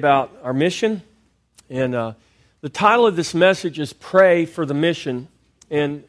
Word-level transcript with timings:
about 0.00 0.30
our 0.44 0.52
mission. 0.52 1.02
And 1.68 1.92
uh, 1.92 2.12
the 2.60 2.68
title 2.68 3.04
of 3.04 3.16
this 3.16 3.34
message 3.34 3.80
is 3.80 3.92
Pray 3.92 4.46
for 4.46 4.64
the 4.64 4.72
Mission. 4.72 5.26
And 5.70 6.04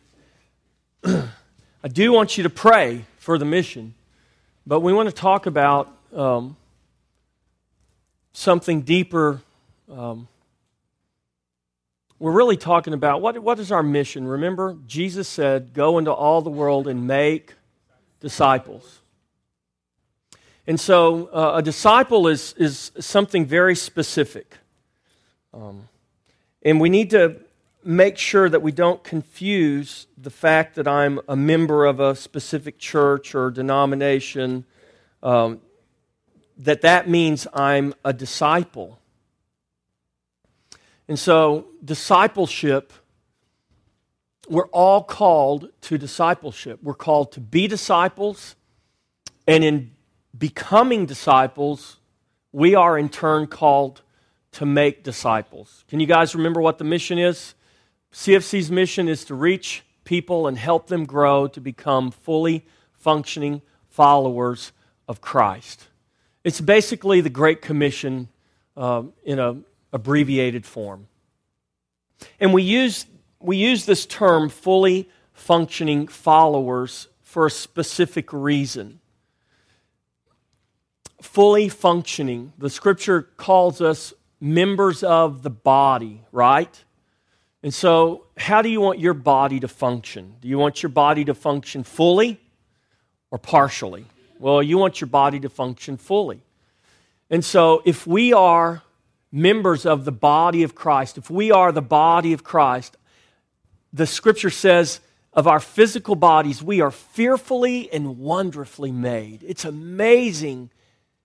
I 1.03 1.87
do 1.91 2.11
want 2.11 2.37
you 2.37 2.43
to 2.43 2.51
pray 2.51 3.05
for 3.17 3.39
the 3.39 3.45
mission, 3.45 3.95
but 4.67 4.81
we 4.81 4.93
want 4.93 5.09
to 5.09 5.15
talk 5.15 5.47
about 5.47 5.91
um, 6.15 6.55
something 8.31 8.81
deeper. 8.81 9.41
Um, 9.91 10.27
we're 12.19 12.31
really 12.31 12.57
talking 12.57 12.93
about 12.93 13.23
what, 13.23 13.39
what 13.39 13.57
is 13.57 13.71
our 13.71 13.81
mission? 13.81 14.27
Remember, 14.27 14.77
Jesus 14.85 15.27
said, 15.27 15.73
Go 15.73 15.97
into 15.97 16.13
all 16.13 16.43
the 16.43 16.51
world 16.51 16.87
and 16.87 17.07
make 17.07 17.55
disciples. 18.19 18.98
And 20.69 20.79
so 20.79 21.31
uh, 21.33 21.53
a 21.55 21.61
disciple 21.63 22.27
is, 22.27 22.53
is 22.53 22.91
something 22.99 23.43
very 23.43 23.75
specific. 23.75 24.55
Um, 25.51 25.89
and 26.61 26.79
we 26.79 26.89
need 26.91 27.09
to 27.09 27.37
make 27.83 28.19
sure 28.19 28.47
that 28.47 28.61
we 28.61 28.71
don't 28.71 29.03
confuse 29.03 30.05
the 30.15 30.29
fact 30.29 30.75
that 30.75 30.87
I'm 30.87 31.21
a 31.27 31.35
member 31.35 31.85
of 31.85 31.99
a 31.99 32.13
specific 32.13 32.77
church 32.77 33.33
or 33.33 33.49
denomination, 33.49 34.63
um, 35.23 35.59
that 36.59 36.81
that 36.81 37.09
means 37.09 37.47
I'm 37.51 37.95
a 38.05 38.13
disciple. 38.13 38.99
And 41.07 41.17
so, 41.17 41.65
discipleship, 41.83 42.93
we're 44.47 44.67
all 44.67 45.01
called 45.01 45.69
to 45.81 45.97
discipleship. 45.97 46.77
We're 46.83 46.93
called 46.93 47.31
to 47.31 47.39
be 47.39 47.67
disciples, 47.67 48.55
and 49.47 49.63
in 49.63 49.91
becoming 50.37 51.05
disciples, 51.05 51.97
we 52.51 52.75
are 52.75 52.97
in 52.97 53.09
turn 53.09 53.47
called 53.47 54.01
to 54.53 54.65
make 54.65 55.03
disciples. 55.03 55.83
Can 55.87 55.99
you 55.99 56.07
guys 56.07 56.35
remember 56.35 56.61
what 56.61 56.77
the 56.77 56.83
mission 56.83 57.19
is? 57.19 57.53
CFC's 58.11 58.71
mission 58.71 59.07
is 59.07 59.23
to 59.25 59.35
reach 59.35 59.83
people 60.03 60.47
and 60.47 60.57
help 60.57 60.87
them 60.87 61.05
grow 61.05 61.47
to 61.47 61.61
become 61.61 62.09
fully 62.09 62.65
functioning 62.93 63.61
followers 63.87 64.71
of 65.07 65.21
Christ. 65.21 65.87
It's 66.43 66.61
basically 66.61 67.21
the 67.21 67.29
Great 67.29 67.61
Commission 67.61 68.29
uh, 68.75 69.03
in 69.23 69.39
an 69.39 69.65
abbreviated 69.93 70.65
form. 70.65 71.07
And 72.39 72.53
we 72.53 72.63
use, 72.63 73.05
we 73.39 73.57
use 73.57 73.85
this 73.85 74.05
term, 74.05 74.49
fully 74.49 75.09
functioning 75.33 76.07
followers, 76.07 77.07
for 77.21 77.45
a 77.45 77.51
specific 77.51 78.33
reason 78.33 78.98
fully 81.21 81.69
functioning. 81.69 82.53
The 82.57 82.69
scripture 82.69 83.23
calls 83.37 83.81
us 83.81 84.13
members 84.39 85.03
of 85.03 85.43
the 85.43 85.49
body, 85.49 86.21
right? 86.31 86.83
And 87.61 87.73
so, 87.73 88.25
how 88.37 88.61
do 88.61 88.69
you 88.69 88.79
want 88.79 88.99
your 88.99 89.13
body 89.13 89.59
to 89.59 89.67
function? 89.67 90.35
Do 90.41 90.47
you 90.47 90.57
want 90.57 90.81
your 90.81 90.89
body 90.89 91.25
to 91.25 91.33
function 91.33 91.83
fully 91.83 92.39
or 93.31 93.37
partially? 93.37 94.05
Well, 94.39 94.63
you 94.63 94.77
want 94.77 95.01
your 95.01 95.09
body 95.09 95.39
to 95.41 95.49
function 95.49 95.97
fully. 95.97 96.41
And 97.29 97.43
so, 97.43 97.81
if 97.85 98.07
we 98.07 98.31
are 98.31 98.81
members 99.31 99.85
of 99.85 100.05
the 100.05 100.11
body 100.11 100.63
of 100.63 100.73
Christ, 100.73 101.17
if 101.17 101.29
we 101.29 101.51
are 101.51 101.71
the 101.71 101.81
body 101.81 102.31
of 102.31 102.43
Christ, 102.43 102.95
the 103.91 104.07
scripture 104.07 104.49
says 104.49 105.01
of 105.33 105.45
our 105.45 105.59
physical 105.59 106.15
bodies, 106.15 106.63
we 106.63 106.81
are 106.81 106.91
fearfully 106.91 107.91
and 107.91 108.19
wonderfully 108.19 108.91
made. 108.91 109.43
It's 109.45 109.65
amazing 109.65 110.69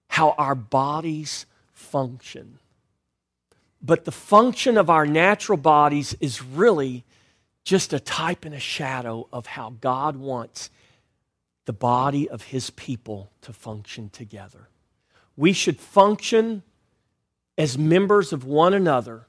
how 0.09 0.31
our 0.39 0.55
bodies 0.55 1.47
function. 1.73 2.59
But 3.83 4.05
the 4.05 4.13
function 4.13 4.79
of 4.79 4.89
our 4.89 5.07
natural 5.07 5.59
bodies 5.59 6.17
is 6.21 6.43
really 6.43 7.05
just 7.65 7.93
a 7.93 8.01
type 8.01 8.45
and 8.45 8.55
a 8.55 8.61
shadow 8.61 9.29
of 9.33 9.47
how 9.47 9.75
God 9.81 10.17
wants 10.17 10.71
the 11.65 11.73
body 11.73 12.29
of 12.29 12.45
His 12.45 12.71
people 12.71 13.31
to 13.43 13.53
function 13.53 14.11
together. 14.11 14.69
We 15.37 15.53
should 15.53 15.81
function 15.81 16.63
as 17.57 17.79
members 17.79 18.33
of 18.33 18.45
one 18.45 18.75
another 18.75 19.27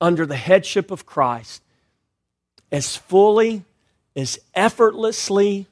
under 0.00 0.26
the 0.26 0.36
headship 0.36 0.90
of 0.90 1.06
Christ 1.06 1.62
as 2.70 2.96
fully, 2.96 3.64
as 4.16 4.38
effortlessly, 4.54 5.66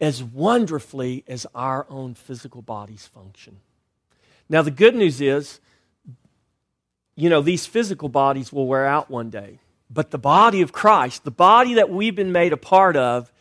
as 0.00 0.22
wonderfully 0.22 1.24
as 1.26 1.46
our 1.54 1.86
own 1.88 2.14
physical 2.14 2.62
bodies 2.62 3.06
function. 3.06 3.58
Now, 4.48 4.62
the 4.62 4.70
good 4.70 4.94
news 4.94 5.20
is, 5.20 5.60
you 7.16 7.30
know, 7.30 7.40
these 7.40 7.66
physical 7.66 8.08
bodies 8.08 8.52
will 8.52 8.66
wear 8.66 8.86
out 8.86 9.10
one 9.10 9.30
day. 9.30 9.58
But 9.90 10.10
the 10.10 10.18
body 10.18 10.62
of 10.62 10.72
Christ, 10.72 11.24
the 11.24 11.30
body 11.30 11.74
that 11.74 11.90
we've 11.90 12.14
been 12.14 12.32
made 12.32 12.52
a 12.52 12.56
part 12.56 12.96
of, 12.96 13.32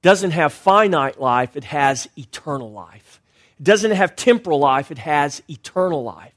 doesn't 0.00 0.30
have 0.30 0.52
finite 0.52 1.20
life, 1.20 1.56
it 1.56 1.64
has 1.64 2.08
eternal 2.16 2.70
life. 2.70 3.20
It 3.58 3.64
doesn't 3.64 3.90
have 3.90 4.16
temporal 4.16 4.60
life, 4.60 4.90
it 4.90 4.98
has 4.98 5.42
eternal 5.48 6.02
life. 6.04 6.32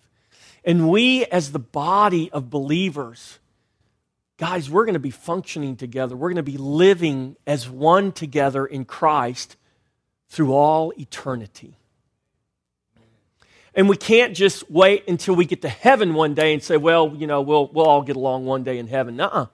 And 0.66 0.90
we, 0.90 1.26
as 1.26 1.52
the 1.52 1.60
body 1.60 2.32
of 2.32 2.50
believers, 2.50 3.40
guys, 4.38 4.70
we're 4.70 4.86
going 4.86 4.94
to 4.94 5.00
be 5.00 5.12
functioning 5.12 5.76
together. 5.76 6.16
We're 6.16 6.30
going 6.30 6.44
to 6.44 6.52
be 6.52 6.58
living 6.58 7.36
as 7.48 7.70
one 7.70 8.12
together 8.12 8.66
in 8.66 8.86
Christ 8.86 9.56
through 10.32 10.54
all 10.54 10.94
eternity. 10.98 11.78
And 13.76 13.90
we 13.90 13.98
can't 13.98 14.34
just 14.34 14.72
wait 14.72 15.08
until 15.10 15.36
we 15.36 15.46
get 15.46 15.62
to 15.62 15.70
heaven 15.70 16.14
one 16.14 16.34
day 16.34 16.54
and 16.54 16.64
say, 16.64 16.78
well, 16.78 17.14
you 17.16 17.28
know, 17.28 17.42
we'll, 17.42 17.68
we'll 17.68 17.86
all 17.86 18.02
get 18.02 18.16
along 18.16 18.46
one 18.46 18.64
day 18.64 18.80
in 18.80 18.88
heaven. 18.88 19.18
Nuh 19.18 19.48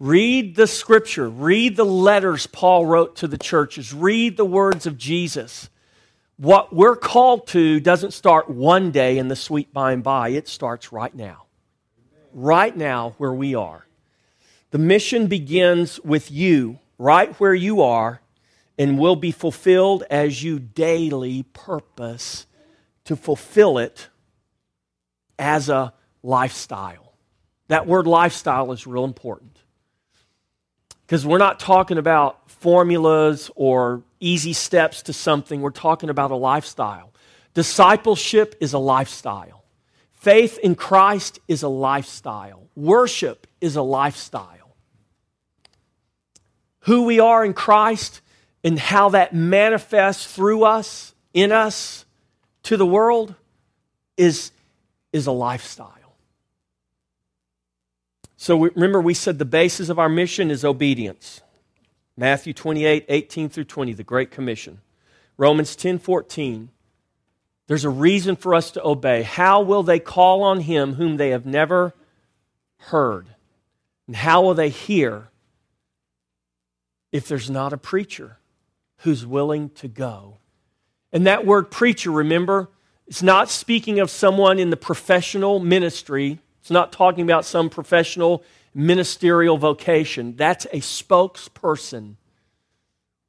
Read 0.00 0.56
the 0.56 0.66
scripture. 0.66 1.28
Read 1.28 1.76
the 1.76 1.84
letters 1.84 2.46
Paul 2.48 2.84
wrote 2.84 3.16
to 3.16 3.28
the 3.28 3.38
churches. 3.38 3.94
Read 3.94 4.36
the 4.36 4.44
words 4.44 4.86
of 4.86 4.98
Jesus. 4.98 5.70
What 6.36 6.74
we're 6.74 6.96
called 6.96 7.46
to 7.48 7.80
doesn't 7.80 8.12
start 8.12 8.50
one 8.50 8.90
day 8.90 9.16
in 9.18 9.28
the 9.28 9.36
sweet 9.36 9.72
by 9.72 9.92
and 9.92 10.02
by, 10.02 10.30
it 10.30 10.48
starts 10.48 10.92
right 10.92 11.14
now. 11.14 11.44
Right 12.34 12.76
now, 12.76 13.14
where 13.18 13.32
we 13.32 13.54
are. 13.54 13.86
The 14.72 14.78
mission 14.78 15.28
begins 15.28 15.98
with 16.00 16.30
you, 16.30 16.80
right 16.98 17.32
where 17.40 17.54
you 17.54 17.80
are, 17.80 18.20
and 18.78 18.98
will 18.98 19.16
be 19.16 19.30
fulfilled 19.30 20.04
as 20.10 20.42
you 20.42 20.58
daily 20.58 21.42
purpose 21.42 22.46
to 23.04 23.16
fulfill 23.16 23.78
it 23.78 24.08
as 25.38 25.68
a 25.68 25.92
lifestyle. 26.22 27.14
That 27.68 27.86
word 27.86 28.06
lifestyle 28.06 28.72
is 28.72 28.86
real 28.86 29.04
important 29.04 29.58
because 31.06 31.24
we're 31.24 31.38
not 31.38 31.60
talking 31.60 31.98
about 31.98 32.50
formulas 32.50 33.50
or 33.54 34.02
easy 34.18 34.52
steps 34.52 35.02
to 35.02 35.12
something, 35.12 35.60
we're 35.60 35.70
talking 35.70 36.10
about 36.10 36.30
a 36.30 36.36
lifestyle. 36.36 37.12
Discipleship 37.54 38.56
is 38.60 38.72
a 38.72 38.78
lifestyle. 38.78 39.64
Faith 40.12 40.58
in 40.58 40.74
Christ 40.74 41.38
is 41.46 41.62
a 41.62 41.68
lifestyle. 41.68 42.68
Worship 42.74 43.46
is 43.60 43.76
a 43.76 43.82
lifestyle. 43.82 44.76
Who 46.80 47.04
we 47.04 47.20
are 47.20 47.44
in 47.44 47.54
Christ 47.54 48.20
and 48.66 48.80
how 48.80 49.10
that 49.10 49.32
manifests 49.32 50.26
through 50.26 50.64
us, 50.64 51.14
in 51.32 51.52
us, 51.52 52.04
to 52.64 52.76
the 52.76 52.84
world 52.84 53.36
is, 54.16 54.50
is 55.12 55.28
a 55.28 55.32
lifestyle. 55.32 56.16
So 58.36 58.56
we, 58.56 58.70
remember, 58.74 59.00
we 59.00 59.14
said 59.14 59.38
the 59.38 59.44
basis 59.44 59.88
of 59.88 60.00
our 60.00 60.08
mission 60.08 60.50
is 60.50 60.64
obedience. 60.64 61.42
Matthew 62.16 62.52
28, 62.52 63.04
18 63.08 63.48
through 63.50 63.64
20, 63.64 63.92
the 63.92 64.02
Great 64.02 64.32
Commission. 64.32 64.80
Romans 65.36 65.76
10, 65.76 66.00
14. 66.00 66.68
There's 67.68 67.84
a 67.84 67.90
reason 67.90 68.34
for 68.34 68.52
us 68.52 68.72
to 68.72 68.84
obey. 68.84 69.22
How 69.22 69.60
will 69.60 69.84
they 69.84 70.00
call 70.00 70.42
on 70.42 70.58
him 70.58 70.94
whom 70.94 71.18
they 71.18 71.30
have 71.30 71.46
never 71.46 71.94
heard? 72.78 73.28
And 74.08 74.16
how 74.16 74.42
will 74.42 74.54
they 74.54 74.70
hear 74.70 75.28
if 77.12 77.28
there's 77.28 77.48
not 77.48 77.72
a 77.72 77.78
preacher? 77.78 78.38
Who's 78.98 79.26
willing 79.26 79.70
to 79.70 79.88
go. 79.88 80.38
And 81.12 81.26
that 81.26 81.46
word 81.46 81.70
preacher, 81.70 82.10
remember, 82.10 82.68
it's 83.06 83.22
not 83.22 83.48
speaking 83.48 84.00
of 84.00 84.10
someone 84.10 84.58
in 84.58 84.70
the 84.70 84.76
professional 84.76 85.60
ministry. 85.60 86.40
It's 86.60 86.70
not 86.70 86.92
talking 86.92 87.24
about 87.24 87.44
some 87.44 87.70
professional 87.70 88.42
ministerial 88.74 89.56
vocation. 89.56 90.34
That's 90.36 90.66
a 90.66 90.80
spokesperson. 90.80 92.16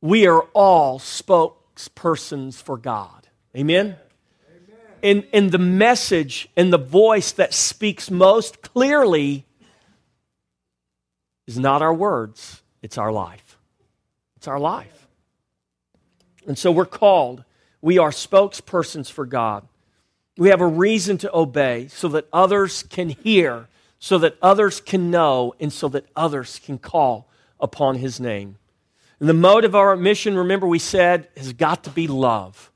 We 0.02 0.28
are 0.28 0.42
all 0.54 1.00
spokespersons 1.00 2.62
for 2.62 2.78
God. 2.78 3.28
Amen? 3.56 3.86
Amen. 3.86 3.98
And, 5.04 5.28
and 5.32 5.52
the 5.52 5.60
message 5.60 6.50
and 6.58 6.74
the 6.74 6.78
voice 6.78 7.32
that 7.34 7.54
speaks 7.54 8.12
most 8.12 8.62
clearly 8.62 9.46
is 11.46 11.58
not 11.58 11.82
our 11.82 11.94
words, 11.94 12.62
it's 12.82 12.98
our 12.98 13.12
life. 13.12 13.58
It's 14.36 14.48
our 14.48 14.60
life. 14.60 15.07
And 16.48 16.58
so 16.58 16.72
we're 16.72 16.86
called, 16.86 17.44
we 17.82 17.98
are 17.98 18.10
spokespersons 18.10 19.12
for 19.12 19.26
God. 19.26 19.68
We 20.38 20.50
have 20.50 20.62
a 20.62 20.68
reason 20.68 21.18
to 21.20 21.36
obey 21.36 21.88
so 21.90 22.08
that 22.10 22.28
others 22.32 22.84
can 22.84 23.10
hear, 23.10 23.68
so 24.00 24.18
that 24.20 24.38
others 24.42 24.80
can 24.80 25.12
know, 25.12 25.54
and 25.60 25.72
so 25.72 25.88
that 25.90 26.08
others 26.16 26.60
can 26.64 26.78
call 26.78 27.30
upon 27.60 27.96
his 27.96 28.20
name. 28.20 28.58
And 29.20 29.28
the 29.28 29.34
motive 29.34 29.72
of 29.72 29.76
our 29.76 29.96
mission, 29.96 30.38
remember 30.38 30.68
we 30.68 30.80
said, 30.80 31.28
has 31.36 31.54
got 31.54 31.84
to 31.84 31.90
be 31.90 32.08
love. 32.08 32.72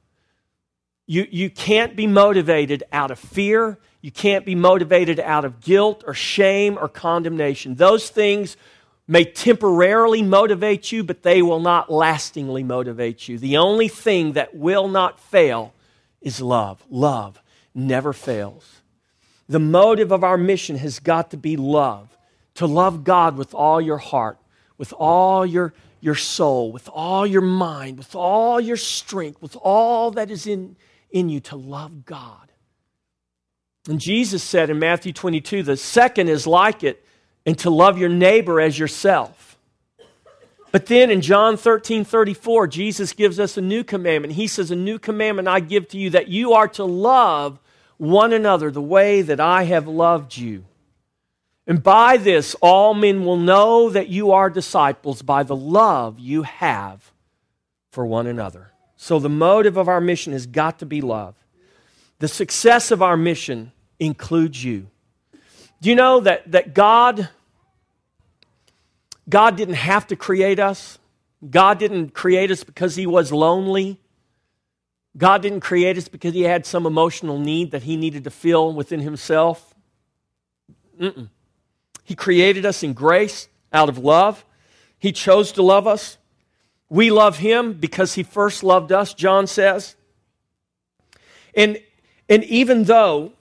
You, 1.06 1.28
you 1.30 1.50
can't 1.50 1.96
be 1.96 2.08
motivated 2.08 2.84
out 2.92 3.12
of 3.12 3.20
fear. 3.20 3.80
You 4.02 4.12
can't 4.12 4.46
be 4.46 4.56
motivated 4.56 5.20
out 5.20 5.46
of 5.46 5.62
guilt 5.62 6.04
or 6.08 6.14
shame 6.14 6.78
or 6.80 6.88
condemnation. 6.88 7.76
Those 7.76 8.10
things 8.10 8.58
may 9.08 9.26
temporarily 9.26 10.22
motivate 10.22 10.92
you, 10.92 11.04
but 11.04 11.24
they 11.24 11.42
will 11.42 11.60
not 11.60 11.92
lastingly 11.92 12.64
motivate 12.64 13.28
you. 13.28 13.38
The 13.38 13.58
only 13.58 13.88
thing 13.88 14.34
that 14.34 14.56
will 14.56 14.88
not 14.88 15.20
fail 15.20 15.74
is 16.22 16.42
love. 16.42 16.84
Love 16.90 17.42
never 17.74 18.14
fails. 18.14 18.82
The 19.50 19.60
motive 19.60 20.12
of 20.12 20.24
our 20.24 20.38
mission 20.38 20.78
has 20.78 21.00
got 21.00 21.32
to 21.32 21.38
be 21.38 21.58
love 21.58 22.18
to 22.56 22.66
love 22.66 23.04
God 23.04 23.38
with 23.38 23.54
all 23.54 23.80
your 23.80 23.98
heart, 23.98 24.38
with 24.78 24.94
all 24.94 25.46
your, 25.46 25.74
your 26.00 26.16
soul, 26.16 26.72
with 26.72 26.90
all 26.90 27.26
your 27.26 27.42
mind, 27.42 27.98
with 27.98 28.16
all 28.16 28.60
your 28.60 28.78
strength, 28.78 29.42
with 29.42 29.56
all 29.62 30.12
that 30.12 30.30
is 30.30 30.48
in, 30.48 30.76
in 31.12 31.30
you, 31.30 31.40
to 31.40 31.56
love 31.56 32.06
God. 32.06 32.52
And 33.88 34.00
Jesus 34.00 34.44
said 34.44 34.70
in 34.70 34.80
Matthew 34.80 35.14
22, 35.14 35.64
the 35.64 35.78
second 35.78 36.28
is 36.28 36.46
like 36.46 36.84
it, 36.84 37.04
and 37.46 37.58
to 37.60 37.70
love 37.70 37.98
your 37.98 38.10
neighbor 38.10 38.60
as 38.62 38.78
yourself. 38.78 39.58
But 40.72 40.86
then 40.86 41.12
in 41.12 41.22
John 41.22 41.58
13 41.58 42.06
34, 42.06 42.68
Jesus 42.68 43.14
gives 43.14 43.40
us 43.40 43.58
a 43.58 43.62
new 43.62 43.84
commandment. 43.84 44.36
He 44.36 44.48
says, 44.48 44.72
A 44.72 44.76
new 44.76 45.00
commandment 45.00 45.48
I 45.48 45.60
give 45.60 45.88
to 45.90 45.98
you 45.98 46.10
that 46.12 46.30
you 46.30 46.54
are 46.54 46.68
to 46.70 46.86
love 46.86 47.60
one 47.98 48.34
another 48.34 48.72
the 48.72 48.82
way 48.82 49.22
that 49.22 49.40
I 49.40 49.64
have 49.64 49.88
loved 49.88 50.38
you. 50.38 50.66
And 51.68 51.84
by 51.84 52.18
this, 52.18 52.56
all 52.62 52.94
men 52.94 53.26
will 53.26 53.38
know 53.38 53.90
that 53.90 54.08
you 54.08 54.32
are 54.32 54.50
disciples 54.50 55.22
by 55.22 55.44
the 55.44 55.56
love 55.56 56.20
you 56.20 56.44
have 56.44 57.12
for 57.92 58.06
one 58.06 58.28
another. 58.28 58.72
So, 58.96 59.20
the 59.20 59.30
motive 59.30 59.78
of 59.78 59.88
our 59.88 60.02
mission 60.02 60.32
has 60.34 60.46
got 60.46 60.80
to 60.80 60.86
be 60.86 61.02
love. 61.02 61.36
The 62.20 62.28
success 62.28 62.92
of 62.92 63.02
our 63.02 63.18
mission 63.18 63.72
includes 64.00 64.64
you. 64.64 64.91
Do 65.82 65.90
you 65.90 65.96
know 65.96 66.20
that, 66.22 66.52
that 66.52 66.74
God, 66.74 67.30
God 69.28 69.56
didn't 69.58 69.76
have 69.76 70.08
to 70.08 70.16
create 70.16 70.60
us? 70.60 71.00
God 71.50 71.80
didn't 71.80 72.14
create 72.14 72.52
us 72.52 72.64
because 72.64 72.96
He 72.96 73.08
was 73.08 73.32
lonely. 73.32 74.00
God 75.18 75.42
didn't 75.42 75.60
create 75.60 75.98
us 75.98 76.08
because 76.08 76.34
he 76.34 76.44
had 76.44 76.66
some 76.66 76.86
emotional 76.86 77.38
need 77.38 77.72
that 77.72 77.84
he 77.84 77.98
needed 77.98 78.24
to 78.24 78.30
fill 78.30 78.74
within 78.74 79.02
himself. 79.02 79.74
Mm-mm. 81.00 81.30
He 82.04 82.16
created 82.16 82.66
us 82.66 82.82
in 82.84 82.94
grace 82.94 83.50
out 83.74 83.90
of 83.90 83.98
love. 83.98 84.46
He 84.98 85.12
chose 85.12 85.52
to 85.54 85.62
love 85.62 85.86
us. 85.88 86.18
We 86.90 87.12
love 87.12 87.38
him 87.38 87.74
because 87.74 88.14
he 88.14 88.24
first 88.24 88.64
loved 88.64 88.92
us, 88.92 89.14
John 89.14 89.48
says. 89.48 89.96
And, 91.56 91.82
and 92.30 92.44
even 92.46 92.86
though 92.86 93.34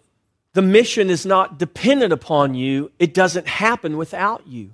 the 0.53 0.63
mission 0.63 1.11
is 1.11 1.25
not 1.25 1.59
dependent 1.59 2.13
upon 2.13 2.55
you, 2.55 2.91
it 2.99 3.15
doesn't 3.15 3.47
happen 3.47 3.97
without 3.97 4.47
you. 4.47 4.73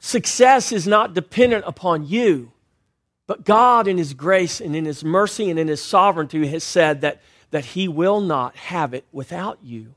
Success 0.00 0.72
is 0.72 0.86
not 0.86 1.14
dependent 1.14 1.64
upon 1.66 2.06
you. 2.06 2.52
But 3.28 3.44
God, 3.44 3.86
in 3.86 3.98
His 3.98 4.14
grace 4.14 4.60
and 4.60 4.74
in 4.74 4.84
His 4.84 5.04
mercy 5.04 5.48
and 5.48 5.58
in 5.58 5.68
His 5.68 5.80
sovereignty, 5.80 6.44
has 6.48 6.64
said 6.64 7.02
that, 7.02 7.22
that 7.52 7.66
He 7.66 7.86
will 7.86 8.20
not 8.20 8.56
have 8.56 8.92
it 8.94 9.04
without 9.12 9.58
you. 9.62 9.94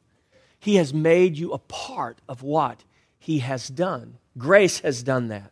He 0.59 0.75
has 0.75 0.93
made 0.93 1.37
you 1.37 1.51
a 1.51 1.57
part 1.57 2.19
of 2.29 2.43
what 2.43 2.83
He 3.17 3.39
has 3.39 3.67
done. 3.67 4.19
Grace 4.37 4.79
has 4.81 5.01
done 5.01 5.29
that. 5.29 5.51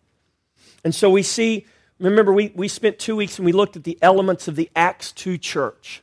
And 0.84 0.94
so 0.94 1.10
we 1.10 1.24
see, 1.24 1.66
remember, 2.00 2.32
we, 2.32 2.52
we 2.56 2.68
spent 2.68 3.00
two 3.00 3.16
weeks 3.16 3.40
and 3.40 3.46
we 3.46 3.54
looked 3.54 3.76
at 3.76 3.86
the 3.86 3.98
elements 4.04 4.48
of 4.48 4.56
the 4.56 4.70
Acts 4.76 5.12
2 5.12 5.40
church. 5.40 6.03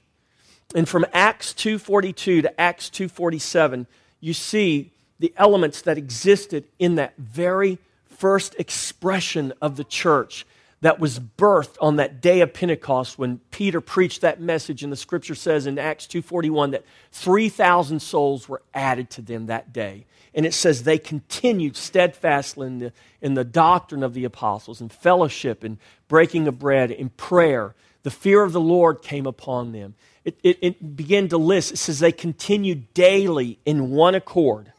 And 0.75 0.89
from 0.89 1.05
Acts 1.13 1.53
2.42 1.53 2.43
to 2.43 2.61
Acts 2.61 2.91
2.47, 2.91 3.87
you 4.21 4.33
see 4.33 4.93
the 5.19 5.33
elements 5.37 5.83
that 5.83 5.99
existed 5.99 6.65
in 6.79 6.95
that 6.95 7.17
very 7.17 7.79
first 8.09 8.55
expression 8.59 9.53
of 9.61 9.77
the 9.77 9.85
church 9.85 10.47
that 10.83 10.99
was 10.99 11.19
birthed 11.19 11.77
on 11.81 11.97
that 11.97 12.21
day 12.21 12.41
of 12.41 12.55
Pentecost 12.55 13.19
when 13.19 13.39
Peter 13.51 13.81
preached 13.81 14.23
that 14.23 14.41
message 14.41 14.83
and 14.83 14.93
the 14.93 14.97
scripture 14.97 15.35
says 15.35 15.67
in 15.67 15.79
Acts 15.79 16.07
2:41 16.07 16.71
that 16.71 16.85
3000 17.13 18.01
souls 18.01 18.49
were 18.49 18.63
added 18.73 19.11
to 19.11 19.23
them 19.23 19.47
that 19.47 19.73
day. 19.73 20.07
And 20.35 20.47
it 20.47 20.55
says 20.55 20.85
they 20.85 20.99
continued 20.99 21.77
steadfastly 21.77 22.67
in 22.67 22.79
the, 22.79 22.93
in 23.21 23.35
the 23.35 23.45
doctrine 23.45 24.03
of 24.03 24.15
the 24.15 24.25
apostles 24.25 24.81
and 24.81 24.93
fellowship 24.93 25.65
and 25.65 25.77
breaking 26.09 26.47
of 26.47 26.59
bread 26.59 26.91
and 26.91 27.15
prayer. 27.17 27.75
The 28.05 28.11
fear 28.11 28.43
of 28.43 28.53
the 28.53 28.61
Lord 28.61 29.03
came 29.03 29.27
upon 29.27 29.73
them. 29.73 29.95
It, 30.31 30.39
it, 30.43 30.59
it 30.61 30.97
began 30.97 31.29
to 31.29 31.39
list. 31.39 31.73
It 31.73 31.77
says 31.77 31.99
they 31.99 32.13
continued 32.13 32.93
daily 32.95 33.59
in 33.65 33.91
one 33.91 34.15
accord. 34.15 34.73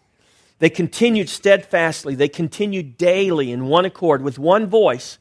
They 0.60 0.70
continued 0.70 1.30
steadfastly. 1.30 2.16
They 2.16 2.30
continued 2.30 2.98
daily 2.98 3.52
in 3.52 3.66
one 3.66 3.86
accord 3.86 4.22
with 4.22 4.38
one 4.38 4.68
voice 4.68 5.18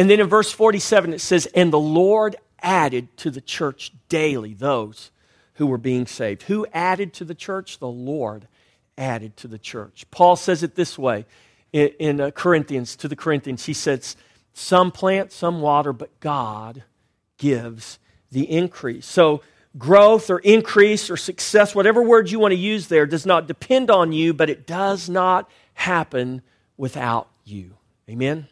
and 0.00 0.08
then 0.08 0.18
in 0.18 0.28
verse 0.28 0.50
47, 0.50 1.12
it 1.12 1.20
says, 1.20 1.44
And 1.54 1.70
the 1.70 1.78
Lord 1.78 2.36
added 2.62 3.14
to 3.18 3.30
the 3.30 3.42
church 3.42 3.92
daily 4.08 4.54
those 4.54 5.10
who 5.56 5.66
were 5.66 5.76
being 5.76 6.06
saved. 6.06 6.44
Who 6.44 6.66
added 6.72 7.12
to 7.14 7.24
the 7.26 7.34
church? 7.34 7.80
The 7.80 7.86
Lord 7.86 8.48
added 8.96 9.36
to 9.36 9.46
the 9.46 9.58
church. 9.58 10.06
Paul 10.10 10.36
says 10.36 10.62
it 10.62 10.74
this 10.74 10.98
way 10.98 11.26
in, 11.74 11.88
in 11.98 12.20
uh, 12.20 12.30
Corinthians, 12.30 12.96
to 12.96 13.08
the 13.08 13.16
Corinthians. 13.16 13.66
He 13.66 13.74
says, 13.74 14.16
Some 14.54 14.90
plant, 14.90 15.32
some 15.32 15.60
water, 15.60 15.92
but 15.92 16.18
God 16.20 16.84
gives 17.36 17.98
the 18.30 18.50
increase. 18.50 19.04
So, 19.04 19.42
growth 19.78 20.30
or 20.30 20.38
increase 20.40 21.10
or 21.10 21.16
success, 21.16 21.74
whatever 21.74 22.02
word 22.02 22.30
you 22.30 22.38
want 22.38 22.52
to 22.52 22.58
use 22.58 22.88
there, 22.88 23.06
does 23.06 23.26
not 23.26 23.46
depend 23.46 23.90
on 23.90 24.12
you, 24.12 24.34
but 24.34 24.50
it 24.50 24.66
does 24.66 25.08
not 25.08 25.50
happen 25.74 26.42
without 26.76 27.28
you. 27.44 27.76
Amen? 28.08 28.48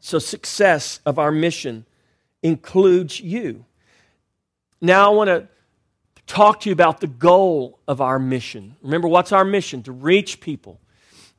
So, 0.00 0.18
success 0.18 1.00
of 1.04 1.18
our 1.18 1.32
mission 1.32 1.86
includes 2.42 3.20
you. 3.20 3.64
Now, 4.80 5.10
I 5.10 5.14
want 5.14 5.28
to 5.28 5.48
talk 6.26 6.60
to 6.60 6.68
you 6.68 6.72
about 6.72 7.00
the 7.00 7.06
goal 7.06 7.80
of 7.88 8.00
our 8.00 8.18
mission. 8.18 8.76
Remember, 8.82 9.08
what's 9.08 9.32
our 9.32 9.44
mission? 9.44 9.82
To 9.84 9.92
reach 9.92 10.40
people, 10.40 10.80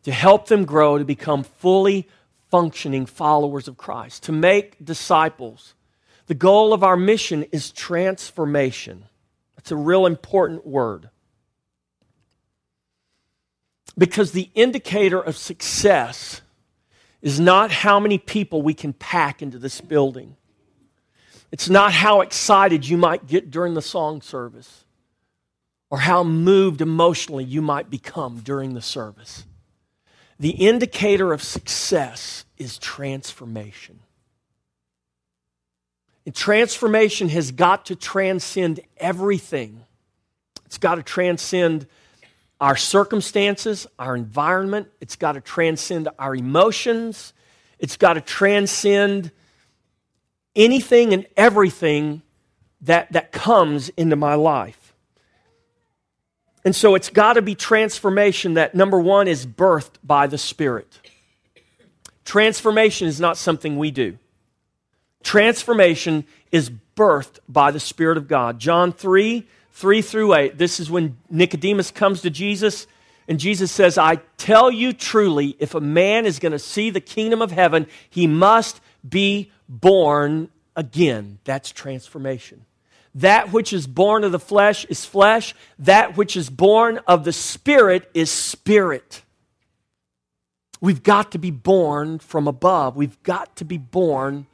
to 0.03 0.11
help 0.11 0.47
them 0.47 0.65
grow, 0.65 0.97
to 0.97 1.05
become 1.05 1.43
fully 1.43 2.07
functioning 2.49 3.05
followers 3.05 3.67
of 3.67 3.77
Christ, 3.77 4.23
to 4.23 4.31
make 4.31 4.83
disciples. 4.83 5.75
The 6.29 6.35
goal 6.35 6.73
of 6.73 6.83
our 6.83 6.95
mission 6.95 7.43
is 7.51 7.71
transformation. 7.71 9.05
That's 9.55 9.71
a 9.71 9.75
real 9.75 10.05
important 10.05 10.63
word. 10.63 11.09
Because 13.97 14.31
the 14.31 14.51
indicator 14.53 15.19
of 15.19 15.35
success 15.35 16.41
is 17.23 17.39
not 17.39 17.71
how 17.71 17.99
many 17.99 18.19
people 18.19 18.61
we 18.61 18.75
can 18.75 18.93
pack 18.93 19.41
into 19.41 19.57
this 19.57 19.81
building. 19.81 20.35
It's 21.51 21.67
not 21.67 21.93
how 21.93 22.21
excited 22.21 22.87
you 22.87 22.95
might 22.95 23.25
get 23.25 23.49
during 23.49 23.73
the 23.73 23.81
song 23.81 24.21
service 24.21 24.85
or 25.89 25.97
how 25.97 26.23
moved 26.23 26.79
emotionally 26.79 27.43
you 27.43 27.63
might 27.63 27.89
become 27.89 28.41
during 28.41 28.75
the 28.75 28.83
service. 28.83 29.45
The 30.39 30.51
indicator 30.51 31.33
of 31.33 31.41
success 31.41 32.45
is 32.59 32.77
transformation. 32.77 34.01
And 36.29 36.35
transformation 36.35 37.27
has 37.29 37.51
got 37.51 37.87
to 37.87 37.95
transcend 37.95 38.81
everything. 38.97 39.83
It's 40.67 40.77
got 40.77 40.95
to 40.95 41.01
transcend 41.01 41.87
our 42.61 42.75
circumstances, 42.75 43.87
our 43.97 44.15
environment. 44.15 44.89
It's 45.01 45.15
got 45.15 45.31
to 45.31 45.41
transcend 45.41 46.07
our 46.19 46.35
emotions. 46.35 47.33
It's 47.79 47.97
got 47.97 48.13
to 48.13 48.21
transcend 48.21 49.31
anything 50.55 51.15
and 51.15 51.25
everything 51.35 52.21
that, 52.81 53.11
that 53.13 53.31
comes 53.31 53.89
into 53.97 54.15
my 54.15 54.35
life. 54.35 54.93
And 56.63 56.75
so 56.75 56.93
it's 56.93 57.09
got 57.09 57.33
to 57.33 57.41
be 57.41 57.55
transformation 57.55 58.53
that, 58.53 58.75
number 58.75 58.99
one, 58.99 59.27
is 59.27 59.47
birthed 59.47 59.95
by 60.03 60.27
the 60.27 60.37
Spirit. 60.37 60.99
Transformation 62.23 63.07
is 63.07 63.19
not 63.19 63.35
something 63.35 63.79
we 63.79 63.89
do. 63.89 64.19
Transformation 65.23 66.25
is 66.51 66.71
birthed 66.95 67.39
by 67.47 67.71
the 67.71 67.79
Spirit 67.79 68.17
of 68.17 68.27
God. 68.27 68.59
John 68.59 68.91
3 68.91 69.47
3 69.71 70.01
through 70.01 70.33
8. 70.33 70.57
This 70.57 70.79
is 70.79 70.91
when 70.91 71.17
Nicodemus 71.29 71.89
comes 71.91 72.21
to 72.21 72.29
Jesus, 72.29 72.85
and 73.29 73.39
Jesus 73.39 73.71
says, 73.71 73.97
I 73.97 74.17
tell 74.37 74.69
you 74.69 74.91
truly, 74.91 75.55
if 75.57 75.73
a 75.73 75.79
man 75.79 76.25
is 76.25 76.39
going 76.39 76.51
to 76.51 76.59
see 76.59 76.89
the 76.89 76.99
kingdom 76.99 77.41
of 77.41 77.51
heaven, 77.51 77.87
he 78.09 78.27
must 78.27 78.81
be 79.07 79.51
born 79.69 80.49
again. 80.75 81.39
That's 81.45 81.71
transformation. 81.71 82.65
That 83.15 83.53
which 83.53 83.71
is 83.71 83.87
born 83.87 84.23
of 84.23 84.31
the 84.31 84.39
flesh 84.39 84.83
is 84.85 85.05
flesh, 85.05 85.55
that 85.79 86.17
which 86.17 86.35
is 86.35 86.49
born 86.49 86.99
of 87.07 87.23
the 87.23 87.33
spirit 87.33 88.09
is 88.13 88.29
spirit. 88.29 89.23
We've 90.81 91.03
got 91.03 91.31
to 91.33 91.37
be 91.37 91.51
born 91.51 92.19
from 92.19 92.47
above. 92.47 92.95
We've 92.95 93.21
got 93.23 93.55
to 93.57 93.65
be 93.65 93.77
born 93.77 94.47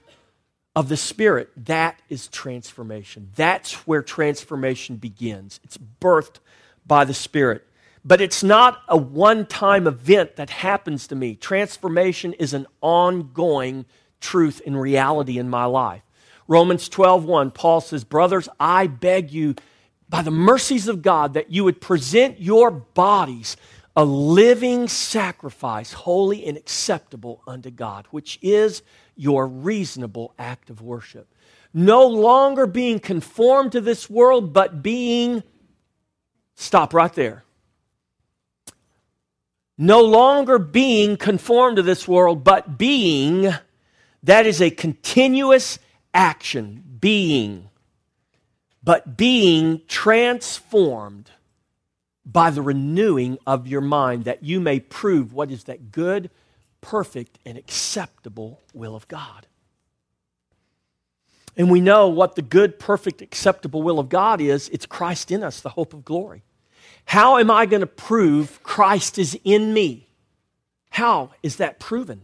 of 0.75 0.89
the 0.89 0.97
Spirit. 0.97 1.49
That 1.55 1.99
is 2.09 2.27
transformation. 2.27 3.29
That's 3.35 3.87
where 3.87 4.01
transformation 4.01 4.97
begins. 4.97 5.59
It's 5.63 5.77
birthed 5.77 6.37
by 6.85 7.05
the 7.05 7.13
Spirit. 7.13 7.65
But 8.03 8.21
it's 8.21 8.43
not 8.43 8.81
a 8.87 8.97
one 8.97 9.45
time 9.45 9.87
event 9.87 10.35
that 10.35 10.49
happens 10.49 11.07
to 11.07 11.15
me. 11.15 11.35
Transformation 11.35 12.33
is 12.33 12.53
an 12.53 12.67
ongoing 12.81 13.85
truth 14.19 14.61
and 14.65 14.79
reality 14.79 15.39
in 15.39 15.49
my 15.49 15.65
life. 15.65 16.01
Romans 16.47 16.87
12:1 16.87 17.51
Paul 17.51 17.81
says, 17.81 18.03
"Brothers, 18.03 18.47
I 18.59 18.85
beg 18.85 19.31
you 19.31 19.55
by 20.07 20.21
the 20.21 20.31
mercies 20.31 20.87
of 20.87 21.01
God 21.01 21.33
that 21.33 21.51
you 21.51 21.63
would 21.63 21.81
present 21.81 22.39
your 22.39 22.69
bodies 22.69 23.57
a 23.95 24.05
living 24.05 24.87
sacrifice, 24.87 25.93
holy 25.93 26.45
and 26.45 26.57
acceptable 26.57 27.41
unto 27.47 27.71
God, 27.71 28.07
which 28.11 28.37
is 28.41 28.83
your 29.15 29.47
reasonable 29.47 30.33
act 30.37 30.69
of 30.69 30.81
worship. 30.81 31.27
No 31.73 32.07
longer 32.07 32.65
being 32.65 32.99
conformed 32.99 33.73
to 33.73 33.81
this 33.81 34.09
world, 34.09 34.53
but 34.53 34.81
being, 34.81 35.43
stop 36.55 36.93
right 36.93 37.13
there. 37.13 37.43
No 39.77 40.01
longer 40.01 40.57
being 40.57 41.17
conformed 41.17 41.75
to 41.75 41.83
this 41.83 42.07
world, 42.07 42.43
but 42.43 42.77
being, 42.77 43.53
that 44.23 44.45
is 44.45 44.61
a 44.61 44.69
continuous 44.69 45.79
action, 46.13 46.81
being, 46.99 47.69
but 48.81 49.17
being 49.17 49.81
transformed 49.87 51.29
by 52.25 52.49
the 52.49 52.61
renewing 52.61 53.37
of 53.45 53.67
your 53.67 53.81
mind, 53.81 54.23
that 54.23 54.43
you 54.43 54.59
may 54.59 54.79
prove 54.79 55.33
what 55.33 55.51
is 55.51 55.65
that 55.65 55.91
good, 55.91 56.29
perfect, 56.85 57.39
and 57.47 57.57
acceptable 57.57 58.61
will 58.71 58.95
of 58.95 59.07
God. 59.07 59.47
And 61.57 61.71
we 61.71 61.81
know 61.81 62.09
what 62.09 62.35
the 62.35 62.43
good, 62.43 62.77
perfect, 62.77 63.23
acceptable 63.23 63.81
will 63.81 63.97
of 63.97 64.07
God 64.07 64.39
is 64.39 64.69
it's 64.69 64.85
Christ 64.85 65.31
in 65.31 65.41
us, 65.41 65.61
the 65.61 65.69
hope 65.69 65.95
of 65.95 66.05
glory. 66.05 66.43
How 67.05 67.37
am 67.39 67.49
I 67.49 67.65
going 67.65 67.81
to 67.81 67.87
prove 67.87 68.61
Christ 68.61 69.17
is 69.17 69.35
in 69.43 69.73
me? 69.73 70.09
How 70.91 71.31
is 71.41 71.55
that 71.55 71.79
proven? 71.79 72.21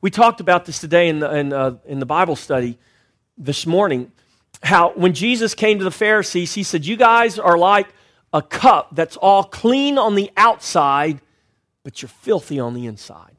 We 0.00 0.10
talked 0.10 0.40
about 0.40 0.64
this 0.64 0.78
today 0.78 1.08
in 1.08 1.18
the, 1.18 1.36
in, 1.36 1.52
uh, 1.52 1.76
in 1.84 1.98
the 1.98 2.06
Bible 2.06 2.36
study 2.36 2.78
this 3.36 3.66
morning. 3.66 4.12
How 4.62 4.92
when 4.94 5.12
Jesus 5.12 5.54
came 5.54 5.78
to 5.78 5.84
the 5.84 5.90
Pharisees, 5.90 6.54
he 6.54 6.62
said, 6.62 6.86
You 6.86 6.96
guys 6.96 7.38
are 7.38 7.58
like 7.58 7.88
a 8.32 8.40
cup 8.40 8.94
that's 8.94 9.18
all 9.18 9.44
clean 9.44 9.98
on 9.98 10.14
the 10.14 10.30
outside, 10.38 11.20
but 11.82 12.00
you're 12.00 12.08
filthy 12.08 12.58
on 12.58 12.72
the 12.72 12.86
inside. 12.86 13.33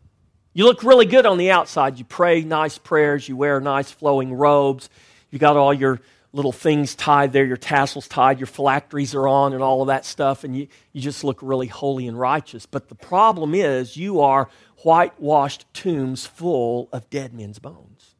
You 0.55 0.63
look 0.63 0.83
really 0.83 1.05
good 1.05 1.25
on 1.25 1.37
the 1.37 1.51
outside. 1.51 1.99
You 1.99 2.05
pray 2.05 2.41
nice 2.41 2.77
prayers, 2.77 3.27
you 3.27 3.35
wear 3.35 3.59
nice 3.59 3.91
flowing 3.91 4.33
robes, 4.33 4.89
you 5.29 5.37
got 5.37 5.57
all 5.57 5.73
your 5.73 5.99
little 6.31 6.53
things 6.53 6.95
tied 6.95 7.33
there, 7.33 7.43
your 7.43 7.57
tassels 7.57 8.07
tied, 8.07 8.39
your 8.39 8.47
phylacteries 8.47 9.13
are 9.13 9.27
on, 9.27 9.51
and 9.51 9.61
all 9.61 9.81
of 9.81 9.87
that 9.87 10.05
stuff, 10.05 10.45
and 10.45 10.55
you, 10.55 10.67
you 10.93 11.01
just 11.01 11.25
look 11.25 11.39
really 11.41 11.67
holy 11.67 12.07
and 12.07 12.17
righteous. 12.17 12.65
But 12.65 12.87
the 12.87 12.95
problem 12.95 13.53
is, 13.53 13.97
you 13.97 14.21
are 14.21 14.49
whitewashed 14.77 15.65
tombs 15.73 16.25
full 16.25 16.87
of 16.93 17.09
dead 17.09 17.33
men's 17.33 17.59
bones. 17.59 18.15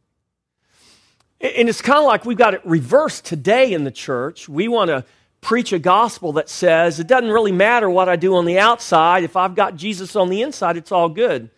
And 1.40 1.70
it's 1.70 1.82
kind 1.82 2.00
of 2.00 2.06
like 2.06 2.26
we've 2.26 2.38
got 2.38 2.54
it 2.54 2.62
reversed 2.66 3.24
today 3.24 3.72
in 3.72 3.86
the 3.86 3.92
church. 3.92 4.50
We 4.50 4.68
want 4.68 4.90
to 4.90 5.06
preach 5.40 5.72
a 5.72 5.80
gospel 5.80 6.34
that 6.34 6.50
says 6.50 7.00
it 7.00 7.08
doesn't 7.08 7.32
really 7.32 7.54
matter 7.54 7.90
what 7.90 8.10
I 8.10 8.18
do 8.18 8.36
on 8.36 8.44
the 8.44 8.60
outside. 8.60 9.24
If 9.24 9.38
I've 9.38 9.56
got 9.56 9.78
Jesus 9.78 10.18
on 10.18 10.28
the 10.28 10.42
inside, 10.42 10.76
it's 10.76 10.92
all 10.92 11.08
good. 11.08 11.50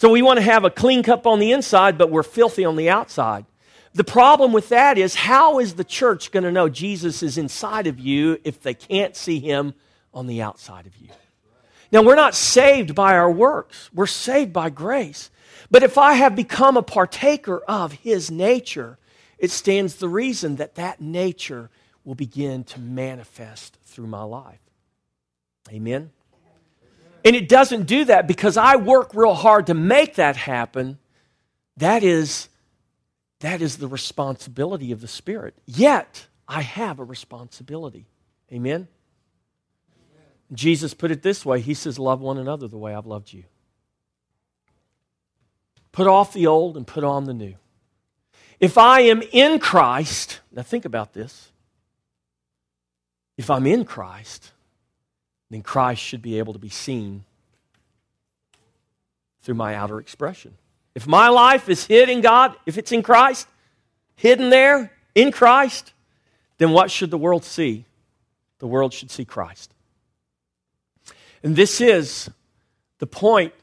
So 0.00 0.08
we 0.08 0.22
want 0.22 0.38
to 0.38 0.42
have 0.42 0.64
a 0.64 0.70
clean 0.70 1.02
cup 1.02 1.26
on 1.26 1.40
the 1.40 1.52
inside, 1.52 1.98
but 1.98 2.10
we're 2.10 2.22
filthy 2.22 2.64
on 2.64 2.76
the 2.76 2.88
outside. 2.88 3.44
The 3.92 4.02
problem 4.02 4.50
with 4.50 4.70
that 4.70 4.96
is 4.96 5.14
how 5.14 5.58
is 5.58 5.74
the 5.74 5.84
church 5.84 6.32
going 6.32 6.44
to 6.44 6.50
know 6.50 6.70
Jesus 6.70 7.22
is 7.22 7.36
inside 7.36 7.86
of 7.86 8.00
you 8.00 8.38
if 8.42 8.62
they 8.62 8.72
can't 8.72 9.14
see 9.14 9.40
him 9.40 9.74
on 10.14 10.26
the 10.26 10.40
outside 10.40 10.86
of 10.86 10.96
you? 10.96 11.10
Now, 11.92 12.00
we're 12.00 12.14
not 12.14 12.34
saved 12.34 12.94
by 12.94 13.12
our 13.12 13.30
works, 13.30 13.90
we're 13.92 14.06
saved 14.06 14.54
by 14.54 14.70
grace. 14.70 15.30
But 15.70 15.82
if 15.82 15.98
I 15.98 16.14
have 16.14 16.34
become 16.34 16.78
a 16.78 16.82
partaker 16.82 17.58
of 17.68 17.92
his 17.92 18.30
nature, 18.30 18.96
it 19.36 19.50
stands 19.50 19.96
the 19.96 20.08
reason 20.08 20.56
that 20.56 20.76
that 20.76 21.02
nature 21.02 21.68
will 22.06 22.14
begin 22.14 22.64
to 22.64 22.80
manifest 22.80 23.76
through 23.84 24.06
my 24.06 24.22
life. 24.22 24.60
Amen? 25.70 26.10
And 27.24 27.36
it 27.36 27.48
doesn't 27.48 27.86
do 27.86 28.04
that 28.06 28.26
because 28.26 28.56
I 28.56 28.76
work 28.76 29.14
real 29.14 29.34
hard 29.34 29.66
to 29.66 29.74
make 29.74 30.14
that 30.14 30.36
happen. 30.36 30.98
That 31.76 32.02
is, 32.02 32.48
that 33.40 33.60
is 33.60 33.78
the 33.78 33.88
responsibility 33.88 34.92
of 34.92 35.00
the 35.00 35.08
Spirit. 35.08 35.54
Yet, 35.66 36.26
I 36.48 36.62
have 36.62 36.98
a 36.98 37.04
responsibility. 37.04 38.06
Amen? 38.52 38.88
Jesus 40.52 40.94
put 40.94 41.10
it 41.10 41.22
this 41.22 41.44
way 41.44 41.60
He 41.60 41.74
says, 41.74 41.98
Love 41.98 42.20
one 42.20 42.38
another 42.38 42.66
the 42.66 42.78
way 42.78 42.94
I've 42.94 43.06
loved 43.06 43.32
you. 43.32 43.44
Put 45.92 46.06
off 46.06 46.32
the 46.32 46.46
old 46.46 46.76
and 46.76 46.86
put 46.86 47.04
on 47.04 47.24
the 47.24 47.34
new. 47.34 47.54
If 48.58 48.76
I 48.76 49.00
am 49.00 49.22
in 49.32 49.58
Christ, 49.58 50.40
now 50.52 50.62
think 50.62 50.84
about 50.84 51.12
this. 51.14 51.50
If 53.36 53.50
I'm 53.50 53.66
in 53.66 53.84
Christ, 53.84 54.52
then 55.50 55.62
Christ 55.62 56.00
should 56.00 56.22
be 56.22 56.38
able 56.38 56.52
to 56.52 56.58
be 56.58 56.68
seen 56.68 57.24
through 59.42 59.54
my 59.54 59.74
outer 59.74 59.98
expression. 59.98 60.54
If 60.94 61.06
my 61.06 61.28
life 61.28 61.68
is 61.68 61.86
hid 61.86 62.08
in 62.08 62.20
God, 62.20 62.54
if 62.66 62.78
it's 62.78 62.92
in 62.92 63.02
Christ, 63.02 63.48
hidden 64.16 64.50
there 64.50 64.92
in 65.14 65.32
Christ, 65.32 65.92
then 66.58 66.72
what 66.72 66.90
should 66.90 67.10
the 67.10 67.18
world 67.18 67.44
see? 67.44 67.84
The 68.58 68.66
world 68.66 68.92
should 68.92 69.10
see 69.10 69.24
Christ. 69.24 69.72
And 71.42 71.56
this 71.56 71.80
is 71.80 72.30
the 72.98 73.06
point 73.06 73.54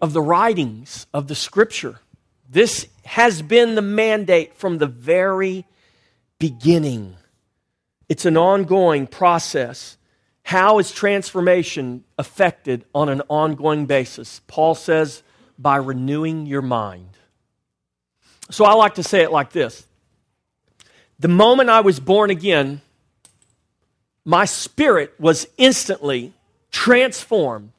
of 0.00 0.12
the 0.12 0.22
writings 0.22 1.06
of 1.12 1.28
the 1.28 1.34
Scripture. 1.34 2.00
This 2.48 2.86
has 3.04 3.42
been 3.42 3.74
the 3.74 3.82
mandate 3.82 4.56
from 4.56 4.78
the 4.78 4.86
very 4.86 5.66
beginning. 6.38 7.16
It's 8.08 8.24
an 8.24 8.36
ongoing 8.36 9.06
process. 9.06 9.98
How 10.46 10.78
is 10.78 10.92
transformation 10.92 12.04
affected 12.16 12.84
on 12.94 13.08
an 13.08 13.20
ongoing 13.28 13.86
basis? 13.86 14.42
Paul 14.46 14.76
says, 14.76 15.24
by 15.58 15.74
renewing 15.74 16.46
your 16.46 16.62
mind. 16.62 17.08
So 18.50 18.64
I 18.64 18.74
like 18.74 18.94
to 18.94 19.02
say 19.02 19.22
it 19.22 19.32
like 19.32 19.50
this 19.50 19.84
The 21.18 21.26
moment 21.26 21.68
I 21.68 21.80
was 21.80 21.98
born 21.98 22.30
again, 22.30 22.80
my 24.24 24.44
spirit 24.44 25.12
was 25.18 25.48
instantly 25.58 26.32
transformed. 26.70 27.72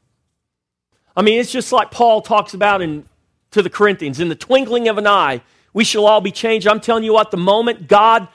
I 1.15 1.21
mean, 1.21 1.39
it's 1.39 1.53
just 1.53 1.71
like 1.71 1.89
Paul 1.89 2.21
talks 2.21 2.53
about 2.53 2.81
in 2.81 3.05
to 3.51 3.61
the 3.61 3.69
Corinthians, 3.69 4.19
in 4.19 4.27
the 4.27 4.35
twinkling 4.35 4.89
of 4.89 4.97
an 4.97 5.07
eye, 5.07 5.41
we 5.71 5.85
shall 5.85 6.05
all 6.05 6.19
be 6.19 6.31
changed. 6.31 6.67
I'm 6.67 6.81
telling 6.81 7.05
you 7.05 7.13
what, 7.13 7.31
the 7.31 7.37
moment 7.37 7.87
God 7.87 8.27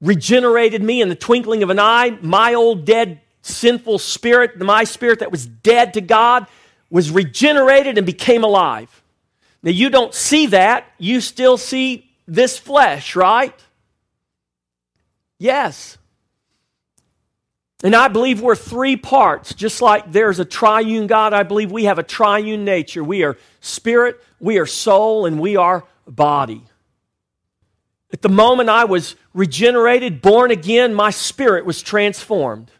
regenerated 0.00 0.82
me 0.82 1.00
in 1.00 1.08
the 1.08 1.14
twinkling 1.14 1.62
of 1.62 1.70
an 1.70 1.78
eye. 1.78 2.18
My 2.22 2.54
old 2.54 2.84
dead 2.84 3.20
sinful 3.42 3.98
spirit, 3.98 4.60
my 4.60 4.84
spirit 4.84 5.20
that 5.20 5.30
was 5.30 5.46
dead 5.46 5.94
to 5.94 6.00
God, 6.00 6.46
was 6.90 7.10
regenerated 7.10 7.98
and 7.98 8.06
became 8.06 8.44
alive. 8.44 9.02
Now, 9.62 9.70
you 9.70 9.90
don't 9.90 10.14
see 10.14 10.46
that. 10.46 10.86
You 10.98 11.20
still 11.20 11.56
see 11.56 12.10
this 12.26 12.58
flesh, 12.58 13.16
right? 13.16 13.54
Yes. 15.38 15.98
And 17.82 17.94
I 17.94 18.08
believe 18.08 18.40
we're 18.40 18.56
three 18.56 18.96
parts. 18.96 19.54
Just 19.54 19.80
like 19.82 20.10
there's 20.10 20.38
a 20.38 20.44
triune 20.44 21.06
God, 21.06 21.32
I 21.32 21.42
believe 21.42 21.70
we 21.70 21.84
have 21.84 21.98
a 21.98 22.02
triune 22.02 22.64
nature. 22.64 23.04
We 23.04 23.22
are 23.22 23.36
spirit, 23.60 24.20
we 24.40 24.58
are 24.58 24.66
soul, 24.66 25.26
and 25.26 25.40
we 25.40 25.56
are 25.56 25.84
body. 26.06 26.62
At 28.12 28.22
the 28.22 28.28
moment 28.28 28.70
I 28.70 28.84
was 28.84 29.16
regenerated, 29.34 30.22
born 30.22 30.50
again, 30.50 30.94
my 30.94 31.10
spirit 31.10 31.66
was 31.66 31.82
transformed. 31.82 32.70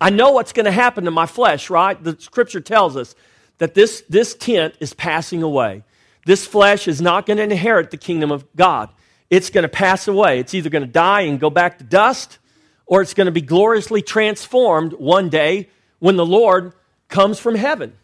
I 0.00 0.10
know 0.10 0.32
what's 0.32 0.52
going 0.52 0.66
to 0.66 0.72
happen 0.72 1.04
to 1.04 1.10
my 1.10 1.26
flesh, 1.26 1.70
right? 1.70 2.02
The 2.02 2.16
scripture 2.20 2.60
tells 2.60 2.96
us 2.96 3.14
that 3.58 3.74
this, 3.74 4.02
this 4.08 4.34
tent 4.34 4.74
is 4.80 4.92
passing 4.94 5.42
away. 5.42 5.82
This 6.26 6.46
flesh 6.46 6.88
is 6.88 7.00
not 7.00 7.26
going 7.26 7.36
to 7.38 7.42
inherit 7.42 7.90
the 7.90 7.96
kingdom 7.96 8.30
of 8.30 8.44
God. 8.56 8.90
It's 9.30 9.50
going 9.50 9.62
to 9.62 9.68
pass 9.68 10.06
away. 10.06 10.38
It's 10.38 10.54
either 10.54 10.70
going 10.70 10.84
to 10.84 10.90
die 10.90 11.22
and 11.22 11.40
go 11.40 11.50
back 11.50 11.78
to 11.78 11.84
dust, 11.84 12.38
or 12.86 13.02
it's 13.02 13.14
going 13.14 13.26
to 13.26 13.32
be 13.32 13.40
gloriously 13.40 14.02
transformed 14.02 14.92
one 14.92 15.28
day 15.28 15.68
when 15.98 16.16
the 16.16 16.26
Lord 16.26 16.74
comes 17.08 17.38
from 17.38 17.54
heaven. 17.54 17.94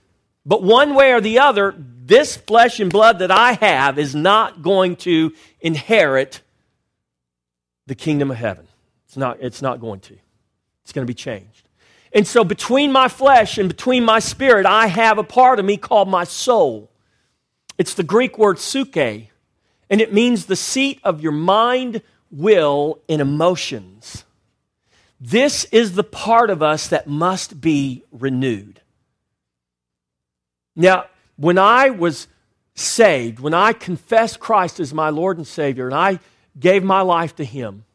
But 0.46 0.62
one 0.62 0.94
way 0.94 1.12
or 1.12 1.20
the 1.20 1.38
other, 1.38 1.72
this 2.10 2.36
flesh 2.36 2.80
and 2.80 2.90
blood 2.90 3.20
that 3.20 3.30
I 3.30 3.52
have 3.52 3.96
is 3.96 4.16
not 4.16 4.62
going 4.62 4.96
to 4.96 5.32
inherit 5.60 6.42
the 7.86 7.94
kingdom 7.94 8.32
of 8.32 8.36
heaven. 8.36 8.66
It's 9.06 9.16
not, 9.16 9.38
it's 9.40 9.62
not 9.62 9.80
going 9.80 10.00
to. 10.00 10.16
It's 10.82 10.92
going 10.92 11.06
to 11.06 11.10
be 11.10 11.14
changed. 11.14 11.68
And 12.12 12.26
so, 12.26 12.42
between 12.42 12.90
my 12.90 13.06
flesh 13.06 13.58
and 13.58 13.68
between 13.68 14.04
my 14.04 14.18
spirit, 14.18 14.66
I 14.66 14.88
have 14.88 15.18
a 15.18 15.22
part 15.22 15.60
of 15.60 15.64
me 15.64 15.76
called 15.76 16.08
my 16.08 16.24
soul. 16.24 16.90
It's 17.78 17.94
the 17.94 18.02
Greek 18.02 18.36
word 18.36 18.56
psuche, 18.56 19.28
and 19.88 20.00
it 20.00 20.12
means 20.12 20.46
the 20.46 20.56
seat 20.56 20.98
of 21.04 21.20
your 21.20 21.30
mind, 21.30 22.02
will, 22.32 22.98
and 23.08 23.20
emotions. 23.20 24.24
This 25.20 25.64
is 25.66 25.92
the 25.92 26.02
part 26.02 26.50
of 26.50 26.60
us 26.60 26.88
that 26.88 27.06
must 27.06 27.60
be 27.60 28.02
renewed. 28.10 28.80
Now, 30.74 31.04
when 31.40 31.56
I 31.56 31.88
was 31.88 32.28
saved, 32.74 33.40
when 33.40 33.54
I 33.54 33.72
confessed 33.72 34.38
Christ 34.38 34.78
as 34.78 34.92
my 34.92 35.08
Lord 35.08 35.38
and 35.38 35.46
Savior, 35.46 35.86
and 35.86 35.94
I 35.94 36.18
gave 36.58 36.84
my 36.84 37.00
life 37.00 37.34
to 37.36 37.44
Him, 37.44 37.86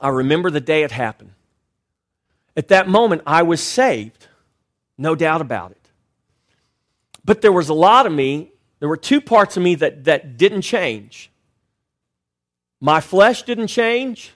I 0.00 0.08
remember 0.08 0.50
the 0.50 0.60
day 0.60 0.82
it 0.82 0.90
happened. 0.90 1.32
At 2.56 2.68
that 2.68 2.88
moment, 2.88 3.22
I 3.26 3.42
was 3.42 3.62
saved, 3.62 4.26
no 4.96 5.14
doubt 5.14 5.42
about 5.42 5.72
it. 5.72 5.90
But 7.22 7.42
there 7.42 7.52
was 7.52 7.68
a 7.68 7.74
lot 7.74 8.06
of 8.06 8.12
me, 8.12 8.50
there 8.78 8.88
were 8.88 8.96
two 8.96 9.20
parts 9.20 9.58
of 9.58 9.62
me 9.62 9.74
that, 9.74 10.04
that 10.04 10.38
didn't 10.38 10.62
change. 10.62 11.30
My 12.80 13.02
flesh 13.02 13.42
didn't 13.42 13.66
change, 13.66 14.32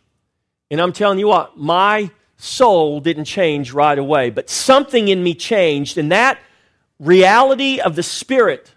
and 0.70 0.78
I'm 0.78 0.92
telling 0.92 1.18
you 1.18 1.28
what, 1.28 1.56
my 1.56 2.10
soul 2.36 3.00
didn't 3.00 3.24
change 3.24 3.72
right 3.72 3.98
away, 3.98 4.28
but 4.28 4.50
something 4.50 5.08
in 5.08 5.22
me 5.22 5.34
changed, 5.34 5.96
and 5.96 6.12
that 6.12 6.38
reality 6.98 7.80
of 7.80 7.96
the 7.96 8.02
Spirit 8.02 8.74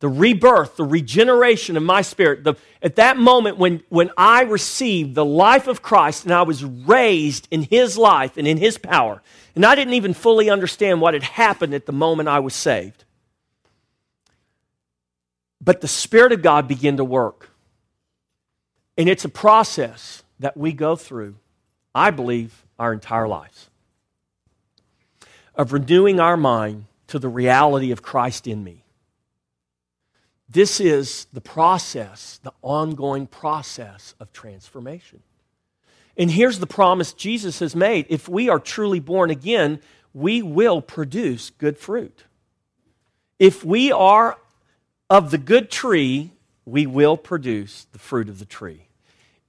the 0.00 0.08
rebirth, 0.08 0.76
the 0.76 0.84
regeneration 0.84 1.76
of 1.76 1.82
my 1.82 2.02
spirit, 2.02 2.44
the, 2.44 2.54
at 2.82 2.96
that 2.96 3.16
moment 3.16 3.56
when, 3.56 3.82
when 3.88 4.10
I 4.16 4.42
received 4.42 5.14
the 5.14 5.24
life 5.24 5.68
of 5.68 5.80
Christ 5.80 6.24
and 6.24 6.34
I 6.34 6.42
was 6.42 6.64
raised 6.64 7.48
in 7.50 7.62
His 7.62 7.96
life 7.96 8.36
and 8.36 8.46
in 8.46 8.58
His 8.58 8.76
power, 8.76 9.22
and 9.54 9.64
I 9.64 9.74
didn't 9.74 9.94
even 9.94 10.12
fully 10.12 10.50
understand 10.50 11.00
what 11.00 11.14
had 11.14 11.22
happened 11.22 11.72
at 11.72 11.86
the 11.86 11.92
moment 11.92 12.28
I 12.28 12.40
was 12.40 12.54
saved. 12.54 13.04
But 15.62 15.80
the 15.80 15.88
Spirit 15.88 16.32
of 16.32 16.42
God 16.42 16.68
began 16.68 16.98
to 16.98 17.04
work. 17.04 17.50
And 18.98 19.08
it's 19.08 19.24
a 19.24 19.30
process 19.30 20.22
that 20.38 20.56
we 20.56 20.72
go 20.72 20.96
through, 20.96 21.36
I 21.94 22.10
believe, 22.10 22.64
our 22.78 22.92
entire 22.92 23.26
lives 23.26 23.70
of 25.54 25.72
renewing 25.72 26.20
our 26.20 26.36
mind 26.36 26.84
to 27.08 27.18
the 27.18 27.28
reality 27.28 27.90
of 27.90 28.02
Christ 28.02 28.46
in 28.46 28.62
me. 28.64 28.84
This 30.48 30.80
is 30.80 31.26
the 31.32 31.40
process, 31.40 32.38
the 32.42 32.52
ongoing 32.62 33.26
process 33.26 34.14
of 34.20 34.32
transformation. 34.32 35.22
And 36.16 36.30
here's 36.30 36.60
the 36.60 36.66
promise 36.66 37.12
Jesus 37.12 37.58
has 37.58 37.74
made 37.74 38.06
if 38.08 38.28
we 38.28 38.48
are 38.48 38.58
truly 38.58 39.00
born 39.00 39.30
again, 39.30 39.80
we 40.14 40.40
will 40.42 40.80
produce 40.80 41.50
good 41.50 41.76
fruit. 41.76 42.24
If 43.38 43.64
we 43.64 43.92
are 43.92 44.38
of 45.10 45.30
the 45.30 45.38
good 45.38 45.70
tree, 45.70 46.30
we 46.64 46.86
will 46.86 47.16
produce 47.16 47.86
the 47.92 47.98
fruit 47.98 48.28
of 48.28 48.38
the 48.38 48.46
tree. 48.46 48.86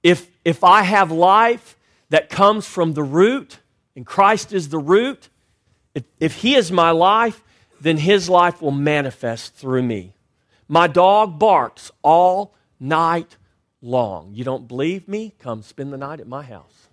If, 0.02 0.30
if 0.44 0.62
I 0.62 0.82
have 0.82 1.10
life 1.10 1.76
that 2.10 2.28
comes 2.28 2.66
from 2.66 2.92
the 2.94 3.02
root, 3.02 3.58
and 3.96 4.06
Christ 4.06 4.52
is 4.52 4.68
the 4.68 4.78
root, 4.78 5.28
if, 5.94 6.04
if 6.20 6.34
He 6.36 6.54
is 6.54 6.70
my 6.70 6.90
life, 6.90 7.42
then 7.80 7.98
His 7.98 8.28
life 8.28 8.60
will 8.60 8.70
manifest 8.70 9.54
through 9.54 9.82
me. 9.82 10.14
My 10.68 10.86
dog 10.86 11.38
barks 11.38 11.90
all 12.02 12.54
night 12.78 13.36
long. 13.80 14.32
You 14.34 14.44
don't 14.44 14.68
believe 14.68 15.08
me? 15.08 15.34
Come 15.38 15.62
spend 15.62 15.92
the 15.92 15.96
night 15.96 16.20
at 16.20 16.28
my 16.28 16.42
house. 16.42 16.88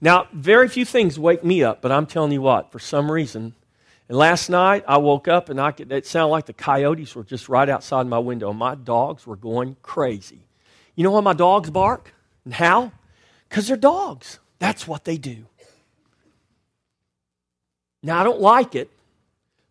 Now, 0.00 0.28
very 0.32 0.68
few 0.68 0.84
things 0.84 1.18
wake 1.18 1.42
me 1.42 1.62
up, 1.62 1.80
but 1.80 1.90
I'm 1.90 2.06
telling 2.06 2.32
you 2.32 2.42
what, 2.42 2.70
for 2.70 2.78
some 2.78 3.10
reason, 3.10 3.54
and 4.08 4.18
last 4.18 4.50
night 4.50 4.84
I 4.86 4.98
woke 4.98 5.26
up 5.26 5.48
and 5.48 5.60
I 5.60 5.72
could, 5.72 5.90
it 5.90 6.06
sounded 6.06 6.30
like 6.30 6.46
the 6.46 6.52
coyotes 6.52 7.14
were 7.14 7.24
just 7.24 7.48
right 7.48 7.68
outside 7.68 8.06
my 8.06 8.18
window. 8.18 8.52
My 8.52 8.74
dogs 8.74 9.26
were 9.26 9.36
going 9.36 9.76
crazy. 9.82 10.46
You 10.94 11.04
know 11.04 11.10
why 11.10 11.20
my 11.20 11.32
dogs 11.32 11.70
bark 11.70 12.14
and 12.44 12.54
how? 12.54 12.92
Because 13.48 13.68
they're 13.68 13.76
dogs. 13.76 14.38
That's 14.58 14.86
what 14.86 15.04
they 15.04 15.16
do. 15.16 15.46
Now, 18.02 18.20
I 18.20 18.24
don't 18.24 18.40
like 18.40 18.74
it, 18.74 18.90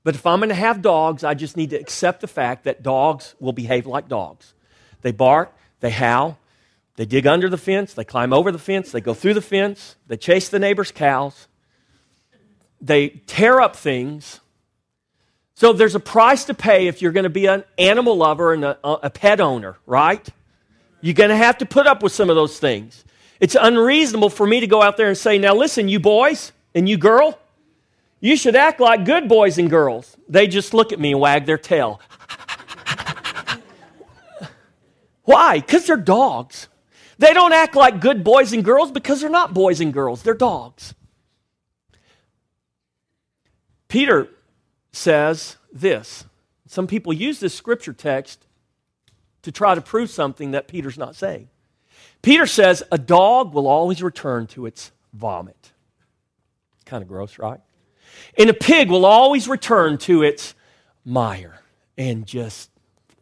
but 0.05 0.13
if 0.13 0.27
I'm 0.27 0.37
going 0.37 0.49
to 0.49 0.55
have 0.55 0.83
dogs, 0.83 1.23
I 1.23 1.33
just 1.33 1.57
need 1.57 1.71
to 1.71 1.77
accept 1.77 2.21
the 2.21 2.27
fact 2.27 2.65
that 2.65 2.83
dogs 2.83 3.33
will 3.39 3.53
behave 3.53 3.87
like 3.87 4.07
dogs. 4.07 4.53
They 5.01 5.11
bark, 5.11 5.51
they 5.79 5.89
howl, 5.89 6.37
they 6.95 7.05
dig 7.05 7.25
under 7.25 7.49
the 7.49 7.57
fence, 7.57 7.95
they 7.95 8.03
climb 8.03 8.31
over 8.31 8.51
the 8.51 8.59
fence, 8.59 8.91
they 8.91 9.01
go 9.01 9.15
through 9.15 9.33
the 9.33 9.41
fence, 9.41 9.95
they 10.05 10.15
chase 10.15 10.47
the 10.47 10.59
neighbor's 10.59 10.91
cows, 10.91 11.47
they 12.79 13.09
tear 13.25 13.59
up 13.59 13.75
things. 13.75 14.41
So 15.55 15.73
there's 15.73 15.95
a 15.95 15.99
price 15.99 16.45
to 16.45 16.53
pay 16.53 16.85
if 16.85 17.01
you're 17.01 17.11
going 17.11 17.23
to 17.23 17.29
be 17.31 17.47
an 17.47 17.63
animal 17.79 18.15
lover 18.15 18.53
and 18.53 18.63
a, 18.63 18.77
a 18.83 19.09
pet 19.09 19.41
owner, 19.41 19.75
right? 19.87 20.29
You're 21.01 21.15
going 21.15 21.31
to 21.31 21.35
have 21.35 21.57
to 21.57 21.65
put 21.65 21.87
up 21.87 22.03
with 22.03 22.11
some 22.11 22.29
of 22.29 22.35
those 22.35 22.59
things. 22.59 23.03
It's 23.39 23.57
unreasonable 23.59 24.29
for 24.29 24.45
me 24.45 24.59
to 24.59 24.67
go 24.67 24.83
out 24.83 24.97
there 24.97 25.07
and 25.07 25.17
say, 25.17 25.39
now 25.39 25.55
listen, 25.55 25.87
you 25.87 25.99
boys 25.99 26.51
and 26.75 26.87
you 26.87 26.99
girl, 26.99 27.39
you 28.25 28.35
should 28.35 28.55
act 28.55 28.79
like 28.79 29.05
good 29.05 29.29
boys 29.29 29.59
and 29.59 29.69
girls. 29.69 30.17
They 30.27 30.47
just 30.47 30.73
look 30.73 30.91
at 30.91 30.99
me 30.99 31.11
and 31.11 31.21
wag 31.21 31.45
their 31.45 31.59
tail. 31.59 32.01
Why? 35.25 35.59
Because 35.59 35.85
they're 35.85 35.95
dogs. 35.95 36.67
They 37.19 37.33
don't 37.33 37.53
act 37.53 37.75
like 37.75 38.01
good 38.01 38.23
boys 38.23 38.51
and 38.51 38.65
girls 38.65 38.91
because 38.91 39.21
they're 39.21 39.29
not 39.29 39.53
boys 39.53 39.79
and 39.79 39.93
girls, 39.93 40.23
they're 40.23 40.33
dogs. 40.33 40.95
Peter 43.89 44.27
says 44.91 45.57
this. 45.71 46.25
Some 46.65 46.87
people 46.87 47.13
use 47.13 47.39
this 47.39 47.53
scripture 47.53 47.93
text 47.93 48.47
to 49.43 49.51
try 49.51 49.75
to 49.75 49.81
prove 49.81 50.09
something 50.09 50.49
that 50.49 50.67
Peter's 50.67 50.97
not 50.97 51.15
saying. 51.15 51.47
Peter 52.23 52.47
says, 52.47 52.81
A 52.91 52.97
dog 52.97 53.53
will 53.53 53.67
always 53.67 54.01
return 54.01 54.47
to 54.47 54.65
its 54.65 54.91
vomit. 55.13 55.73
Kind 56.85 57.03
of 57.03 57.07
gross, 57.07 57.37
right? 57.37 57.59
And 58.37 58.49
a 58.49 58.53
pig 58.53 58.89
will 58.89 59.05
always 59.05 59.47
return 59.47 59.97
to 59.99 60.23
its 60.23 60.53
mire 61.03 61.59
and 61.97 62.25
just 62.25 62.69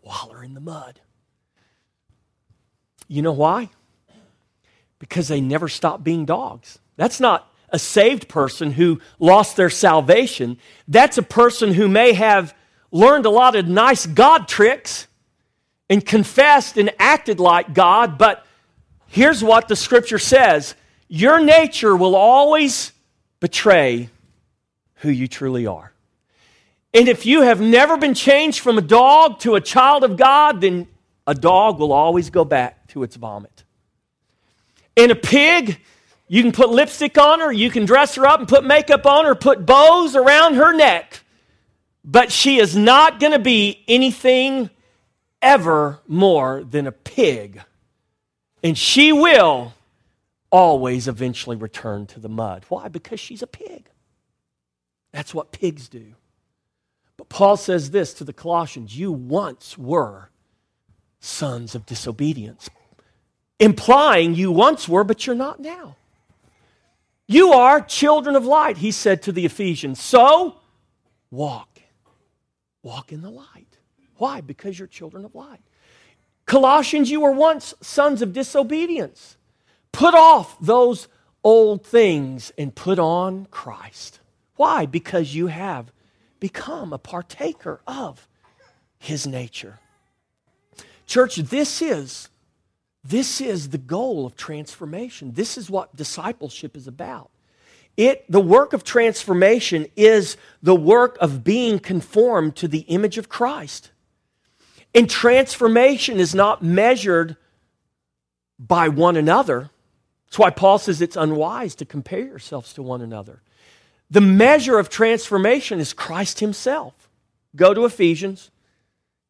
waller 0.01 0.43
in 0.43 0.53
the 0.53 0.59
mud. 0.59 0.99
You 3.07 3.21
know 3.21 3.33
why? 3.33 3.69
Because 4.99 5.27
they 5.27 5.41
never 5.41 5.67
stop 5.67 6.03
being 6.03 6.25
dogs. 6.25 6.79
That's 6.95 7.19
not 7.19 7.51
a 7.69 7.79
saved 7.79 8.27
person 8.27 8.71
who 8.71 9.01
lost 9.19 9.57
their 9.57 9.69
salvation. 9.69 10.57
That's 10.87 11.17
a 11.17 11.23
person 11.23 11.73
who 11.73 11.87
may 11.87 12.13
have 12.13 12.55
learned 12.91 13.25
a 13.25 13.29
lot 13.29 13.55
of 13.55 13.67
nice 13.67 14.05
God 14.05 14.47
tricks 14.47 15.07
and 15.89 16.05
confessed 16.05 16.77
and 16.77 16.93
acted 16.99 17.39
like 17.39 17.73
God, 17.73 18.17
but 18.17 18.45
here's 19.07 19.43
what 19.43 19.67
the 19.67 19.75
scripture 19.75 20.19
says 20.19 20.75
your 21.07 21.39
nature 21.39 21.95
will 21.95 22.15
always 22.15 22.91
betray 23.39 24.09
who 25.03 25.09
you 25.09 25.27
truly 25.27 25.67
are. 25.67 25.91
And 26.93 27.07
if 27.07 27.25
you 27.25 27.41
have 27.41 27.59
never 27.59 27.97
been 27.97 28.13
changed 28.13 28.59
from 28.59 28.77
a 28.77 28.81
dog 28.81 29.39
to 29.39 29.55
a 29.55 29.61
child 29.61 30.03
of 30.03 30.15
God, 30.15 30.61
then 30.61 30.87
a 31.27 31.35
dog 31.35 31.77
will 31.77 31.91
always 31.91 32.29
go 32.29 32.45
back 32.45 32.87
to 32.89 33.03
its 33.03 33.17
vomit. 33.17 33.63
And 34.95 35.11
a 35.11 35.15
pig, 35.15 35.79
you 36.27 36.41
can 36.41 36.53
put 36.53 36.69
lipstick 36.69 37.17
on 37.17 37.41
her, 37.41 37.51
you 37.51 37.69
can 37.69 37.85
dress 37.85 38.15
her 38.15 38.25
up 38.25 38.39
and 38.39 38.47
put 38.47 38.63
makeup 38.63 39.05
on 39.05 39.25
her, 39.25 39.35
put 39.35 39.65
bows 39.65 40.15
around 40.15 40.55
her 40.55 40.73
neck, 40.73 41.19
but 42.05 42.31
she 42.31 42.57
is 42.59 42.75
not 42.75 43.19
going 43.19 43.33
to 43.33 43.39
be 43.39 43.83
anything 43.87 44.69
ever 45.41 45.99
more 46.07 46.63
than 46.63 46.87
a 46.87 46.91
pig. 46.93 47.61
And 48.63 48.77
she 48.77 49.11
will 49.11 49.73
always 50.49 51.09
eventually 51.09 51.57
return 51.57 52.05
to 52.07 52.21
the 52.21 52.29
mud. 52.29 52.63
Why? 52.69 52.87
Because 52.87 53.19
she's 53.19 53.41
a 53.41 53.47
pig. 53.47 53.89
That's 55.13 55.33
what 55.33 55.51
pigs 55.53 55.87
do. 55.87 56.15
But 57.15 57.29
Paul 57.29 57.55
says 57.55 57.91
this 57.91 58.13
to 58.15 58.23
the 58.23 58.33
Colossians 58.33 58.97
You 58.97 59.11
once 59.11 59.77
were 59.77 60.29
sons 61.19 61.75
of 61.75 61.85
disobedience, 61.85 62.69
implying 63.59 64.33
you 64.33 64.51
once 64.51 64.89
were, 64.89 65.05
but 65.05 65.25
you're 65.25 65.35
not 65.35 65.59
now. 65.59 65.95
You 67.27 67.53
are 67.53 67.79
children 67.79 68.35
of 68.35 68.45
light, 68.45 68.77
he 68.77 68.91
said 68.91 69.21
to 69.23 69.31
the 69.31 69.45
Ephesians. 69.45 70.01
So 70.01 70.57
walk. 71.31 71.69
Walk 72.81 73.13
in 73.13 73.21
the 73.21 73.29
light. 73.29 73.77
Why? 74.17 74.41
Because 74.41 74.77
you're 74.77 74.87
children 74.87 75.23
of 75.23 75.33
light. 75.33 75.61
Colossians, 76.45 77.09
you 77.09 77.21
were 77.21 77.31
once 77.31 77.73
sons 77.81 78.21
of 78.21 78.33
disobedience. 78.33 79.37
Put 79.93 80.13
off 80.13 80.57
those 80.59 81.07
old 81.43 81.85
things 81.85 82.51
and 82.57 82.75
put 82.75 82.99
on 82.99 83.47
Christ. 83.51 84.19
Why? 84.55 84.85
Because 84.85 85.35
you 85.35 85.47
have 85.47 85.91
become 86.39 86.93
a 86.93 86.97
partaker 86.97 87.81
of 87.87 88.27
his 88.99 89.25
nature. 89.25 89.79
Church, 91.07 91.35
this 91.35 91.81
is 91.81 92.29
This 93.03 93.41
is 93.41 93.69
the 93.69 93.77
goal 93.77 94.25
of 94.25 94.35
transformation. 94.37 95.33
This 95.33 95.57
is 95.57 95.69
what 95.69 95.95
discipleship 95.95 96.77
is 96.77 96.87
about. 96.87 97.29
It, 97.97 98.23
the 98.29 98.39
work 98.39 98.73
of 98.73 98.83
transformation 98.83 99.87
is 99.95 100.37
the 100.61 100.75
work 100.75 101.17
of 101.19 101.43
being 101.43 101.79
conformed 101.79 102.55
to 102.55 102.67
the 102.67 102.85
image 102.87 103.17
of 103.17 103.27
Christ. 103.27 103.91
And 104.95 105.09
transformation 105.09 106.19
is 106.19 106.33
not 106.33 106.63
measured 106.63 107.35
by 108.57 108.87
one 108.87 109.17
another. 109.17 109.69
That's 110.25 110.39
why 110.39 110.49
Paul 110.49 110.79
says 110.79 111.01
it's 111.01 111.17
unwise 111.17 111.75
to 111.75 111.85
compare 111.85 112.25
yourselves 112.25 112.73
to 112.73 112.81
one 112.81 113.01
another. 113.01 113.41
The 114.09 114.21
measure 114.21 114.77
of 114.77 114.89
transformation 114.89 115.79
is 115.79 115.93
Christ 115.93 116.39
Himself. 116.39 117.09
Go 117.55 117.73
to 117.73 117.85
Ephesians. 117.85 118.51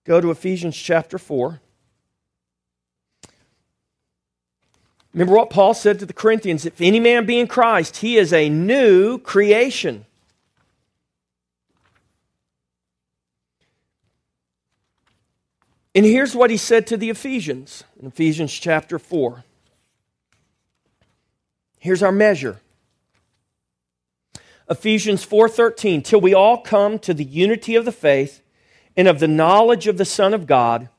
Go 0.05 0.19
to 0.19 0.31
Ephesians 0.31 0.75
chapter 0.75 1.17
4. 1.17 1.59
Remember 5.13 5.35
what 5.35 5.49
Paul 5.49 5.73
said 5.73 5.99
to 5.99 6.05
the 6.05 6.13
Corinthians 6.13 6.65
if 6.65 6.81
any 6.81 6.99
man 6.99 7.25
be 7.25 7.39
in 7.39 7.47
Christ, 7.47 7.97
he 7.97 8.17
is 8.17 8.33
a 8.33 8.49
new 8.49 9.19
creation. 9.19 10.05
And 15.95 16.05
here's 16.05 16.35
what 16.35 16.49
he 16.49 16.57
said 16.57 16.87
to 16.87 16.97
the 16.97 17.11
Ephesians 17.11 17.83
in 17.99 18.07
Ephesians 18.07 18.51
chapter 18.51 18.97
4. 18.97 19.43
Here's 21.77 22.01
our 22.01 22.11
measure. 22.11 22.59
Ephesians 24.69 25.25
4:13 25.25 26.03
till 26.03 26.21
we 26.21 26.33
all 26.33 26.61
come 26.61 26.97
to 26.99 27.13
the 27.13 27.23
unity 27.23 27.75
of 27.75 27.85
the 27.85 27.91
faith 27.91 28.41
and 28.95 29.07
of 29.07 29.19
the 29.19 29.27
knowledge 29.27 29.87
of 29.87 29.97
the 29.97 30.05
Son 30.05 30.33
of 30.33 30.47
God 30.47 30.89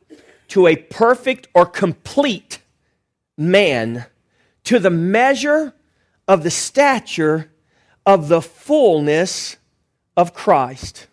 to 0.48 0.66
a 0.66 0.77
perfect 0.77 1.48
or 1.55 1.64
complete 1.64 2.59
man 3.37 4.07
to 4.64 4.79
the 4.79 4.90
measure 4.90 5.74
of 6.27 6.42
the 6.42 6.50
stature 6.50 7.53
of 8.07 8.29
the 8.29 8.42
fullness 8.42 9.57
of 10.16 10.35
Christ. 10.35 11.07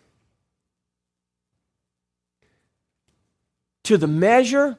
To 3.84 3.96
the 3.96 4.06
measure 4.06 4.78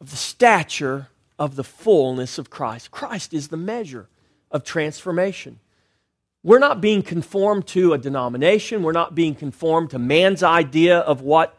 of 0.00 0.10
the 0.10 0.16
stature 0.16 1.08
of 1.38 1.56
the 1.56 1.64
fullness 1.64 2.38
of 2.38 2.50
Christ. 2.50 2.90
Christ 2.90 3.32
is 3.32 3.48
the 3.48 3.56
measure 3.56 4.08
of 4.50 4.64
transformation. 4.64 5.58
We're 6.44 6.58
not 6.58 6.80
being 6.80 7.02
conformed 7.02 7.66
to 7.68 7.92
a 7.92 7.98
denomination. 7.98 8.82
We're 8.82 8.92
not 8.92 9.14
being 9.14 9.34
conformed 9.34 9.90
to 9.90 9.98
man's 9.98 10.42
idea 10.42 10.98
of 10.98 11.20
what 11.20 11.56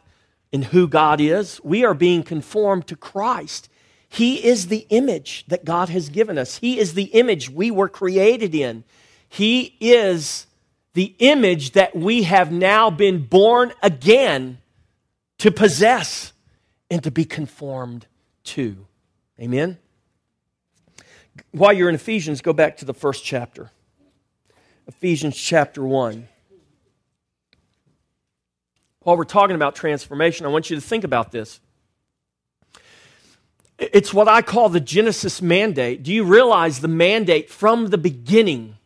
and 0.51 0.65
who 0.65 0.87
God 0.87 1.21
is. 1.21 1.61
We 1.63 1.85
are 1.85 1.93
being 1.93 2.21
conformed 2.23 2.87
to 2.87 2.95
Christ. 2.95 3.69
He 4.09 4.45
is 4.45 4.67
the 4.67 4.85
image 4.89 5.45
that 5.47 5.65
God 5.65 5.89
has 5.89 6.09
given 6.09 6.37
us. 6.37 6.57
He 6.57 6.77
is 6.77 6.93
the 6.93 7.05
image 7.05 7.49
we 7.49 7.71
were 7.71 7.89
created 7.89 8.53
in. 8.53 8.83
He 9.27 9.75
is 9.79 10.45
the 10.93 11.15
image 11.17 11.71
that 11.71 11.95
we 11.95 12.23
have 12.23 12.51
now 12.51 12.91
been 12.91 13.25
born 13.25 13.73
again 13.81 14.59
to 15.39 15.49
possess 15.49 16.33
and 16.91 17.03
to 17.03 17.09
be 17.09 17.25
conformed 17.25 18.05
to. 18.43 18.85
Amen? 19.39 19.79
While 21.51 21.73
you're 21.73 21.89
in 21.89 21.95
Ephesians, 21.95 22.41
go 22.41 22.53
back 22.53 22.77
to 22.77 22.85
the 22.85 22.93
first 22.93 23.25
chapter. 23.25 23.71
Ephesians 24.87 25.37
chapter 25.37 25.83
1. 25.83 26.27
While 29.01 29.17
we're 29.17 29.23
talking 29.23 29.55
about 29.55 29.75
transformation, 29.75 30.45
I 30.45 30.49
want 30.49 30.69
you 30.69 30.75
to 30.75 30.81
think 30.81 31.03
about 31.03 31.31
this. 31.31 31.59
It's 33.77 34.13
what 34.13 34.27
I 34.27 34.41
call 34.41 34.69
the 34.69 34.79
Genesis 34.79 35.41
mandate. 35.41 36.03
Do 36.03 36.13
you 36.13 36.23
realize 36.23 36.79
the 36.79 36.87
mandate 36.87 37.49
from 37.49 37.87
the 37.87 37.97
beginning? 37.97 38.77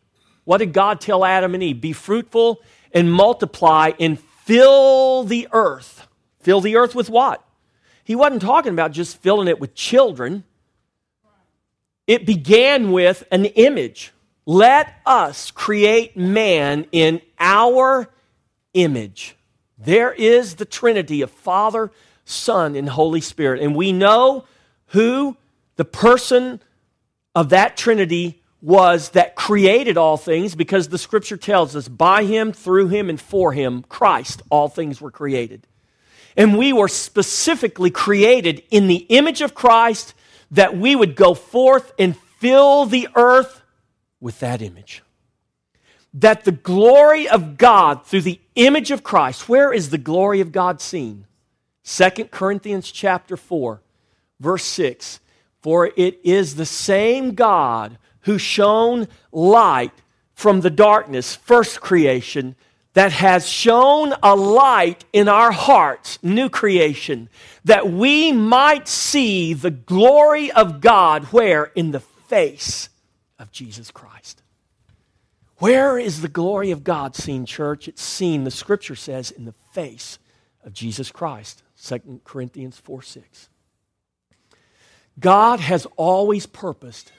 What 0.44 0.58
did 0.58 0.72
God 0.72 1.00
tell 1.00 1.24
Adam 1.24 1.54
and 1.54 1.62
Eve? 1.62 1.80
Be 1.80 1.92
fruitful 1.92 2.62
and 2.92 3.12
multiply 3.12 3.92
and 4.00 4.18
fill 4.18 5.24
the 5.24 5.46
earth. 5.52 6.08
Fill 6.40 6.60
the 6.60 6.76
earth 6.76 6.94
with 6.94 7.10
what? 7.10 7.44
He 8.02 8.14
wasn't 8.14 8.42
talking 8.42 8.72
about 8.72 8.92
just 8.92 9.18
filling 9.18 9.48
it 9.48 9.60
with 9.60 9.74
children. 9.74 10.44
It 12.06 12.24
began 12.24 12.90
with 12.90 13.24
an 13.30 13.44
image. 13.44 14.12
Let 14.50 14.94
us 15.04 15.50
create 15.50 16.16
man 16.16 16.86
in 16.90 17.20
our 17.38 18.08
image. 18.72 19.36
There 19.76 20.10
is 20.10 20.54
the 20.54 20.64
Trinity 20.64 21.20
of 21.20 21.30
Father, 21.30 21.90
Son, 22.24 22.74
and 22.74 22.88
Holy 22.88 23.20
Spirit. 23.20 23.60
And 23.60 23.76
we 23.76 23.92
know 23.92 24.46
who 24.86 25.36
the 25.76 25.84
person 25.84 26.62
of 27.34 27.50
that 27.50 27.76
Trinity 27.76 28.40
was 28.62 29.10
that 29.10 29.34
created 29.34 29.98
all 29.98 30.16
things 30.16 30.54
because 30.54 30.88
the 30.88 30.96
scripture 30.96 31.36
tells 31.36 31.76
us 31.76 31.86
by 31.86 32.24
him, 32.24 32.50
through 32.50 32.88
him, 32.88 33.10
and 33.10 33.20
for 33.20 33.52
him, 33.52 33.84
Christ, 33.90 34.40
all 34.48 34.70
things 34.70 34.98
were 34.98 35.10
created. 35.10 35.66
And 36.38 36.56
we 36.56 36.72
were 36.72 36.88
specifically 36.88 37.90
created 37.90 38.62
in 38.70 38.86
the 38.86 39.04
image 39.10 39.42
of 39.42 39.54
Christ 39.54 40.14
that 40.52 40.74
we 40.74 40.96
would 40.96 41.16
go 41.16 41.34
forth 41.34 41.92
and 41.98 42.16
fill 42.38 42.86
the 42.86 43.08
earth 43.14 43.57
with 44.20 44.40
that 44.40 44.62
image. 44.62 45.02
That 46.14 46.44
the 46.44 46.52
glory 46.52 47.28
of 47.28 47.58
God 47.58 48.06
through 48.06 48.22
the 48.22 48.40
image 48.54 48.90
of 48.90 49.02
Christ, 49.02 49.48
where 49.48 49.72
is 49.72 49.90
the 49.90 49.98
glory 49.98 50.40
of 50.40 50.52
God 50.52 50.80
seen? 50.80 51.26
2 51.84 52.24
Corinthians 52.30 52.90
chapter 52.90 53.36
4 53.36 53.80
Verse 54.40 54.64
6 54.64 55.20
For 55.60 55.90
it 55.96 56.20
is 56.24 56.54
the 56.54 56.66
same 56.66 57.34
God 57.34 57.98
who 58.20 58.38
shone 58.38 59.08
light 59.32 59.92
from 60.34 60.60
the 60.60 60.70
darkness, 60.70 61.34
first 61.34 61.80
creation, 61.80 62.54
that 62.94 63.12
has 63.12 63.48
shone 63.48 64.14
a 64.22 64.34
light 64.34 65.04
in 65.12 65.28
our 65.28 65.52
hearts, 65.52 66.18
new 66.22 66.48
creation, 66.48 67.28
that 67.64 67.90
we 67.90 68.32
might 68.32 68.88
see 68.88 69.52
the 69.52 69.70
glory 69.70 70.50
of 70.52 70.80
God 70.80 71.24
where? 71.24 71.64
In 71.74 71.90
the 71.90 72.00
face 72.00 72.88
of 73.38 73.52
Jesus 73.52 73.90
Christ. 73.90 74.42
Where 75.58 75.98
is 75.98 76.20
the 76.20 76.28
glory 76.28 76.70
of 76.70 76.84
God 76.84 77.16
seen, 77.16 77.44
church? 77.44 77.88
It's 77.88 78.02
seen, 78.02 78.44
the 78.44 78.50
scripture 78.50 78.94
says, 78.94 79.30
in 79.30 79.44
the 79.44 79.54
face 79.72 80.18
of 80.64 80.72
Jesus 80.72 81.10
Christ. 81.10 81.62
2 81.82 82.20
Corinthians 82.24 82.78
4 82.78 83.02
6. 83.02 83.48
God 85.18 85.60
has 85.60 85.86
always 85.96 86.46
purposed 86.46 87.12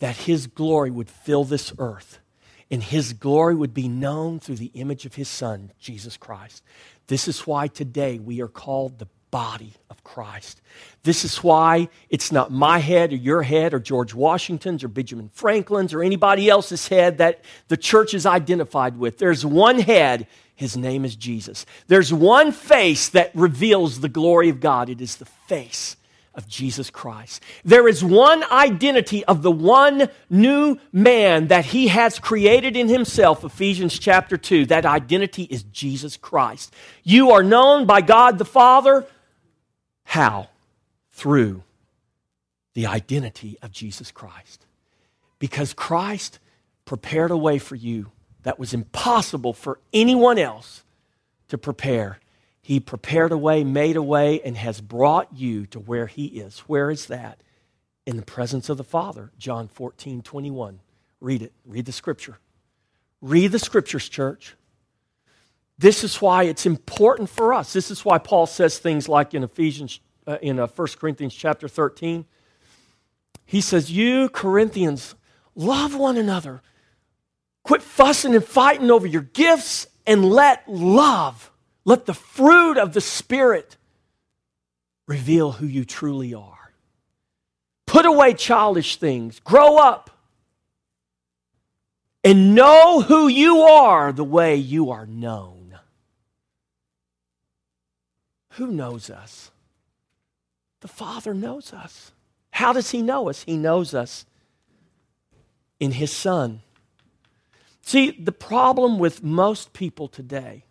that 0.00 0.16
His 0.16 0.46
glory 0.46 0.90
would 0.90 1.08
fill 1.08 1.44
this 1.44 1.72
earth 1.78 2.18
and 2.70 2.82
His 2.82 3.12
glory 3.12 3.54
would 3.54 3.74
be 3.74 3.88
known 3.88 4.40
through 4.40 4.56
the 4.56 4.72
image 4.74 5.06
of 5.06 5.14
His 5.14 5.28
Son, 5.28 5.70
Jesus 5.78 6.16
Christ. 6.16 6.62
This 7.06 7.28
is 7.28 7.46
why 7.46 7.68
today 7.68 8.18
we 8.18 8.40
are 8.40 8.48
called 8.48 8.98
the 8.98 9.06
body 9.30 9.72
of 9.90 10.02
Christ. 10.04 10.60
This 11.02 11.24
is 11.24 11.42
why 11.42 11.88
it's 12.10 12.32
not 12.32 12.50
my 12.50 12.78
head 12.78 13.12
or 13.12 13.16
your 13.16 13.42
head 13.42 13.74
or 13.74 13.78
George 13.78 14.14
Washington's 14.14 14.82
or 14.82 14.88
Benjamin 14.88 15.30
Franklin's 15.32 15.92
or 15.92 16.02
anybody 16.02 16.48
else's 16.48 16.88
head 16.88 17.18
that 17.18 17.40
the 17.68 17.76
church 17.76 18.14
is 18.14 18.26
identified 18.26 18.98
with. 18.98 19.18
There's 19.18 19.44
one 19.44 19.78
head, 19.78 20.26
his 20.54 20.76
name 20.76 21.04
is 21.04 21.16
Jesus. 21.16 21.66
There's 21.86 22.12
one 22.12 22.52
face 22.52 23.08
that 23.10 23.30
reveals 23.34 24.00
the 24.00 24.08
glory 24.08 24.48
of 24.48 24.60
God, 24.60 24.88
it 24.88 25.00
is 25.00 25.16
the 25.16 25.24
face 25.24 25.96
of 26.36 26.46
Jesus 26.46 26.90
Christ. 26.90 27.42
There 27.64 27.88
is 27.88 28.04
one 28.04 28.44
identity 28.44 29.24
of 29.24 29.42
the 29.42 29.50
one 29.50 30.08
new 30.28 30.78
man 30.92 31.48
that 31.48 31.64
he 31.64 31.88
has 31.88 32.18
created 32.18 32.76
in 32.76 32.88
himself, 32.88 33.42
Ephesians 33.42 33.98
chapter 33.98 34.36
2. 34.36 34.66
That 34.66 34.84
identity 34.84 35.44
is 35.44 35.62
Jesus 35.62 36.16
Christ. 36.16 36.74
You 37.02 37.30
are 37.30 37.42
known 37.42 37.86
by 37.86 38.02
God 38.02 38.36
the 38.36 38.44
Father. 38.44 39.06
How? 40.16 40.48
Through 41.12 41.62
the 42.74 42.86
identity 42.86 43.58
of 43.62 43.70
Jesus 43.70 44.10
Christ. 44.10 44.66
Because 45.38 45.72
Christ 45.72 46.38
prepared 46.84 47.30
a 47.30 47.36
way 47.36 47.58
for 47.58 47.74
you 47.74 48.10
that 48.42 48.58
was 48.58 48.74
impossible 48.74 49.52
for 49.52 49.78
anyone 49.92 50.38
else 50.38 50.84
to 51.48 51.58
prepare 51.58 52.18
he 52.66 52.80
prepared 52.80 53.30
a 53.30 53.38
way, 53.38 53.62
made 53.62 53.94
a 53.94 54.02
way, 54.02 54.40
and 54.40 54.56
has 54.56 54.80
brought 54.80 55.32
you 55.32 55.66
to 55.66 55.78
where 55.78 56.08
He 56.08 56.26
is. 56.26 56.58
Where 56.66 56.90
is 56.90 57.06
that? 57.06 57.40
In 58.06 58.16
the 58.16 58.24
presence 58.24 58.68
of 58.68 58.76
the 58.76 58.82
Father. 58.82 59.30
John 59.38 59.68
14, 59.68 60.20
21. 60.20 60.80
Read 61.20 61.42
it. 61.42 61.52
Read 61.64 61.84
the 61.84 61.92
scripture. 61.92 62.38
Read 63.20 63.52
the 63.52 63.60
scriptures, 63.60 64.08
church. 64.08 64.56
This 65.78 66.02
is 66.02 66.20
why 66.20 66.42
it's 66.42 66.66
important 66.66 67.30
for 67.30 67.54
us. 67.54 67.72
This 67.72 67.92
is 67.92 68.04
why 68.04 68.18
Paul 68.18 68.48
says 68.48 68.78
things 68.78 69.08
like 69.08 69.32
in 69.32 69.44
Ephesians, 69.44 70.00
uh, 70.26 70.38
in 70.42 70.58
uh, 70.58 70.66
1 70.66 70.88
Corinthians 70.98 71.34
chapter 71.34 71.68
13. 71.68 72.24
He 73.44 73.60
says, 73.60 73.90
You 73.90 74.28
Corinthians, 74.28 75.14
love 75.54 75.94
one 75.94 76.16
another. 76.16 76.62
Quit 77.62 77.82
fussing 77.82 78.34
and 78.34 78.44
fighting 78.44 78.90
over 78.90 79.06
your 79.06 79.22
gifts 79.22 79.86
and 80.06 80.24
let 80.24 80.68
love 80.68 81.50
let 81.86 82.04
the 82.04 82.14
fruit 82.14 82.78
of 82.78 82.92
the 82.92 83.00
Spirit 83.00 83.76
reveal 85.06 85.52
who 85.52 85.66
you 85.66 85.84
truly 85.84 86.34
are. 86.34 86.72
Put 87.86 88.04
away 88.04 88.34
childish 88.34 88.96
things. 88.96 89.40
Grow 89.40 89.78
up. 89.78 90.10
And 92.24 92.56
know 92.56 93.02
who 93.02 93.28
you 93.28 93.60
are 93.60 94.12
the 94.12 94.24
way 94.24 94.56
you 94.56 94.90
are 94.90 95.06
known. 95.06 95.78
Who 98.54 98.72
knows 98.72 99.08
us? 99.08 99.52
The 100.86 100.92
Father 100.92 101.34
knows 101.34 101.72
us. 101.72 102.12
How 102.52 102.72
does 102.72 102.92
He 102.92 103.02
know 103.02 103.28
us? 103.28 103.42
He 103.42 103.56
knows 103.56 103.92
us 103.92 104.24
in 105.80 105.90
His 105.90 106.12
Son. 106.12 106.62
See, 107.82 108.12
the 108.12 108.30
problem 108.30 109.00
with 109.00 109.20
most 109.20 109.72
people 109.72 110.06
today, 110.06 110.62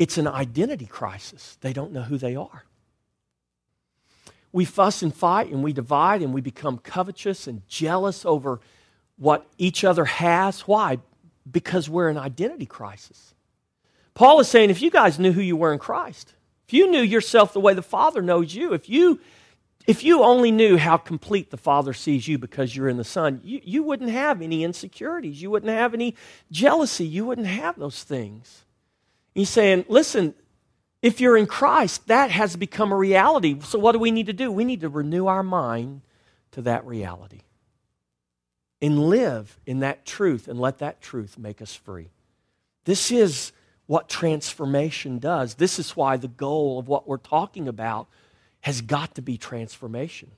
it's 0.00 0.18
an 0.18 0.26
identity 0.26 0.86
crisis. 0.86 1.56
They 1.60 1.72
don't 1.72 1.92
know 1.92 2.02
who 2.02 2.18
they 2.18 2.34
are. 2.34 2.64
We 4.50 4.64
fuss 4.64 5.00
and 5.00 5.14
fight 5.14 5.52
and 5.52 5.62
we 5.62 5.72
divide 5.72 6.20
and 6.20 6.34
we 6.34 6.40
become 6.40 6.78
covetous 6.78 7.46
and 7.46 7.62
jealous 7.68 8.26
over 8.26 8.58
what 9.16 9.46
each 9.58 9.84
other 9.84 10.06
has. 10.06 10.62
Why? 10.62 10.98
Because 11.48 11.88
we're 11.88 12.08
in 12.08 12.18
identity 12.18 12.66
crisis. 12.66 13.32
Paul 14.14 14.40
is 14.40 14.48
saying 14.48 14.70
if 14.70 14.82
you 14.82 14.90
guys 14.90 15.20
knew 15.20 15.30
who 15.30 15.40
you 15.40 15.56
were 15.56 15.72
in 15.72 15.78
Christ, 15.78 16.32
if 16.66 16.72
you 16.72 16.90
knew 16.90 17.02
yourself 17.02 17.52
the 17.52 17.60
way 17.60 17.74
the 17.74 17.82
Father 17.82 18.22
knows 18.22 18.54
you, 18.54 18.72
if 18.72 18.88
you 18.88 19.20
if 19.86 20.02
you 20.02 20.24
only 20.24 20.50
knew 20.50 20.76
how 20.76 20.96
complete 20.96 21.50
the 21.50 21.56
Father 21.56 21.92
sees 21.92 22.26
you 22.26 22.38
because 22.38 22.74
you're 22.74 22.88
in 22.88 22.96
the 22.96 23.04
Son, 23.04 23.40
you, 23.44 23.60
you 23.62 23.82
wouldn't 23.84 24.10
have 24.10 24.42
any 24.42 24.64
insecurities. 24.64 25.40
You 25.40 25.50
wouldn't 25.50 25.70
have 25.70 25.94
any 25.94 26.16
jealousy. 26.50 27.06
You 27.06 27.24
wouldn't 27.24 27.46
have 27.46 27.78
those 27.78 28.02
things. 28.02 28.64
He's 29.32 29.48
saying, 29.48 29.84
listen, 29.88 30.34
if 31.02 31.20
you're 31.20 31.36
in 31.36 31.46
Christ, 31.46 32.08
that 32.08 32.32
has 32.32 32.56
become 32.56 32.90
a 32.90 32.96
reality. 32.96 33.60
So, 33.60 33.78
what 33.78 33.92
do 33.92 34.00
we 34.00 34.10
need 34.10 34.26
to 34.26 34.32
do? 34.32 34.50
We 34.50 34.64
need 34.64 34.80
to 34.80 34.88
renew 34.88 35.26
our 35.26 35.44
mind 35.44 36.00
to 36.52 36.62
that 36.62 36.84
reality 36.84 37.42
and 38.82 39.08
live 39.08 39.60
in 39.66 39.80
that 39.80 40.04
truth 40.04 40.48
and 40.48 40.58
let 40.58 40.78
that 40.78 41.00
truth 41.00 41.38
make 41.38 41.62
us 41.62 41.74
free. 41.74 42.08
This 42.86 43.12
is 43.12 43.52
what 43.86 44.08
transformation 44.08 45.18
does. 45.18 45.54
This 45.54 45.78
is 45.78 45.96
why 45.96 46.16
the 46.16 46.28
goal 46.28 46.78
of 46.78 46.88
what 46.88 47.06
we're 47.06 47.18
talking 47.18 47.68
about 47.68 48.08
has 48.60 48.80
got 48.80 49.14
to 49.14 49.22
be 49.22 49.38
transformation. 49.38 50.30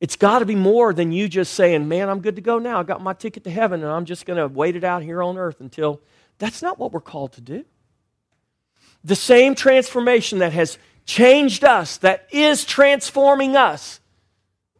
It's 0.00 0.16
got 0.16 0.38
to 0.38 0.46
be 0.46 0.54
more 0.54 0.94
than 0.94 1.12
you 1.12 1.28
just 1.28 1.52
saying, 1.54 1.86
Man, 1.86 2.08
I'm 2.08 2.20
good 2.20 2.36
to 2.36 2.42
go 2.42 2.58
now. 2.58 2.80
I 2.80 2.82
got 2.84 3.02
my 3.02 3.12
ticket 3.12 3.44
to 3.44 3.50
heaven 3.50 3.82
and 3.82 3.92
I'm 3.92 4.06
just 4.06 4.24
going 4.24 4.38
to 4.38 4.48
wait 4.48 4.76
it 4.76 4.84
out 4.84 5.02
here 5.02 5.22
on 5.22 5.36
earth 5.36 5.60
until. 5.60 6.00
That's 6.40 6.62
not 6.62 6.78
what 6.78 6.90
we're 6.92 7.00
called 7.00 7.34
to 7.34 7.40
do. 7.40 7.64
The 9.04 9.14
same 9.14 9.54
transformation 9.54 10.40
that 10.40 10.52
has 10.52 10.78
changed 11.04 11.64
us, 11.64 11.98
that 11.98 12.26
is 12.32 12.64
transforming 12.64 13.56
us. 13.56 14.00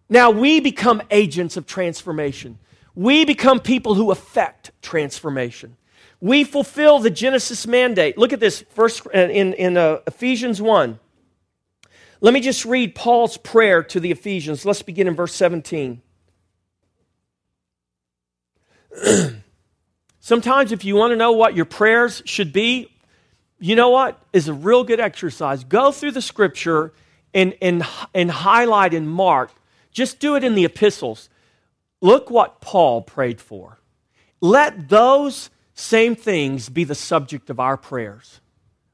Now 0.09 0.31
we 0.31 0.61
become 0.61 1.03
agents 1.11 1.57
of 1.57 1.67
transformation. 1.67 2.59
We 2.95 3.25
become 3.25 3.61
people 3.61 3.95
who 3.95 4.11
affect 4.11 4.73
transformation. 4.83 5.77
We 6.21 6.45
fulfill 6.45 6.99
the 6.99 7.11
Genesis 7.11 7.67
mandate. 7.67 8.19
Look 8.19 8.33
at 8.33 8.41
this 8.41 8.65
first 8.71 9.07
uh, 9.07 9.19
in, 9.19 9.55
in 9.55 9.77
uh, 9.77 10.01
Ephesians 10.07 10.61
1. 10.61 10.99
Let 12.21 12.35
me 12.35 12.41
just 12.41 12.67
read 12.67 12.95
Paul's 12.95 13.39
prayer 13.39 13.83
to 13.85 13.99
the 13.99 14.11
Ephesians. 14.11 14.67
Let's 14.67 14.83
begin 14.83 15.09
in 15.09 15.15
verse 15.15 15.35
17. 15.35 16.03
Sometimes, 20.21 20.73
if 20.73 20.85
you 20.85 20.97
want 20.97 21.13
to 21.13 21.17
know 21.17 21.33
what 21.33 21.57
your 21.57 21.65
prayers 21.65 22.23
should 22.27 22.53
be, 22.53 22.93
you 23.59 23.75
know 23.75 23.89
what 23.89 24.21
is 24.35 24.49
a 24.49 24.53
real 24.53 24.85
good 24.85 25.01
exercise? 25.01 25.65
Go 25.65 25.91
through 25.93 26.13
the 26.13 26.21
scripture 26.21 26.93
and, 27.33 27.57
and, 27.63 27.87
and 28.15 28.31
highlight 28.31 28.93
and 28.93 29.09
mark. 29.09 29.51
Just 29.91 30.21
do 30.21 30.37
it 30.37 30.45
in 30.45 30.55
the 30.55 30.67
epistles. 30.67 31.31
Look 32.03 32.31
what 32.31 32.61
Paul 32.61 33.01
prayed 33.03 33.41
for. 33.41 33.79
Let 34.41 34.91
those 34.91 35.49
same 35.81 36.15
things 36.15 36.69
be 36.69 36.85
the 36.85 36.95
subject 36.95 37.51
of 37.51 37.59
our 37.59 37.77
prayers. 37.77 38.41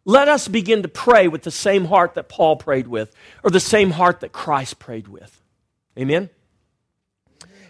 Let 0.04 0.28
us 0.28 0.46
begin 0.46 0.82
to 0.82 0.88
pray 0.88 1.26
with 1.26 1.42
the 1.42 1.50
same 1.50 1.86
heart 1.86 2.14
that 2.14 2.28
Paul 2.28 2.56
prayed 2.56 2.86
with, 2.86 3.14
or 3.42 3.50
the 3.50 3.60
same 3.60 3.90
heart 3.90 4.20
that 4.20 4.32
Christ 4.32 4.78
prayed 4.78 5.08
with. 5.08 5.42
Amen? 5.98 6.30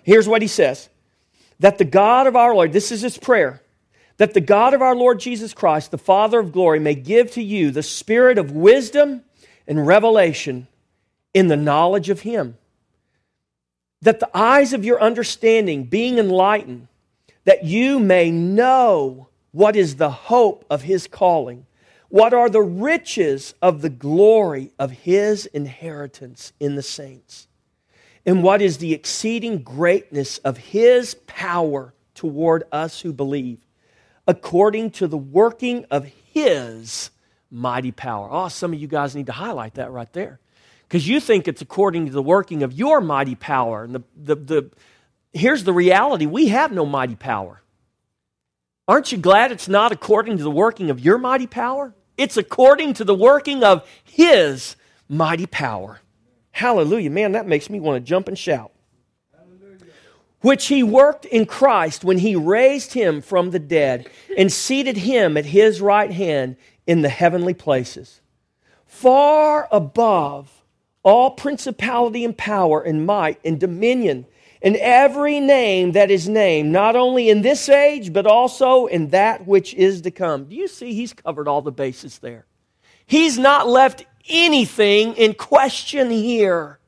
Here's 0.02 0.28
what 0.28 0.42
he 0.42 0.48
says 0.48 0.88
that 1.58 1.78
the 1.78 1.84
God 1.84 2.26
of 2.26 2.36
our 2.36 2.54
Lord, 2.54 2.72
this 2.72 2.92
is 2.92 3.00
his 3.00 3.16
prayer, 3.16 3.62
that 4.18 4.34
the 4.34 4.40
God 4.40 4.74
of 4.74 4.82
our 4.82 4.94
Lord 4.94 5.18
Jesus 5.18 5.54
Christ, 5.54 5.90
the 5.90 5.98
Father 5.98 6.38
of 6.38 6.52
glory, 6.52 6.78
may 6.78 6.94
give 6.94 7.32
to 7.32 7.42
you 7.42 7.70
the 7.70 7.82
spirit 7.82 8.36
of 8.36 8.52
wisdom 8.52 9.22
and 9.66 9.86
revelation 9.86 10.68
in 11.32 11.48
the 11.48 11.56
knowledge 11.56 12.10
of 12.10 12.20
him. 12.20 12.56
That 14.02 14.20
the 14.20 14.30
eyes 14.36 14.74
of 14.74 14.84
your 14.84 15.00
understanding 15.00 15.84
being 15.84 16.18
enlightened, 16.18 16.88
that 17.46 17.64
you 17.64 17.98
may 17.98 18.30
know 18.30 19.28
what 19.52 19.74
is 19.74 19.96
the 19.96 20.10
hope 20.10 20.66
of 20.68 20.82
his 20.82 21.08
calling 21.08 21.66
what 22.08 22.32
are 22.32 22.48
the 22.48 22.62
riches 22.62 23.54
of 23.60 23.82
the 23.82 23.90
glory 23.90 24.72
of 24.78 24.90
his 24.90 25.46
inheritance 25.46 26.52
in 26.60 26.76
the 26.76 26.82
saints? 26.82 27.48
And 28.24 28.42
what 28.42 28.62
is 28.62 28.78
the 28.78 28.92
exceeding 28.92 29.58
greatness 29.58 30.38
of 30.38 30.56
his 30.56 31.14
power 31.26 31.94
toward 32.14 32.64
us 32.72 33.00
who 33.00 33.12
believe, 33.12 33.58
according 34.26 34.90
to 34.92 35.06
the 35.06 35.18
working 35.18 35.84
of 35.90 36.06
his 36.32 37.10
mighty 37.50 37.92
power? 37.92 38.28
Oh, 38.30 38.48
some 38.48 38.72
of 38.72 38.80
you 38.80 38.88
guys 38.88 39.14
need 39.14 39.26
to 39.26 39.32
highlight 39.32 39.74
that 39.74 39.90
right 39.90 40.12
there. 40.12 40.40
Because 40.88 41.08
you 41.08 41.18
think 41.18 41.48
it's 41.48 41.62
according 41.62 42.06
to 42.06 42.12
the 42.12 42.22
working 42.22 42.62
of 42.62 42.72
your 42.72 43.00
mighty 43.00 43.34
power. 43.34 43.82
And 43.82 43.94
the, 43.96 44.02
the, 44.16 44.34
the, 44.36 44.70
here's 45.32 45.64
the 45.64 45.72
reality 45.72 46.26
we 46.26 46.48
have 46.48 46.72
no 46.72 46.86
mighty 46.86 47.16
power. 47.16 47.62
Aren't 48.88 49.10
you 49.10 49.18
glad 49.18 49.50
it's 49.50 49.68
not 49.68 49.90
according 49.90 50.38
to 50.38 50.44
the 50.44 50.50
working 50.50 50.90
of 50.90 51.00
your 51.00 51.18
mighty 51.18 51.46
power? 51.46 51.94
It's 52.16 52.36
according 52.36 52.94
to 52.94 53.04
the 53.04 53.14
working 53.14 53.64
of 53.64 53.86
His 54.04 54.76
mighty 55.08 55.46
power. 55.46 56.00
Hallelujah. 56.52 57.10
Man, 57.10 57.32
that 57.32 57.48
makes 57.48 57.68
me 57.68 57.80
want 57.80 57.96
to 57.96 58.08
jump 58.08 58.28
and 58.28 58.38
shout. 58.38 58.72
Which 60.40 60.66
He 60.66 60.82
worked 60.82 61.24
in 61.24 61.46
Christ 61.46 62.04
when 62.04 62.18
He 62.18 62.36
raised 62.36 62.92
Him 62.92 63.20
from 63.20 63.50
the 63.50 63.58
dead 63.58 64.08
and 64.38 64.52
seated 64.52 64.98
Him 64.98 65.36
at 65.36 65.46
His 65.46 65.80
right 65.80 66.10
hand 66.10 66.56
in 66.86 67.02
the 67.02 67.08
heavenly 67.08 67.54
places, 67.54 68.20
far 68.86 69.68
above 69.72 70.62
all 71.02 71.32
principality 71.32 72.24
and 72.24 72.38
power 72.38 72.80
and 72.80 73.04
might 73.04 73.40
and 73.44 73.58
dominion 73.58 74.26
and 74.66 74.74
every 74.78 75.38
name 75.38 75.92
that 75.92 76.10
is 76.10 76.28
named, 76.28 76.72
not 76.72 76.96
only 76.96 77.30
in 77.30 77.42
this 77.42 77.68
age, 77.68 78.12
but 78.12 78.26
also 78.26 78.86
in 78.86 79.10
that 79.10 79.46
which 79.46 79.72
is 79.74 80.00
to 80.00 80.10
come. 80.10 80.46
Do 80.46 80.56
you 80.56 80.66
see 80.66 80.92
he's 80.92 81.12
covered 81.12 81.46
all 81.46 81.62
the 81.62 81.70
bases 81.70 82.18
there? 82.18 82.46
He's 83.06 83.38
not 83.38 83.68
left 83.68 84.04
anything 84.28 85.14
in 85.14 85.34
question 85.34 86.10
here. 86.10 86.80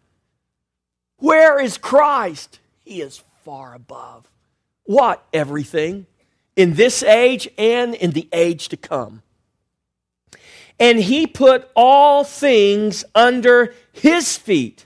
Where 1.19 1.61
is 1.61 1.79
Christ? 1.79 2.59
He 2.81 3.01
is 3.01 3.23
far 3.45 3.75
above. 3.75 4.27
What? 4.83 5.25
Everything. 5.33 6.07
In 6.57 6.75
this 6.75 7.05
age 7.05 7.49
and 7.57 7.95
in 7.95 8.11
the 8.11 8.29
age 8.33 8.71
to 8.71 8.77
come. 8.77 9.23
And 10.81 10.99
he 10.99 11.29
put 11.29 11.71
all 11.77 12.25
things 12.25 13.05
under 13.15 13.73
his 13.93 14.37
feet 14.37 14.85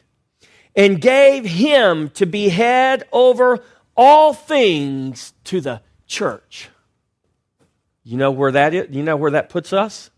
and 0.75 1.01
gave 1.01 1.45
him 1.45 2.11
to 2.11 2.27
be 2.27 2.49
head 2.49 3.05
over 3.13 3.63
all 3.97 4.33
things 4.33 5.35
to 5.45 5.61
the 5.61 5.83
church. 6.07 6.69
You 8.05 8.17
know 8.17 8.31
where 8.31 8.53
that 8.53 8.75
is? 8.75 8.95
You 8.95 9.03
know 9.03 9.17
where 9.17 9.33
that 9.33 9.49
puts 9.49 9.73
us? 9.73 10.11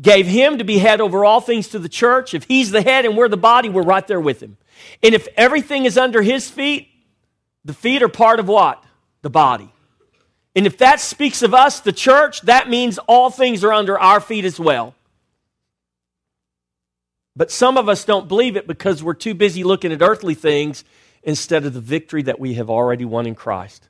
Gave 0.00 0.26
him 0.26 0.58
to 0.58 0.64
be 0.64 0.78
head 0.78 1.00
over 1.00 1.24
all 1.24 1.40
things 1.40 1.68
to 1.68 1.78
the 1.78 1.88
church. 1.88 2.34
If 2.34 2.44
he's 2.44 2.70
the 2.70 2.82
head 2.82 3.04
and 3.04 3.16
we're 3.16 3.28
the 3.28 3.36
body, 3.36 3.68
we're 3.68 3.82
right 3.82 4.06
there 4.06 4.20
with 4.20 4.40
him. 4.40 4.56
And 5.02 5.14
if 5.14 5.26
everything 5.36 5.86
is 5.86 5.98
under 5.98 6.22
his 6.22 6.48
feet, 6.48 6.88
the 7.64 7.74
feet 7.74 8.02
are 8.02 8.08
part 8.08 8.38
of 8.38 8.46
what? 8.46 8.84
The 9.22 9.30
body. 9.30 9.72
And 10.54 10.66
if 10.66 10.78
that 10.78 11.00
speaks 11.00 11.42
of 11.42 11.52
us, 11.52 11.80
the 11.80 11.92
church, 11.92 12.42
that 12.42 12.68
means 12.68 12.98
all 13.08 13.30
things 13.30 13.64
are 13.64 13.72
under 13.72 13.98
our 13.98 14.20
feet 14.20 14.44
as 14.44 14.60
well. 14.60 14.94
But 17.38 17.52
some 17.52 17.78
of 17.78 17.88
us 17.88 18.04
don't 18.04 18.26
believe 18.26 18.56
it 18.56 18.66
because 18.66 19.00
we're 19.00 19.14
too 19.14 19.32
busy 19.32 19.62
looking 19.62 19.92
at 19.92 20.02
earthly 20.02 20.34
things 20.34 20.82
instead 21.22 21.64
of 21.64 21.72
the 21.72 21.80
victory 21.80 22.22
that 22.24 22.40
we 22.40 22.54
have 22.54 22.68
already 22.68 23.04
won 23.04 23.26
in 23.26 23.36
Christ. 23.36 23.88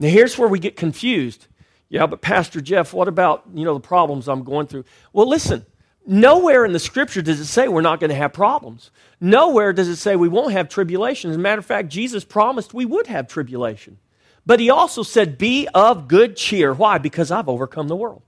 Now 0.00 0.08
here's 0.08 0.36
where 0.36 0.48
we 0.48 0.58
get 0.58 0.76
confused. 0.76 1.46
Yeah, 1.88 2.06
but 2.08 2.22
Pastor 2.22 2.60
Jeff, 2.60 2.92
what 2.92 3.06
about, 3.06 3.44
you 3.54 3.64
know, 3.64 3.74
the 3.74 3.80
problems 3.80 4.26
I'm 4.26 4.42
going 4.42 4.66
through? 4.66 4.84
Well, 5.12 5.28
listen, 5.28 5.66
nowhere 6.04 6.64
in 6.64 6.72
the 6.72 6.80
scripture 6.80 7.22
does 7.22 7.38
it 7.38 7.44
say 7.44 7.68
we're 7.68 7.80
not 7.80 8.00
going 8.00 8.10
to 8.10 8.16
have 8.16 8.32
problems. 8.32 8.90
Nowhere 9.20 9.72
does 9.72 9.86
it 9.86 9.94
say 9.94 10.16
we 10.16 10.28
won't 10.28 10.50
have 10.50 10.68
tribulation. 10.68 11.30
As 11.30 11.36
a 11.36 11.38
matter 11.38 11.60
of 11.60 11.66
fact, 11.66 11.90
Jesus 11.90 12.24
promised 12.24 12.74
we 12.74 12.84
would 12.84 13.06
have 13.06 13.28
tribulation. 13.28 13.98
But 14.44 14.58
he 14.58 14.68
also 14.68 15.04
said, 15.04 15.38
Be 15.38 15.68
of 15.72 16.08
good 16.08 16.36
cheer. 16.36 16.74
Why? 16.74 16.98
Because 16.98 17.30
I've 17.30 17.48
overcome 17.48 17.86
the 17.86 17.94
world. 17.94 18.22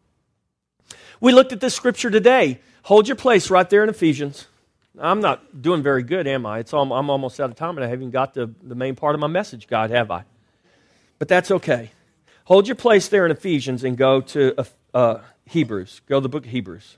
We 1.21 1.33
looked 1.33 1.53
at 1.53 1.59
this 1.59 1.75
scripture 1.75 2.11
today. 2.11 2.61
Hold 2.89 3.07
your 3.07 3.17
place 3.17 3.51
right 3.51 3.69
there 3.69 3.85
in 3.85 3.91
Ephesians. 3.91 4.47
I'm 4.99 5.21
not 5.21 5.61
doing 5.61 5.83
very 5.83 6.03
good, 6.03 6.27
am 6.27 6.47
I? 6.47 6.61
It's 6.61 6.73
all, 6.73 6.91
I'm 6.91 7.11
almost 7.11 7.39
out 7.39 7.51
of 7.51 7.55
time, 7.55 7.77
and 7.77 7.85
I 7.85 7.87
haven't 7.87 8.13
got 8.13 8.33
the, 8.33 8.51
the 8.63 8.75
main 8.75 8.95
part 8.95 9.15
of 9.15 9.21
my 9.21 9.27
message, 9.27 9.67
God, 9.67 9.91
have 9.91 10.11
I? 10.11 10.25
But 11.19 11.29
that's 11.29 11.51
okay. 11.51 11.91
Hold 12.45 12.67
your 12.67 12.77
place 12.77 13.09
there 13.09 13.27
in 13.27 13.31
Ephesians 13.31 13.85
and 13.85 13.95
go 13.95 14.23
to 14.23 14.59
uh, 14.59 14.65
uh, 14.95 15.21
Hebrews. 15.45 16.01
Go 16.07 16.17
to 16.17 16.23
the 16.23 16.31
book 16.31 16.47
of 16.47 16.51
Hebrews. 16.51 16.97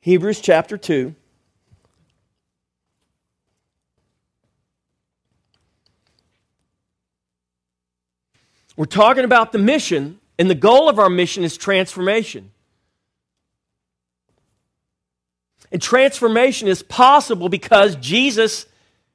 Hebrews 0.00 0.40
chapter 0.40 0.76
2. 0.76 1.14
We're 8.76 8.86
talking 8.86 9.22
about 9.22 9.52
the 9.52 9.58
mission, 9.58 10.18
and 10.38 10.50
the 10.50 10.54
goal 10.54 10.88
of 10.88 10.98
our 10.98 11.10
mission 11.10 11.44
is 11.44 11.56
transformation. 11.56 12.50
And 15.70 15.80
transformation 15.80 16.68
is 16.68 16.82
possible 16.82 17.48
because 17.48 17.96
Jesus 17.96 18.66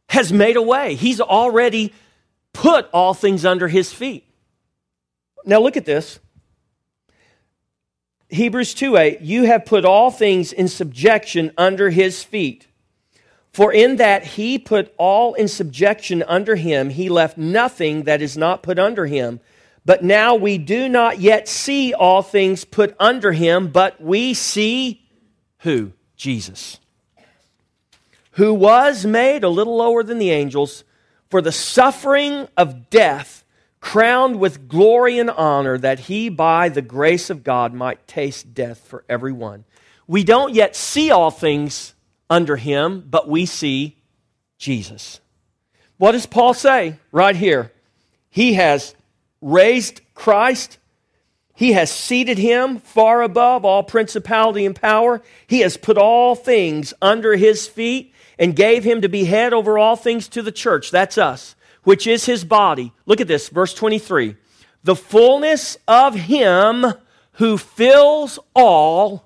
has 0.10 0.34
made 0.34 0.58
a 0.58 0.62
way. 0.62 0.96
He's 0.96 1.22
already 1.22 1.94
put 2.54 2.90
all 2.92 3.14
things 3.14 3.46
under 3.46 3.68
his 3.68 3.94
feet. 3.94 4.26
Now 5.46 5.62
look 5.62 5.78
at 5.78 5.86
this. 5.86 6.20
Hebrews 8.30 8.74
2 8.74 8.98
8, 8.98 9.22
you 9.22 9.46
have 9.46 9.66
put 9.66 9.86
all 9.86 10.12
things 10.12 10.54
in 10.54 10.68
subjection 10.68 11.52
under 11.58 11.90
his 11.90 12.24
feet. 12.24 12.68
For 13.52 13.74
in 13.74 13.96
that 13.96 14.24
he 14.24 14.60
put 14.60 14.94
all 14.98 15.34
in 15.34 15.48
subjection 15.48 16.24
under 16.28 16.56
him, 16.56 16.92
he 16.92 17.10
left 17.10 17.38
nothing 17.38 18.04
that 18.04 18.22
is 18.22 18.38
not 18.38 18.62
put 18.62 18.78
under 18.78 19.08
him. 19.08 19.40
But 19.90 20.04
now 20.04 20.36
we 20.36 20.60
do 20.60 20.88
not 20.88 21.20
yet 21.20 21.48
see 21.48 21.96
all 21.96 22.22
things 22.22 22.64
put 22.64 22.96
under 23.00 23.32
him, 23.32 23.70
but 23.70 24.00
we 24.00 24.36
see 24.36 25.02
who? 25.62 25.94
Jesus. 26.16 26.78
Who 28.34 28.54
was 28.54 29.04
made 29.04 29.44
a 29.44 29.50
little 29.50 29.78
lower 29.78 30.04
than 30.04 30.20
the 30.20 30.30
angels 30.30 30.84
for 31.32 31.42
the 31.42 31.52
suffering 31.52 32.48
of 32.56 32.92
death, 32.92 33.44
crowned 33.82 34.40
with 34.40 34.68
glory 34.68 35.18
and 35.18 35.32
honor, 35.32 35.80
that 35.80 36.02
he 36.02 36.30
by 36.30 36.70
the 36.70 36.84
grace 36.84 37.32
of 37.32 37.44
God 37.44 37.74
might 37.74 38.06
taste 38.08 38.54
death 38.54 38.78
for 38.78 39.04
everyone. 39.10 39.66
We 40.06 40.24
don't 40.24 40.54
yet 40.54 40.76
see 40.76 41.10
all 41.10 41.32
things 41.32 41.96
under 42.30 42.58
him, 42.58 43.08
but 43.10 43.28
we 43.28 43.48
see 43.48 43.98
Jesus. 44.60 45.20
What 45.98 46.12
does 46.12 46.28
Paul 46.28 46.54
say 46.54 47.00
right 47.12 47.36
here? 47.36 47.72
He 48.30 48.54
has 48.54 48.94
raised 49.42 50.02
Christ. 50.14 50.78
He 51.54 51.74
has 51.74 51.92
seated 51.92 52.38
him 52.38 52.80
far 52.80 53.22
above 53.22 53.66
all 53.66 53.84
principality 53.84 54.66
and 54.66 54.76
power. 54.76 55.22
He 55.46 55.60
has 55.60 55.76
put 55.76 55.98
all 55.98 56.36
things 56.36 56.94
under 57.02 57.36
his 57.36 57.68
feet 57.68 58.14
and 58.38 58.56
gave 58.56 58.84
him 58.86 59.02
to 59.02 59.10
be 59.10 59.26
head 59.26 59.54
over 59.54 59.78
all 59.78 59.98
things 59.98 60.30
to 60.30 60.42
the 60.42 60.52
church. 60.52 60.92
That's 60.92 61.18
us, 61.18 61.56
which 61.84 62.08
is 62.08 62.26
his 62.26 62.46
body. 62.46 62.94
Look 63.06 63.20
at 63.20 63.28
this, 63.28 63.50
verse 63.50 63.74
23. 63.74 64.38
The 64.84 64.96
fullness 64.96 65.78
of 65.88 66.16
him 66.16 66.86
who 67.34 67.58
fills 67.58 68.40
all. 68.56 69.26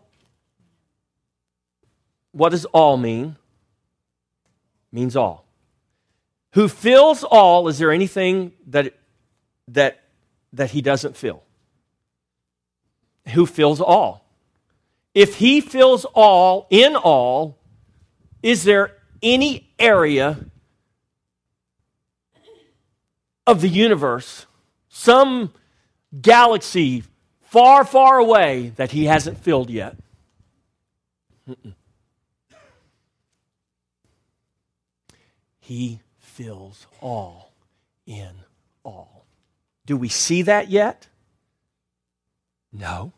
What 2.31 2.49
does 2.49 2.65
all 2.65 2.97
mean? 2.97 3.35
Means 4.91 5.15
all. 5.15 5.45
Who 6.53 6.67
fills 6.67 7.23
all, 7.23 7.67
is 7.67 7.79
there 7.79 7.91
anything 7.91 8.53
that, 8.67 8.93
that 9.67 10.02
that 10.53 10.71
he 10.71 10.81
doesn't 10.81 11.17
fill. 11.17 11.43
Who 13.29 13.45
fills 13.45 13.81
all? 13.81 14.25
If 15.13 15.35
he 15.35 15.61
fills 15.61 16.05
all 16.05 16.67
in 16.69 16.95
all, 16.95 17.57
is 18.41 18.63
there 18.63 18.97
any 19.21 19.69
area 19.77 20.45
of 23.45 23.61
the 23.61 23.69
universe, 23.69 24.45
some 24.89 25.53
galaxy 26.21 27.03
far, 27.41 27.85
far 27.85 28.17
away 28.17 28.73
that 28.75 28.91
he 28.91 29.05
hasn't 29.05 29.37
filled 29.37 29.69
yet? 29.69 29.95
Mm-mm. 31.47 31.73
He 35.59 36.01
fills 36.19 36.87
all 36.99 37.53
in 38.05 38.31
all. 38.83 39.12
Do 39.85 39.97
we 39.97 40.09
see 40.09 40.43
that 40.43 40.69
yet? 40.69 41.07
No. 42.71 43.13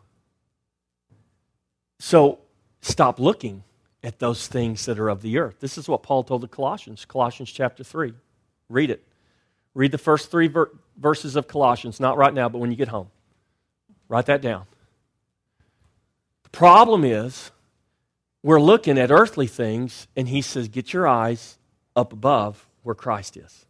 So 1.99 2.39
stop 2.81 3.19
looking 3.19 3.63
at 4.03 4.19
those 4.19 4.47
things 4.47 4.85
that 4.85 4.99
are 4.99 5.09
of 5.09 5.21
the 5.21 5.37
earth. 5.37 5.59
This 5.59 5.77
is 5.77 5.87
what 5.87 6.03
Paul 6.03 6.23
told 6.23 6.41
the 6.41 6.47
Colossians, 6.47 7.05
Colossians 7.05 7.51
chapter 7.51 7.83
3. 7.83 8.13
Read 8.69 8.89
it. 8.89 9.03
Read 9.73 9.91
the 9.91 9.97
first 9.97 10.31
three 10.31 10.47
ver- 10.47 10.71
verses 10.97 11.35
of 11.35 11.47
Colossians, 11.47 11.99
not 11.99 12.17
right 12.17 12.33
now, 12.33 12.47
but 12.49 12.59
when 12.59 12.71
you 12.71 12.77
get 12.77 12.87
home. 12.87 13.09
Write 14.07 14.27
that 14.27 14.41
down. 14.41 14.65
The 16.43 16.49
problem 16.49 17.03
is, 17.03 17.51
we're 18.43 18.61
looking 18.61 18.97
at 18.97 19.11
earthly 19.11 19.47
things, 19.47 20.07
and 20.15 20.29
he 20.29 20.41
says, 20.41 20.67
Get 20.67 20.93
your 20.93 21.07
eyes 21.07 21.57
up 21.95 22.13
above 22.13 22.67
where 22.83 22.95
Christ 22.95 23.35
is. 23.35 23.64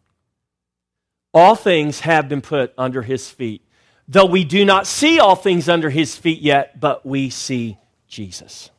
All 1.36 1.56
things 1.56 2.00
have 2.00 2.30
been 2.30 2.42
put 2.42 2.74
under 2.78 3.02
his 3.02 3.30
feet. 3.30 3.62
Though 4.08 4.26
we 4.26 4.46
do 4.46 4.64
not 4.64 4.88
see 4.88 5.20
all 5.20 5.36
things 5.36 5.68
under 5.68 5.90
his 5.90 6.16
feet 6.16 6.42
yet, 6.42 6.80
but 6.80 7.06
we 7.06 7.30
see 7.30 7.78
Jesus. 8.08 8.70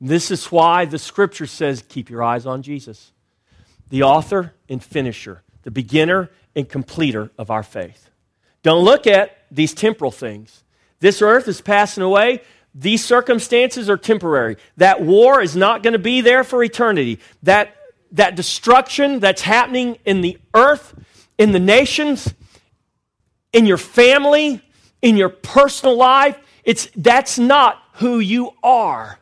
This 0.00 0.30
is 0.30 0.46
why 0.46 0.86
the 0.86 0.98
scripture 0.98 1.46
says, 1.46 1.84
keep 1.86 2.08
your 2.08 2.22
eyes 2.22 2.46
on 2.46 2.62
Jesus, 2.62 3.12
the 3.90 4.04
author 4.04 4.54
and 4.70 4.82
finisher, 4.82 5.42
the 5.64 5.70
beginner 5.70 6.30
and 6.54 6.66
completer 6.66 7.30
of 7.36 7.50
our 7.50 7.62
faith. 7.62 8.08
Don't 8.62 8.82
look 8.84 9.06
at 9.06 9.36
these 9.50 9.74
temporal 9.74 10.10
things. 10.10 10.64
This 11.00 11.20
earth 11.20 11.46
is 11.46 11.60
passing 11.60 12.02
away. 12.02 12.40
These 12.74 13.04
circumstances 13.04 13.90
are 13.90 13.98
temporary. 13.98 14.56
That 14.78 15.02
war 15.02 15.42
is 15.42 15.54
not 15.56 15.82
going 15.82 15.92
to 15.92 15.98
be 15.98 16.22
there 16.22 16.42
for 16.42 16.64
eternity. 16.64 17.20
That 17.42 17.76
that 18.16 18.34
destruction 18.34 19.20
that's 19.20 19.42
happening 19.42 19.98
in 20.04 20.20
the 20.20 20.38
earth, 20.54 20.94
in 21.38 21.52
the 21.52 21.60
nations, 21.60 22.32
in 23.52 23.66
your 23.66 23.78
family, 23.78 24.60
in 25.00 25.16
your 25.16 25.28
personal 25.28 25.96
life, 25.96 26.38
it's, 26.64 26.88
that's 26.96 27.38
not 27.38 27.80
who 27.94 28.18
you 28.18 28.50
are. 28.62 29.18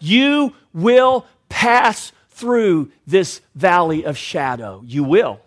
You 0.00 0.54
will 0.72 1.26
pass 1.48 2.12
through 2.30 2.90
this 3.06 3.40
valley 3.54 4.04
of 4.04 4.16
shadow. 4.16 4.82
You 4.86 5.04
will. 5.04 5.40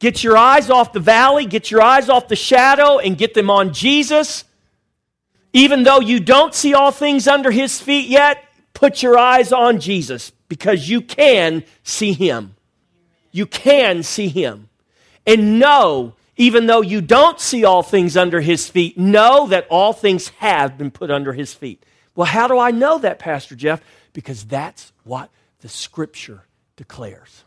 Get 0.00 0.22
your 0.22 0.36
eyes 0.36 0.68
off 0.70 0.92
the 0.92 1.00
valley, 1.00 1.46
get 1.46 1.70
your 1.70 1.80
eyes 1.80 2.08
off 2.08 2.28
the 2.28 2.36
shadow, 2.36 2.98
and 2.98 3.16
get 3.16 3.34
them 3.34 3.48
on 3.48 3.72
Jesus. 3.72 4.44
Even 5.52 5.84
though 5.84 6.00
you 6.00 6.18
don't 6.20 6.54
see 6.54 6.74
all 6.74 6.90
things 6.90 7.28
under 7.28 7.50
his 7.50 7.80
feet 7.80 8.08
yet, 8.08 8.43
put 8.74 9.02
your 9.02 9.16
eyes 9.16 9.52
on 9.52 9.80
Jesus 9.80 10.32
because 10.48 10.88
you 10.88 11.00
can 11.00 11.64
see 11.82 12.12
him. 12.12 12.54
You 13.32 13.46
can 13.46 14.02
see 14.02 14.28
him. 14.28 14.68
And 15.26 15.58
know, 15.58 16.14
even 16.36 16.66
though 16.66 16.82
you 16.82 17.00
don't 17.00 17.40
see 17.40 17.64
all 17.64 17.82
things 17.82 18.16
under 18.16 18.40
his 18.40 18.68
feet, 18.68 18.98
know 18.98 19.46
that 19.46 19.66
all 19.70 19.92
things 19.92 20.28
have 20.40 20.76
been 20.76 20.90
put 20.90 21.10
under 21.10 21.32
his 21.32 21.54
feet. 21.54 21.82
Well, 22.14 22.26
how 22.26 22.46
do 22.46 22.58
I 22.58 22.70
know 22.70 22.98
that, 22.98 23.18
Pastor 23.18 23.56
Jeff? 23.56 23.80
Because 24.12 24.44
that's 24.44 24.92
what 25.04 25.30
the 25.60 25.68
scripture 25.68 26.42
declares. 26.76 27.44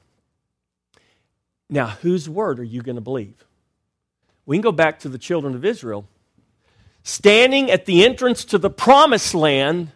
Now, 1.70 1.88
whose 1.88 2.30
word 2.30 2.60
are 2.60 2.64
you 2.64 2.82
going 2.82 2.96
to 2.96 3.02
believe? 3.02 3.46
We 4.46 4.56
can 4.56 4.62
go 4.62 4.72
back 4.72 5.00
to 5.00 5.10
the 5.10 5.18
children 5.18 5.56
of 5.56 5.66
Israel. 5.66 6.08
Standing 7.04 7.70
at 7.70 7.86
the 7.86 8.04
entrance 8.06 8.46
to 8.46 8.58
the 8.58 8.70
promised 8.70 9.34
land, 9.34 9.92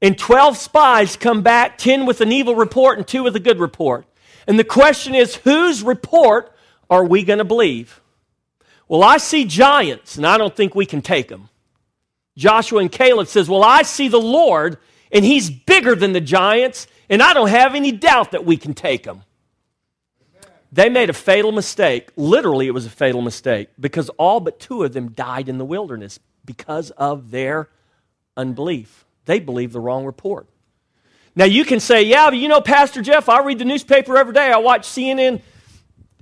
and 0.00 0.16
12 0.16 0.56
spies 0.56 1.16
come 1.16 1.42
back, 1.42 1.78
10 1.78 2.06
with 2.06 2.20
an 2.20 2.32
evil 2.32 2.54
report 2.54 2.98
and 2.98 3.06
2 3.06 3.22
with 3.22 3.36
a 3.36 3.40
good 3.40 3.58
report. 3.58 4.06
And 4.46 4.58
the 4.58 4.64
question 4.64 5.14
is, 5.14 5.36
whose 5.36 5.82
report 5.82 6.52
are 6.88 7.04
we 7.04 7.22
going 7.22 7.38
to 7.38 7.44
believe? 7.44 8.00
Well, 8.88 9.02
I 9.02 9.18
see 9.18 9.44
giants, 9.44 10.16
and 10.16 10.26
I 10.26 10.38
don't 10.38 10.54
think 10.56 10.74
we 10.74 10.86
can 10.86 11.02
take 11.02 11.28
them. 11.28 11.50
Joshua 12.36 12.80
and 12.80 12.90
Caleb 12.90 13.26
says, 13.26 13.48
Well, 13.48 13.64
I 13.64 13.82
see 13.82 14.08
the 14.08 14.20
Lord, 14.20 14.78
and 15.12 15.24
he's 15.24 15.50
bigger 15.50 15.94
than 15.94 16.12
the 16.12 16.20
giants, 16.20 16.86
and 17.10 17.22
I 17.22 17.34
don't 17.34 17.48
have 17.48 17.74
any 17.74 17.92
doubt 17.92 18.30
that 18.30 18.44
we 18.44 18.56
can 18.56 18.74
take 18.74 19.02
them. 19.02 19.22
They 20.70 20.88
made 20.88 21.10
a 21.10 21.14
fatal 21.14 21.52
mistake. 21.52 22.10
Literally, 22.16 22.66
it 22.66 22.74
was 22.74 22.86
a 22.86 22.90
fatal 22.90 23.22
mistake 23.22 23.70
because 23.80 24.08
all 24.10 24.40
but 24.40 24.60
two 24.60 24.84
of 24.84 24.92
them 24.92 25.10
died 25.12 25.48
in 25.48 25.58
the 25.58 25.64
wilderness 25.64 26.20
because 26.44 26.90
of 26.92 27.30
their 27.30 27.68
unbelief. 28.36 29.04
They 29.28 29.40
believe 29.40 29.72
the 29.72 29.80
wrong 29.80 30.06
report. 30.06 30.46
Now, 31.36 31.44
you 31.44 31.66
can 31.66 31.80
say, 31.80 32.04
yeah, 32.04 32.30
but 32.30 32.38
you 32.38 32.48
know, 32.48 32.62
Pastor 32.62 33.02
Jeff, 33.02 33.28
I 33.28 33.42
read 33.42 33.58
the 33.58 33.66
newspaper 33.66 34.16
every 34.16 34.32
day. 34.32 34.50
I 34.50 34.56
watch 34.56 34.88
CNN 34.88 35.42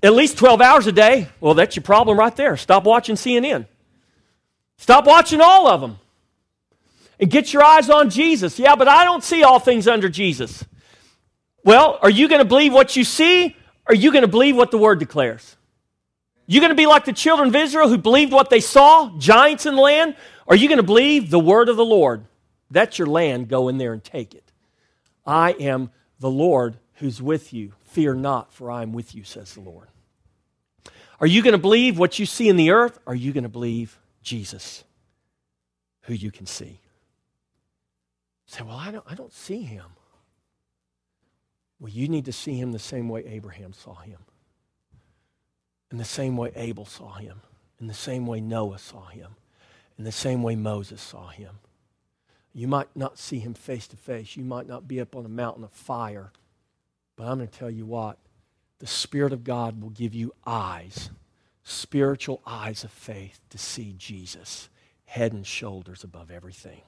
at 0.02 0.12
least 0.12 0.38
12 0.38 0.60
hours 0.60 0.88
a 0.88 0.92
day. 0.92 1.28
Well, 1.40 1.54
that's 1.54 1.76
your 1.76 1.84
problem 1.84 2.18
right 2.18 2.34
there. 2.34 2.56
Stop 2.56 2.82
watching 2.82 3.14
CNN. 3.14 3.66
Stop 4.78 5.06
watching 5.06 5.40
all 5.40 5.68
of 5.68 5.80
them 5.80 6.00
and 7.20 7.30
get 7.30 7.52
your 7.52 7.62
eyes 7.62 7.88
on 7.88 8.10
Jesus. 8.10 8.58
Yeah, 8.58 8.74
but 8.74 8.88
I 8.88 9.04
don't 9.04 9.22
see 9.22 9.44
all 9.44 9.60
things 9.60 9.86
under 9.86 10.08
Jesus. 10.08 10.64
Well, 11.62 12.00
are 12.02 12.10
you 12.10 12.26
going 12.26 12.40
to 12.40 12.44
believe 12.44 12.72
what 12.72 12.96
you 12.96 13.04
see? 13.04 13.54
Or 13.88 13.92
are 13.92 13.94
you 13.94 14.10
going 14.10 14.22
to 14.22 14.28
believe 14.28 14.56
what 14.56 14.72
the 14.72 14.78
Word 14.78 14.98
declares? 14.98 15.56
You 16.48 16.58
going 16.58 16.70
to 16.70 16.76
be 16.76 16.86
like 16.86 17.04
the 17.04 17.12
children 17.12 17.50
of 17.50 17.54
Israel 17.54 17.88
who 17.88 17.98
believed 17.98 18.32
what 18.32 18.50
they 18.50 18.58
saw, 18.58 19.16
giants 19.16 19.64
in 19.64 19.76
the 19.76 19.80
land? 19.80 20.16
Or 20.44 20.54
are 20.54 20.56
you 20.56 20.66
going 20.66 20.78
to 20.78 20.82
believe 20.82 21.30
the 21.30 21.38
Word 21.38 21.68
of 21.68 21.76
the 21.76 21.84
Lord? 21.84 22.24
That's 22.70 22.98
your 22.98 23.08
land. 23.08 23.48
Go 23.48 23.68
in 23.68 23.78
there 23.78 23.92
and 23.92 24.02
take 24.02 24.34
it. 24.34 24.52
I 25.24 25.52
am 25.52 25.90
the 26.20 26.30
Lord 26.30 26.76
who's 26.94 27.20
with 27.20 27.52
you. 27.52 27.72
Fear 27.84 28.14
not, 28.14 28.52
for 28.52 28.70
I 28.70 28.82
am 28.82 28.92
with 28.92 29.14
you, 29.14 29.24
says 29.24 29.54
the 29.54 29.60
Lord. 29.60 29.88
Are 31.20 31.26
you 31.26 31.42
going 31.42 31.52
to 31.52 31.58
believe 31.58 31.98
what 31.98 32.18
you 32.18 32.26
see 32.26 32.48
in 32.48 32.56
the 32.56 32.70
earth? 32.70 32.98
Are 33.06 33.14
you 33.14 33.32
going 33.32 33.44
to 33.44 33.48
believe 33.48 33.98
Jesus, 34.22 34.84
who 36.02 36.14
you 36.14 36.30
can 36.30 36.46
see? 36.46 36.80
You 38.46 38.54
say, 38.54 38.64
well, 38.64 38.76
I 38.76 38.90
don't, 38.90 39.04
I 39.08 39.14
don't 39.14 39.32
see 39.32 39.62
him. 39.62 39.86
Well, 41.80 41.90
you 41.90 42.08
need 42.08 42.24
to 42.26 42.32
see 42.32 42.58
him 42.58 42.72
the 42.72 42.78
same 42.78 43.08
way 43.08 43.24
Abraham 43.26 43.72
saw 43.72 43.96
him, 43.96 44.18
in 45.90 45.98
the 45.98 46.04
same 46.04 46.36
way 46.36 46.52
Abel 46.54 46.86
saw 46.86 47.14
him, 47.14 47.40
in 47.80 47.86
the 47.86 47.94
same 47.94 48.26
way 48.26 48.40
Noah 48.40 48.78
saw 48.78 49.06
him, 49.06 49.36
in 49.98 50.04
the 50.04 50.12
same 50.12 50.42
way 50.42 50.56
Moses 50.56 51.02
saw 51.02 51.28
him. 51.28 51.58
You 52.56 52.68
might 52.68 52.88
not 52.96 53.18
see 53.18 53.38
him 53.38 53.52
face 53.52 53.86
to 53.88 53.98
face. 53.98 54.34
You 54.34 54.42
might 54.42 54.66
not 54.66 54.88
be 54.88 54.98
up 54.98 55.14
on 55.14 55.26
a 55.26 55.28
mountain 55.28 55.62
of 55.62 55.70
fire. 55.70 56.32
But 57.14 57.24
I'm 57.24 57.36
going 57.36 57.50
to 57.50 57.58
tell 57.58 57.70
you 57.70 57.84
what 57.84 58.16
the 58.78 58.86
Spirit 58.86 59.34
of 59.34 59.44
God 59.44 59.82
will 59.82 59.90
give 59.90 60.14
you 60.14 60.32
eyes, 60.46 61.10
spiritual 61.64 62.40
eyes 62.46 62.82
of 62.82 62.90
faith 62.90 63.40
to 63.50 63.58
see 63.58 63.94
Jesus 63.98 64.70
head 65.04 65.34
and 65.34 65.46
shoulders 65.46 66.02
above 66.02 66.30
everything. 66.30 66.80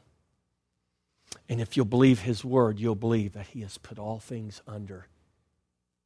And 1.50 1.60
if 1.60 1.76
you'll 1.76 1.84
believe 1.84 2.20
his 2.20 2.42
word, 2.42 2.80
you'll 2.80 2.94
believe 2.94 3.34
that 3.34 3.48
he 3.48 3.60
has 3.60 3.76
put 3.76 3.98
all 3.98 4.20
things 4.20 4.62
under 4.66 5.06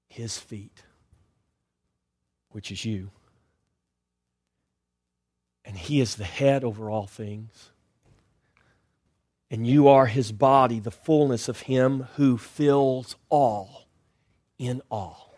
his 0.09 0.39
feet, 0.39 0.83
which 2.51 2.73
is 2.73 2.85
you. 2.85 3.11
And 5.65 5.77
he 5.77 6.01
is 6.01 6.17
the 6.17 6.25
head 6.25 6.65
over 6.65 6.91
all 6.91 7.07
things. 7.07 7.72
And 9.53 9.67
you 9.67 9.87
are 9.87 10.07
his 10.07 10.33
body, 10.33 10.81
the 10.81 10.91
fullness 10.91 11.47
of 11.47 11.61
him 11.61 12.09
who 12.17 12.39
fills 12.39 13.17
all 13.29 13.87
in 14.59 14.81
all. 14.91 15.35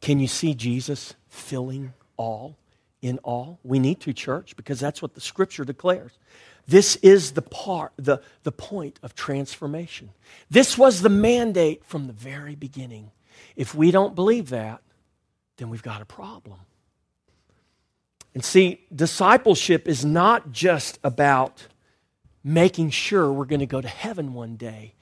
Can 0.00 0.18
you 0.18 0.26
see 0.26 0.54
Jesus 0.54 1.14
filling 1.28 1.92
all 2.16 2.56
in 3.00 3.18
all? 3.18 3.60
We 3.62 3.78
need 3.78 4.00
to, 4.00 4.12
church, 4.12 4.56
because 4.56 4.80
that's 4.80 5.00
what 5.00 5.14
the 5.14 5.20
scripture 5.20 5.64
declares. 5.64 6.18
This 6.66 6.96
is 6.96 7.32
the 7.32 7.42
part, 7.42 7.92
the, 7.96 8.18
the 8.42 8.50
point 8.50 8.98
of 9.04 9.14
transformation. 9.14 10.10
This 10.50 10.76
was 10.76 11.02
the 11.02 11.08
mandate 11.08 11.84
from 11.84 12.08
the 12.08 12.12
very 12.12 12.56
beginning. 12.56 13.12
If 13.54 13.76
we 13.76 13.92
don't 13.92 14.16
believe 14.16 14.50
that, 14.50 14.82
then 15.58 15.70
we've 15.70 15.84
got 15.84 16.02
a 16.02 16.06
problem. 16.06 16.58
And 18.34 18.44
see, 18.44 18.80
discipleship 18.92 19.86
is 19.86 20.04
not 20.04 20.50
just 20.50 20.98
about 21.04 21.68
making 22.42 22.90
sure 22.90 23.32
we're 23.32 23.44
going 23.44 23.60
to 23.60 23.66
go 23.66 23.80
to 23.80 23.88
heaven 23.88 24.34
one 24.34 24.56
day. 24.56 24.94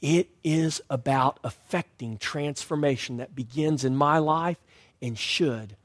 It 0.00 0.28
is 0.42 0.80
about 0.90 1.38
affecting 1.44 2.18
transformation 2.18 3.18
that 3.18 3.34
begins 3.34 3.84
in 3.84 3.94
my 3.96 4.18
life 4.18 4.58
and 5.00 5.18
should 5.18 5.76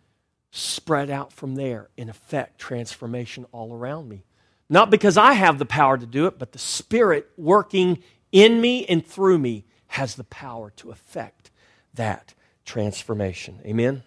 spread 0.52 1.10
out 1.10 1.32
from 1.32 1.56
there 1.56 1.90
and 1.98 2.10
affect 2.10 2.60
transformation 2.60 3.46
all 3.52 3.74
around 3.74 4.10
me. 4.10 4.24
Not 4.70 4.90
because 4.90 5.18
I 5.18 5.34
have 5.34 5.60
the 5.60 5.66
power 5.66 5.98
to 5.98 6.06
do 6.06 6.26
it, 6.26 6.40
but 6.40 6.52
the 6.52 6.60
Spirit 6.60 7.30
working 7.38 8.04
in 8.32 8.60
me 8.60 8.86
and 8.86 9.06
through 9.06 9.38
me 9.38 9.66
has 9.88 10.16
the 10.16 10.24
power 10.26 10.72
to 10.78 10.92
affect 10.92 11.52
that 11.94 12.34
transformation. 12.66 13.60
Amen? 13.66 14.04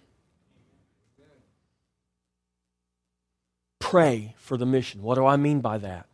Pray 3.78 4.34
for 4.38 4.56
the 4.56 4.66
mission. 4.66 5.02
What 5.02 5.14
do 5.14 5.24
I 5.24 5.36
mean 5.36 5.60
by 5.60 5.78
that? 5.78 6.06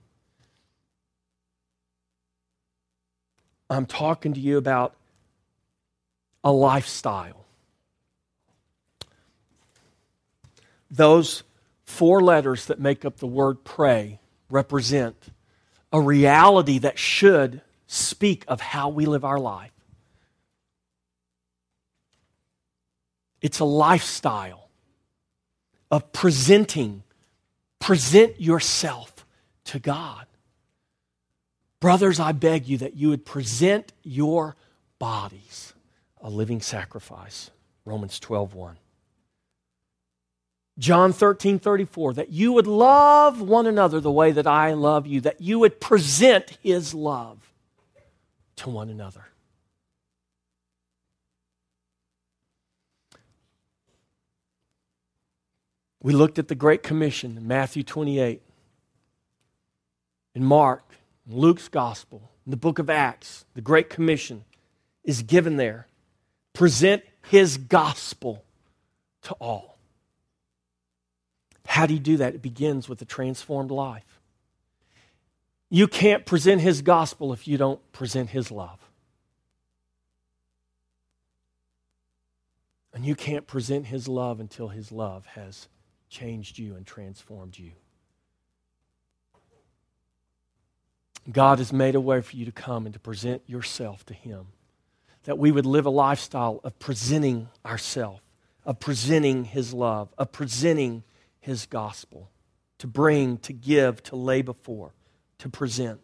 I'm 3.69 3.87
talking 3.87 4.35
to 4.35 4.41
you 4.41 4.59
about 4.59 4.95
a 6.45 6.53
lifestyle. 6.53 7.45
Those 10.91 11.43
four 11.85 12.23
letters 12.23 12.67
that 12.67 12.79
make 12.79 13.05
up 13.05 13.17
the 13.17 13.27
word 13.27 13.64
pray 13.64 14.21
represent 14.51 15.17
a 15.93 16.01
reality 16.01 16.79
that 16.79 16.99
should 16.99 17.61
speak 17.87 18.45
of 18.49 18.61
how 18.61 18.89
we 18.89 19.07
live 19.07 19.25
our 19.25 19.39
life. 19.39 19.73
It's 23.41 23.59
a 23.59 23.64
lifestyle 23.64 24.69
of 25.91 26.12
presenting, 26.12 27.03
present 27.79 28.41
yourself 28.41 29.25
to 29.64 29.79
God. 29.79 30.27
Brothers, 31.81 32.18
I 32.18 32.33
beg 32.33 32.66
you 32.66 32.79
that 32.79 32.97
you 32.97 33.11
would 33.11 33.24
present 33.24 33.93
your 34.03 34.57
bodies 34.99 35.74
a 36.20 36.31
living 36.31 36.61
sacrifice. 36.61 37.51
Romans 37.85 38.18
12 38.18 38.55
1. 38.55 38.79
John 40.79 41.12
13, 41.12 41.59
34, 41.59 42.14
that 42.14 42.31
you 42.31 42.53
would 42.53 42.66
love 42.66 43.41
one 43.41 43.66
another 43.66 43.99
the 43.99 44.11
way 44.11 44.31
that 44.33 44.47
I 44.47 44.74
love 44.74 45.07
you, 45.07 45.22
that 45.22 45.41
you 45.41 45.59
would 45.59 45.81
present 45.81 46.59
his 46.62 46.93
love 46.93 47.39
to 48.57 48.68
one 48.68 48.91
another. 48.91 49.24
We 56.03 56.12
looked 56.12 56.39
at 56.39 56.49
the 56.49 56.55
Great 56.55 56.83
Commission 56.83 57.39
in 57.39 57.49
Matthew 57.49 57.83
28, 57.83 58.43
in 60.35 60.45
Mark, 60.45 60.95
Luke's 61.29 61.68
Gospel, 61.68 62.31
the 62.47 62.57
book 62.57 62.79
of 62.79 62.89
Acts. 62.89 63.45
The 63.55 63.61
Great 63.61 63.91
Commission 63.91 64.45
is 65.05 65.22
given 65.22 65.57
there. 65.57 65.89
Present 66.53 67.03
his 67.29 67.57
gospel 67.57 68.45
to 69.22 69.35
all. 69.35 69.79
How 71.66 71.87
do 71.87 71.95
you 71.95 72.01
do 72.01 72.16
that? 72.18 72.35
It 72.35 72.43
begins 72.43 72.89
with 72.89 73.03
a 73.03 73.05
transformed 73.05 73.70
life. 73.70 74.20
You 75.68 75.89
can't 75.89 76.24
present 76.24 76.61
his 76.61 76.81
gospel 76.81 77.33
if 77.33 77.49
you 77.49 77.59
don't 77.59 77.81
present 77.93 78.31
his 78.31 78.53
love. 78.53 78.79
And 82.95 83.05
you 83.05 83.14
can't 83.14 83.47
present 83.47 83.87
his 83.87 84.09
love 84.09 84.41
until 84.41 84.68
his 84.68 84.93
love 84.93 85.27
has 85.27 85.68
changed 86.09 86.59
you 86.59 86.77
and 86.77 86.87
transformed 86.87 87.59
you. 87.59 87.72
God 91.33 91.59
has 91.59 91.72
made 91.72 91.95
a 91.95 92.01
way 92.01 92.20
for 92.20 92.37
you 92.37 92.45
to 92.45 92.53
come 92.53 92.87
and 92.87 92.93
to 92.93 93.01
present 93.01 93.43
yourself 93.47 94.05
to 94.07 94.14
him. 94.14 94.47
That 95.24 95.39
we 95.39 95.51
would 95.51 95.66
live 95.66 95.87
a 95.87 95.91
lifestyle 95.91 96.61
of 96.62 96.79
presenting 96.79 97.49
ourselves, 97.64 98.20
of 98.64 98.79
presenting 98.79 99.45
his 99.45 99.74
love, 99.74 100.09
of 100.16 100.31
presenting 100.33 101.03
his 101.41 101.66
gospel 101.66 102.31
to 102.79 102.87
bring, 102.87 103.39
to 103.39 103.53
give, 103.53 104.03
to 104.05 104.16
lay 104.16 104.43
before, 104.43 104.93
to 105.39 105.49
present, 105.49 106.01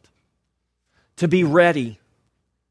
to 1.17 1.29
be 1.29 1.45
ready, 1.45 2.01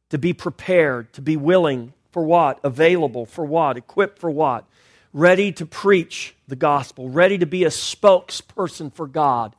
to 0.10 0.18
be 0.18 0.34
prepared, 0.34 1.14
to 1.14 1.22
be 1.22 1.38
willing 1.38 1.93
for 2.12 2.24
what? 2.24 2.60
Available 2.64 3.26
for 3.26 3.45
what? 3.45 3.78
Equipped 3.78 4.20
for 4.20 4.30
what? 4.30 4.66
Ready 5.14 5.52
to 5.54 5.66
preach 5.66 6.36
the 6.47 6.56
gospel, 6.56 7.10
ready 7.10 7.38
to 7.38 7.45
be 7.45 7.64
a 7.64 7.70
spokesperson 7.70 8.93
for 8.93 9.08
God 9.08 9.56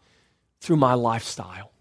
through 0.61 0.77
my 0.77 0.95
lifestyle, 0.95 1.72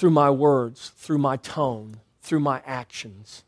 through 0.00 0.08
my 0.08 0.30
words, 0.30 0.92
through 0.96 1.18
my 1.18 1.36
tone, 1.36 1.94
through 2.22 2.40
my 2.40 2.62
actions. 2.64 3.44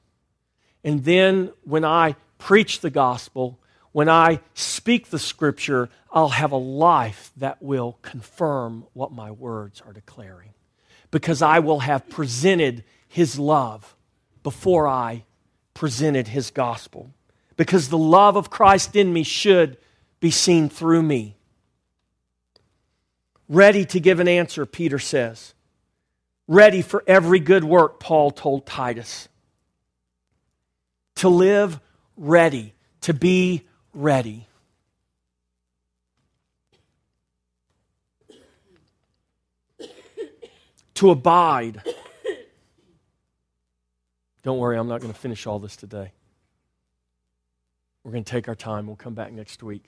And 0.85 1.03
then 1.03 1.51
when 1.65 1.83
I 1.83 2.15
preach 2.37 2.81
the 2.81 2.91
gospel, 2.91 3.59
when 3.93 4.11
I 4.11 4.41
speak 4.53 5.09
the 5.09 5.19
scripture, 5.19 5.89
I'll 6.13 6.29
have 6.29 6.53
a 6.53 6.57
life 6.57 7.33
that 7.39 7.63
will 7.63 7.97
confirm 8.03 8.85
what 8.93 9.13
my 9.13 9.31
words 9.31 9.81
are 9.81 9.95
declaring. 9.95 10.51
Because 11.11 11.41
I 11.41 11.61
will 11.61 11.79
have 11.79 12.11
presented 12.11 12.85
his 13.09 13.39
love 13.39 13.97
before 14.43 14.87
I 14.87 15.25
presented 15.73 16.29
his 16.29 16.51
gospel. 16.51 17.15
Because 17.57 17.89
the 17.89 17.97
love 17.97 18.37
of 18.37 18.51
Christ 18.51 18.95
in 18.95 19.11
me 19.11 19.23
should 19.23 19.79
be 20.21 20.31
seen 20.31 20.69
through 20.69 21.03
me. 21.03 21.35
Ready 23.49 23.87
to 23.87 23.99
give 23.99 24.21
an 24.21 24.29
answer, 24.29 24.67
Peter 24.67 24.99
says 24.99 25.55
ready 26.53 26.83
for 26.83 27.03
every 27.07 27.41
good 27.41 27.65
work, 27.65 27.99
Paul 27.99 28.31
told 28.31 28.67
Titus. 28.67 29.29
To 31.17 31.29
live 31.29 31.81
ready, 32.17 32.75
to 33.03 33.15
be 33.15 33.67
ready. 33.95 34.47
to 40.95 41.11
abide. 41.11 41.83
Don't 44.45 44.59
worry, 44.59 44.79
I'm 44.79 44.87
not 44.87 45.01
going 45.01 45.13
to 45.13 45.19
finish 45.19 45.49
all 45.49 45.59
this 45.59 45.75
today. 45.75 46.13
We're 48.05 48.13
going 48.13 48.23
to 48.23 48.31
take 48.31 48.47
our 48.47 48.55
time. 48.55 48.87
We'll 48.87 48.95
come 48.95 49.15
back 49.15 49.33
next 49.33 49.65
week. 49.65 49.85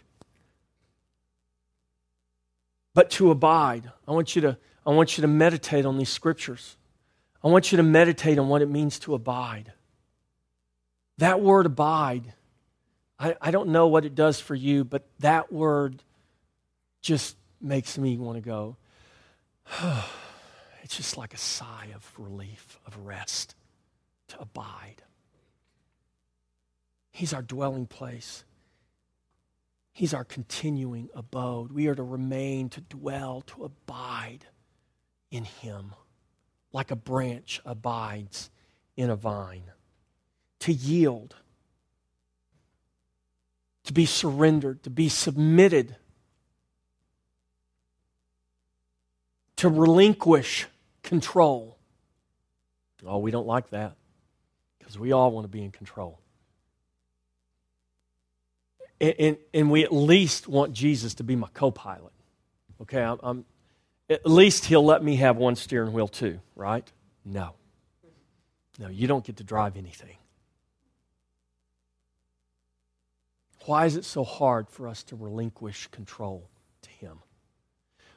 But 2.94 3.10
to 3.10 3.30
abide, 3.30 3.92
I 4.08 4.12
want 4.12 4.34
you 4.34 4.42
to 4.42 4.56
I 4.86 4.90
want 4.90 5.16
you 5.16 5.22
to 5.22 5.28
meditate 5.28 5.86
on 5.86 5.98
these 5.98 6.10
scriptures. 6.10 6.76
I 7.42 7.48
want 7.48 7.72
you 7.72 7.76
to 7.76 7.82
meditate 7.82 8.38
on 8.38 8.48
what 8.48 8.62
it 8.62 8.68
means 8.68 8.98
to 9.00 9.14
abide. 9.14 9.72
That 11.18 11.40
word 11.40 11.66
abide, 11.66 12.32
I, 13.18 13.36
I 13.40 13.50
don't 13.50 13.68
know 13.68 13.86
what 13.86 14.04
it 14.04 14.14
does 14.14 14.40
for 14.40 14.54
you, 14.54 14.84
but 14.84 15.06
that 15.20 15.52
word 15.52 16.02
just 17.00 17.36
makes 17.60 17.96
me 17.96 18.16
want 18.16 18.36
to 18.36 18.42
go, 18.42 18.76
it's 20.82 20.96
just 20.96 21.16
like 21.16 21.32
a 21.32 21.38
sigh 21.38 21.88
of 21.94 22.10
relief, 22.18 22.78
of 22.86 22.96
rest, 22.98 23.54
to 24.28 24.40
abide. 24.40 25.02
He's 27.10 27.32
our 27.32 27.42
dwelling 27.42 27.86
place. 27.86 28.44
He's 29.92 30.12
our 30.12 30.24
continuing 30.24 31.08
abode. 31.14 31.70
We 31.70 31.86
are 31.86 31.94
to 31.94 32.02
remain, 32.02 32.68
to 32.70 32.80
dwell, 32.80 33.42
to 33.42 33.64
abide 33.64 34.46
in 35.30 35.44
Him, 35.44 35.94
like 36.72 36.90
a 36.90 36.96
branch 36.96 37.60
abides 37.64 38.50
in 38.96 39.10
a 39.10 39.16
vine. 39.16 39.64
To 40.60 40.72
yield, 40.72 41.36
to 43.84 43.92
be 43.92 44.06
surrendered, 44.06 44.82
to 44.84 44.90
be 44.90 45.08
submitted, 45.08 45.96
to 49.56 49.68
relinquish 49.68 50.66
control. 51.02 51.76
Oh, 53.06 53.18
we 53.18 53.30
don't 53.30 53.46
like 53.46 53.70
that 53.70 53.96
because 54.78 54.98
we 54.98 55.12
all 55.12 55.30
want 55.30 55.44
to 55.44 55.48
be 55.48 55.62
in 55.62 55.70
control 55.70 56.20
and, 59.00 59.14
and, 59.18 59.36
and 59.52 59.70
we 59.70 59.84
at 59.84 59.92
least 59.92 60.48
want 60.48 60.72
Jesus 60.72 61.14
to 61.14 61.24
be 61.24 61.36
my 61.36 61.48
co 61.52 61.70
pilot. 61.70 62.12
Okay, 62.82 63.02
I'm, 63.02 63.18
I'm, 63.22 63.44
at 64.08 64.26
least 64.26 64.66
he'll 64.66 64.84
let 64.84 65.02
me 65.02 65.16
have 65.16 65.36
one 65.36 65.56
steering 65.56 65.92
wheel 65.92 66.08
too, 66.08 66.40
right? 66.54 66.90
No. 67.24 67.54
No, 68.78 68.88
you 68.88 69.06
don't 69.06 69.24
get 69.24 69.36
to 69.36 69.44
drive 69.44 69.76
anything. 69.76 70.16
Why 73.66 73.86
is 73.86 73.96
it 73.96 74.04
so 74.04 74.24
hard 74.24 74.68
for 74.68 74.88
us 74.88 75.02
to 75.04 75.16
relinquish 75.16 75.86
control 75.88 76.48
to 76.82 76.90
Him? 76.90 77.18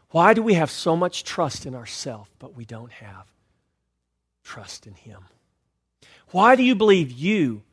Why 0.09 0.33
do 0.33 0.41
we 0.41 0.55
have 0.55 0.71
so 0.71 0.95
much 0.95 1.23
trust 1.23 1.65
in 1.65 1.75
ourselves, 1.75 2.29
but 2.39 2.55
we 2.55 2.65
don't 2.65 2.91
have 2.91 3.27
trust 4.43 4.87
in 4.87 4.93
Him? 4.95 5.25
Why 6.31 6.55
do 6.55 6.63
you 6.63 6.75
believe 6.75 7.11
you 7.11 7.63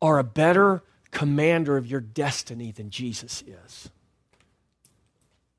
are 0.00 0.18
a 0.18 0.24
better 0.24 0.82
commander 1.14 1.78
of 1.78 1.86
your 1.86 2.00
destiny 2.00 2.72
than 2.72 2.90
Jesus 2.90 3.42
is. 3.46 3.88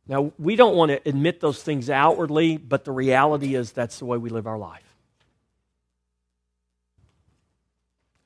Now, 0.07 0.31
we 0.37 0.55
don't 0.55 0.75
want 0.75 0.91
to 0.91 1.09
admit 1.09 1.39
those 1.39 1.63
things 1.63 1.89
outwardly, 1.89 2.57
but 2.57 2.85
the 2.85 2.91
reality 2.91 3.55
is 3.55 3.71
that's 3.71 3.99
the 3.99 4.05
way 4.05 4.17
we 4.17 4.29
live 4.29 4.45
our 4.45 4.57
life. 4.57 4.83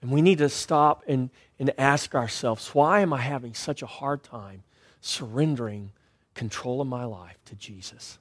And 0.01 0.11
we 0.11 0.21
need 0.21 0.37
to 0.39 0.49
stop 0.49 1.03
and, 1.07 1.29
and 1.57 1.73
ask 1.77 2.15
ourselves 2.15 2.73
why 2.73 3.01
am 3.01 3.13
I 3.13 3.21
having 3.21 3.53
such 3.53 3.81
a 3.81 3.85
hard 3.85 4.23
time 4.23 4.63
surrendering 5.01 5.91
control 6.35 6.81
of 6.81 6.87
my 6.87 7.05
life 7.05 7.37
to 7.45 7.55
Jesus? 7.55 8.17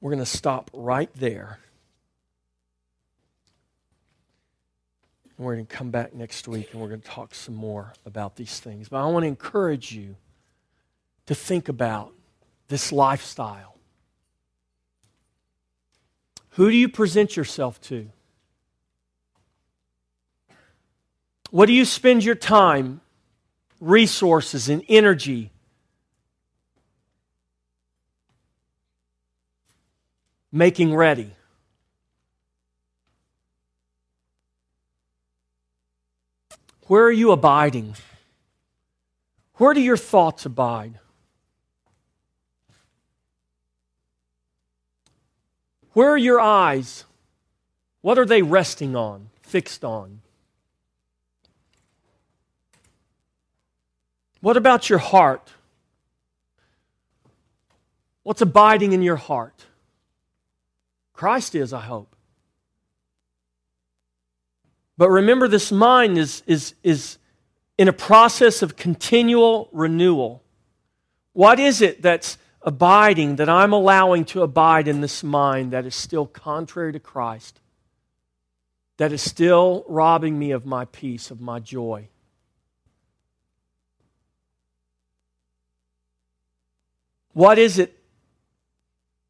We're 0.00 0.10
going 0.10 0.18
to 0.18 0.26
stop 0.26 0.70
right 0.74 1.10
there. 1.14 1.60
And 5.36 5.46
we're 5.46 5.54
going 5.54 5.66
to 5.66 5.74
come 5.74 5.90
back 5.90 6.14
next 6.14 6.46
week 6.46 6.72
and 6.72 6.80
we're 6.80 6.88
going 6.88 7.00
to 7.00 7.08
talk 7.08 7.34
some 7.34 7.54
more 7.54 7.92
about 8.06 8.36
these 8.36 8.60
things. 8.60 8.88
But 8.88 8.98
I 8.98 9.06
want 9.06 9.24
to 9.24 9.28
encourage 9.28 9.92
you 9.92 10.16
to 11.26 11.34
think 11.34 11.68
about 11.68 12.12
this 12.68 12.92
lifestyle. 12.92 13.76
Who 16.50 16.70
do 16.70 16.76
you 16.76 16.88
present 16.88 17.36
yourself 17.36 17.80
to? 17.82 18.08
What 21.50 21.66
do 21.66 21.72
you 21.72 21.84
spend 21.84 22.24
your 22.24 22.34
time, 22.34 23.00
resources, 23.80 24.68
and 24.68 24.84
energy 24.88 25.50
making 30.52 30.94
ready? 30.94 31.30
Where 36.86 37.04
are 37.04 37.12
you 37.12 37.32
abiding? 37.32 37.96
Where 39.54 39.72
do 39.72 39.80
your 39.80 39.96
thoughts 39.96 40.44
abide? 40.44 40.98
Where 45.92 46.10
are 46.10 46.18
your 46.18 46.40
eyes? 46.40 47.04
What 48.00 48.18
are 48.18 48.26
they 48.26 48.42
resting 48.42 48.96
on, 48.96 49.30
fixed 49.42 49.84
on? 49.84 50.20
What 54.40 54.58
about 54.58 54.90
your 54.90 54.98
heart? 54.98 55.50
What's 58.24 58.42
abiding 58.42 58.92
in 58.92 59.02
your 59.02 59.16
heart? 59.16 59.64
Christ 61.14 61.54
is, 61.54 61.72
I 61.72 61.80
hope. 61.80 62.13
But 64.96 65.10
remember, 65.10 65.48
this 65.48 65.72
mind 65.72 66.18
is, 66.18 66.42
is, 66.46 66.74
is 66.82 67.18
in 67.76 67.88
a 67.88 67.92
process 67.92 68.62
of 68.62 68.76
continual 68.76 69.68
renewal. 69.72 70.42
What 71.32 71.58
is 71.58 71.82
it 71.82 72.00
that's 72.02 72.38
abiding, 72.62 73.36
that 73.36 73.48
I'm 73.48 73.72
allowing 73.72 74.24
to 74.26 74.42
abide 74.42 74.88
in 74.88 75.00
this 75.00 75.22
mind 75.22 75.72
that 75.72 75.84
is 75.84 75.94
still 75.94 76.26
contrary 76.26 76.92
to 76.92 77.00
Christ, 77.00 77.60
that 78.96 79.12
is 79.12 79.20
still 79.20 79.84
robbing 79.88 80.38
me 80.38 80.52
of 80.52 80.64
my 80.64 80.84
peace, 80.86 81.30
of 81.30 81.40
my 81.40 81.58
joy? 81.58 82.08
What 87.32 87.58
is 87.58 87.80
it 87.80 87.98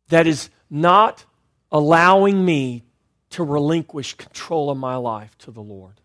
that 0.08 0.26
is 0.26 0.50
not 0.68 1.24
allowing 1.72 2.44
me 2.44 2.84
to 3.34 3.42
relinquish 3.42 4.14
control 4.14 4.70
of 4.70 4.78
my 4.78 4.94
life 4.94 5.36
to 5.38 5.50
the 5.50 5.60
Lord. 5.60 6.00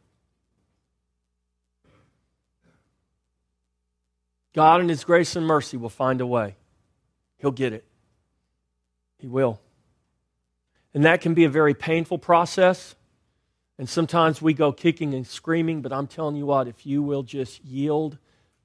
God, 4.54 4.82
in 4.82 4.90
His 4.90 5.04
grace 5.04 5.36
and 5.36 5.46
mercy, 5.46 5.78
will 5.78 5.90
find 5.90 6.22
a 6.22 6.26
way. 6.26 6.56
He'll 7.38 7.52
get 7.52 7.72
it. 7.72 7.86
He 9.20 9.28
will. 9.28 9.62
And 10.96 11.06
that 11.06 11.22
can 11.22 11.36
be 11.36 11.46
a 11.46 11.50
very 11.50 11.76
painful 11.76 12.18
process. 12.18 12.96
And 13.78 13.88
sometimes 13.88 14.42
we 14.42 14.56
go 14.56 14.72
kicking 14.72 15.14
and 15.14 15.26
screaming, 15.26 15.84
but 15.84 15.94
I'm 15.94 16.08
telling 16.08 16.36
you 16.36 16.48
what, 16.48 16.68
if 16.68 16.84
you 16.84 17.04
will 17.04 17.22
just 17.22 17.64
yield 17.64 18.18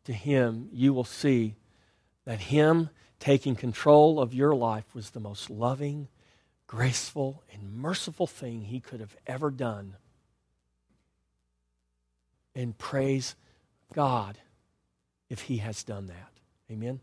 to 0.05 0.15
Him, 0.15 0.71
you 0.73 0.95
will 0.95 1.05
see 1.05 1.57
that 2.25 2.41
Him 2.41 2.89
taking 3.21 3.57
control 3.57 4.19
of 4.19 4.33
your 4.33 4.55
life 4.55 4.95
was 4.95 5.11
the 5.11 5.21
most 5.21 5.51
loving 5.51 6.09
graceful 6.67 7.43
and 7.53 7.75
merciful 7.75 8.27
thing 8.27 8.62
he 8.62 8.81
could 8.81 9.01
have 9.01 9.17
ever 9.27 9.51
done. 9.51 9.97
And 12.55 12.77
praise 12.77 13.35
God 13.93 14.39
if 15.29 15.43
he 15.43 15.59
has 15.59 15.83
done 15.83 16.07
that. 16.07 16.31
Amen. 16.71 17.01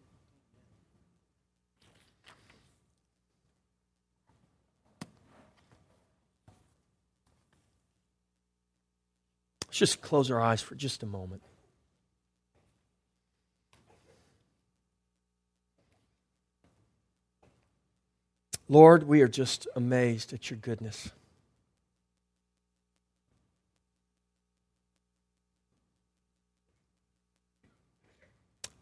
Let's 9.67 9.77
just 9.77 10.01
close 10.01 10.29
our 10.29 10.41
eyes 10.41 10.61
for 10.61 10.75
just 10.75 11.03
a 11.03 11.05
moment. 11.05 11.43
Lord, 18.71 19.03
we 19.03 19.21
are 19.21 19.27
just 19.27 19.67
amazed 19.75 20.31
at 20.31 20.49
your 20.49 20.57
goodness. 20.57 21.09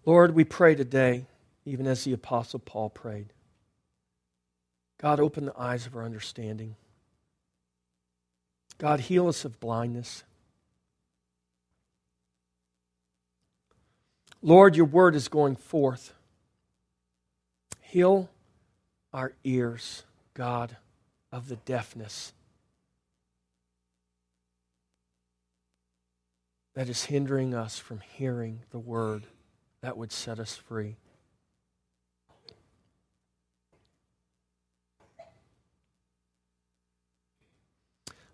Lord, 0.05 0.35
we 0.35 0.43
pray 0.43 0.75
today, 0.75 1.25
even 1.65 1.87
as 1.87 2.03
the 2.03 2.13
Apostle 2.13 2.59
Paul 2.59 2.91
prayed. 2.91 3.33
God, 5.01 5.19
open 5.19 5.45
the 5.45 5.59
eyes 5.59 5.87
of 5.87 5.95
our 5.95 6.03
understanding. 6.03 6.75
God, 8.77 8.99
heal 8.99 9.27
us 9.27 9.43
of 9.43 9.59
blindness. 9.59 10.23
Lord, 14.43 14.75
your 14.75 14.85
word 14.85 15.15
is 15.15 15.27
going 15.27 15.55
forth. 15.55 16.13
Heal 17.81 18.29
our 19.13 19.33
ears, 19.43 20.03
God, 20.33 20.77
of 21.31 21.47
the 21.49 21.55
deafness 21.57 22.33
that 26.75 26.89
is 26.89 27.05
hindering 27.05 27.53
us 27.53 27.77
from 27.77 27.99
hearing 27.99 28.61
the 28.71 28.79
word 28.79 29.23
that 29.81 29.97
would 29.97 30.11
set 30.11 30.39
us 30.39 30.55
free. 30.55 30.97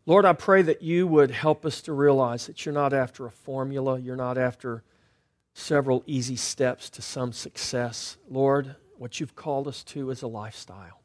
Lord, 0.05 0.25
I 0.25 0.33
pray 0.33 0.61
that 0.61 0.83
you 0.83 1.07
would 1.07 1.31
help 1.31 1.65
us 1.65 1.81
to 1.81 1.93
realize 1.93 2.45
that 2.45 2.63
you're 2.63 2.73
not 2.73 2.93
after 2.93 3.25
a 3.25 3.31
formula, 3.31 3.99
you're 3.99 4.15
not 4.15 4.37
after 4.37 4.83
several 5.55 6.03
easy 6.05 6.35
steps 6.35 6.91
to 6.91 7.01
some 7.01 7.33
success. 7.33 8.17
Lord, 8.29 8.75
what 8.99 9.19
you've 9.19 9.35
called 9.35 9.67
us 9.67 9.83
to 9.83 10.09
is 10.09 10.21
a 10.21 10.27
lifestyle. 10.27 11.01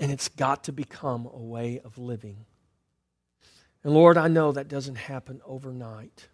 And 0.00 0.10
it's 0.10 0.28
got 0.28 0.64
to 0.64 0.72
become 0.72 1.26
a 1.32 1.38
way 1.38 1.80
of 1.84 1.98
living. 1.98 2.46
And 3.82 3.94
Lord, 3.94 4.16
I 4.16 4.28
know 4.28 4.52
that 4.52 4.68
doesn't 4.68 4.96
happen 4.96 5.40
overnight. 5.46 6.28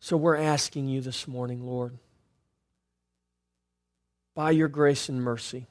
So 0.00 0.16
we're 0.16 0.36
asking 0.36 0.88
you 0.88 1.00
this 1.00 1.28
morning, 1.28 1.64
Lord, 1.66 1.98
by 4.34 4.50
your 4.50 4.68
grace 4.68 5.08
and 5.08 5.22
mercy, 5.22 5.66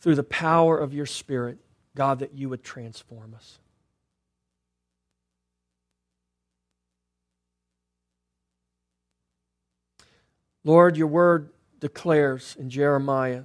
through 0.00 0.14
the 0.14 0.22
power 0.22 0.78
of 0.78 0.94
your 0.94 1.06
Spirit, 1.06 1.58
God, 1.94 2.18
that 2.20 2.34
you 2.34 2.48
would 2.48 2.62
transform 2.62 3.34
us. 3.34 3.58
Lord, 10.66 10.96
your 10.96 11.06
word 11.06 11.50
declares 11.78 12.56
in 12.58 12.70
Jeremiah, 12.70 13.44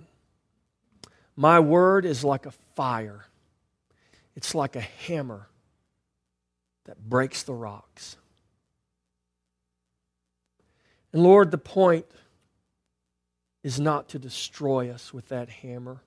My 1.35 1.59
word 1.59 2.03
is 2.03 2.23
like 2.23 2.47
a 2.47 2.51
fire, 2.75 3.25
it's 4.35 4.55
like 4.55 4.75
a 4.75 4.81
hammer 4.81 5.47
that 6.85 7.07
breaks 7.07 7.43
the 7.43 7.53
rocks. 7.53 8.17
And 11.13 11.21
Lord, 11.21 11.51
the 11.51 11.59
point 11.59 12.07
is 13.63 13.79
not 13.79 14.09
to 14.09 14.17
destroy 14.17 14.89
us 14.89 15.13
with 15.13 15.27
that 15.27 15.47
hammer 15.47 16.01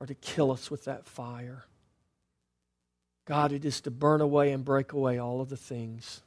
or 0.00 0.06
to 0.06 0.14
kill 0.14 0.50
us 0.50 0.70
with 0.70 0.86
that 0.86 1.04
fire. 1.04 1.66
God, 3.26 3.52
it 3.52 3.66
is 3.66 3.82
to 3.82 3.90
burn 3.90 4.22
away 4.22 4.52
and 4.52 4.64
break 4.64 4.94
away 4.94 5.18
all 5.18 5.42
of 5.42 5.50
the 5.50 5.58
things 5.58 6.22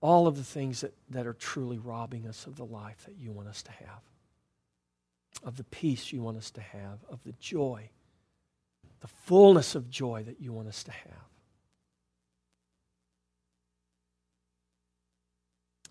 all 0.00 0.26
of 0.26 0.36
the 0.36 0.44
things 0.44 0.82
that, 0.82 0.94
that 1.10 1.26
are 1.26 1.32
truly 1.34 1.78
robbing 1.78 2.26
us 2.26 2.46
of 2.46 2.56
the 2.56 2.64
life 2.64 3.04
that 3.06 3.16
you 3.18 3.32
want 3.32 3.48
us 3.48 3.62
to 3.62 3.72
have, 3.72 4.02
of 5.42 5.56
the 5.56 5.64
peace 5.64 6.12
you 6.12 6.22
want 6.22 6.36
us 6.36 6.50
to 6.52 6.60
have, 6.60 6.98
of 7.10 7.22
the 7.24 7.34
joy, 7.40 7.90
the 9.00 9.08
fullness 9.08 9.74
of 9.74 9.90
joy 9.90 10.22
that 10.24 10.40
you 10.40 10.52
want 10.52 10.68
us 10.68 10.84
to 10.84 10.92
have. 10.92 11.28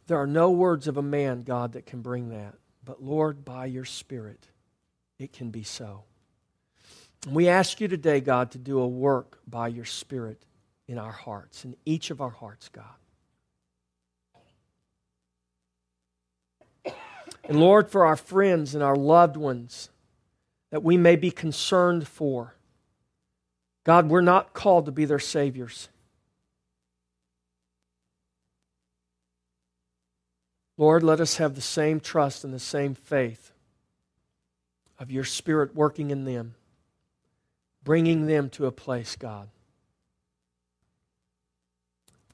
There 0.07 0.17
are 0.17 0.27
no 0.27 0.51
words 0.51 0.87
of 0.87 0.95
a 0.95 1.01
man, 1.01 1.43
God, 1.43 1.73
that 1.73 1.85
can 1.85 2.01
bring 2.01 2.29
that. 2.29 2.55
But 2.83 3.03
Lord, 3.03 3.43
by 3.43 3.65
your 3.65 3.83
Spirit, 3.83 4.47
it 5.19 5.33
can 5.33 5.51
be 5.51 5.63
so. 5.63 6.03
And 7.25 7.35
we 7.35 7.49
ask 7.49 7.81
you 7.81 7.89
today, 7.89 8.21
God, 8.21 8.51
to 8.51 8.57
do 8.57 8.79
a 8.79 8.87
work 8.87 9.39
by 9.45 9.67
your 9.67 9.83
Spirit 9.83 10.41
in 10.87 10.97
our 10.97 11.11
hearts, 11.11 11.65
in 11.65 11.75
each 11.85 12.09
of 12.09 12.21
our 12.21 12.29
hearts, 12.29 12.69
God. 12.69 12.85
And 17.47 17.61
Lord, 17.61 17.89
for 17.89 18.05
our 18.05 18.17
friends 18.17 18.75
and 18.75 18.83
our 18.83 18.95
loved 18.95 19.37
ones 19.37 19.89
that 20.69 20.83
we 20.83 20.97
may 20.97 21.15
be 21.15 21.31
concerned 21.31 22.05
for, 22.05 22.55
God, 23.85 24.09
we're 24.09 24.19
not 24.19 24.53
called 24.53 24.85
to 24.85 24.91
be 24.91 25.05
their 25.05 25.17
saviors. 25.17 25.87
Lord, 30.77 31.03
let 31.03 31.21
us 31.21 31.37
have 31.37 31.55
the 31.55 31.61
same 31.61 32.01
trust 32.01 32.43
and 32.43 32.53
the 32.53 32.59
same 32.59 32.93
faith 32.93 33.51
of 34.99 35.09
your 35.09 35.23
Spirit 35.23 35.73
working 35.73 36.11
in 36.11 36.25
them, 36.25 36.55
bringing 37.81 38.27
them 38.27 38.49
to 38.51 38.65
a 38.65 38.71
place, 38.71 39.15
God, 39.15 39.47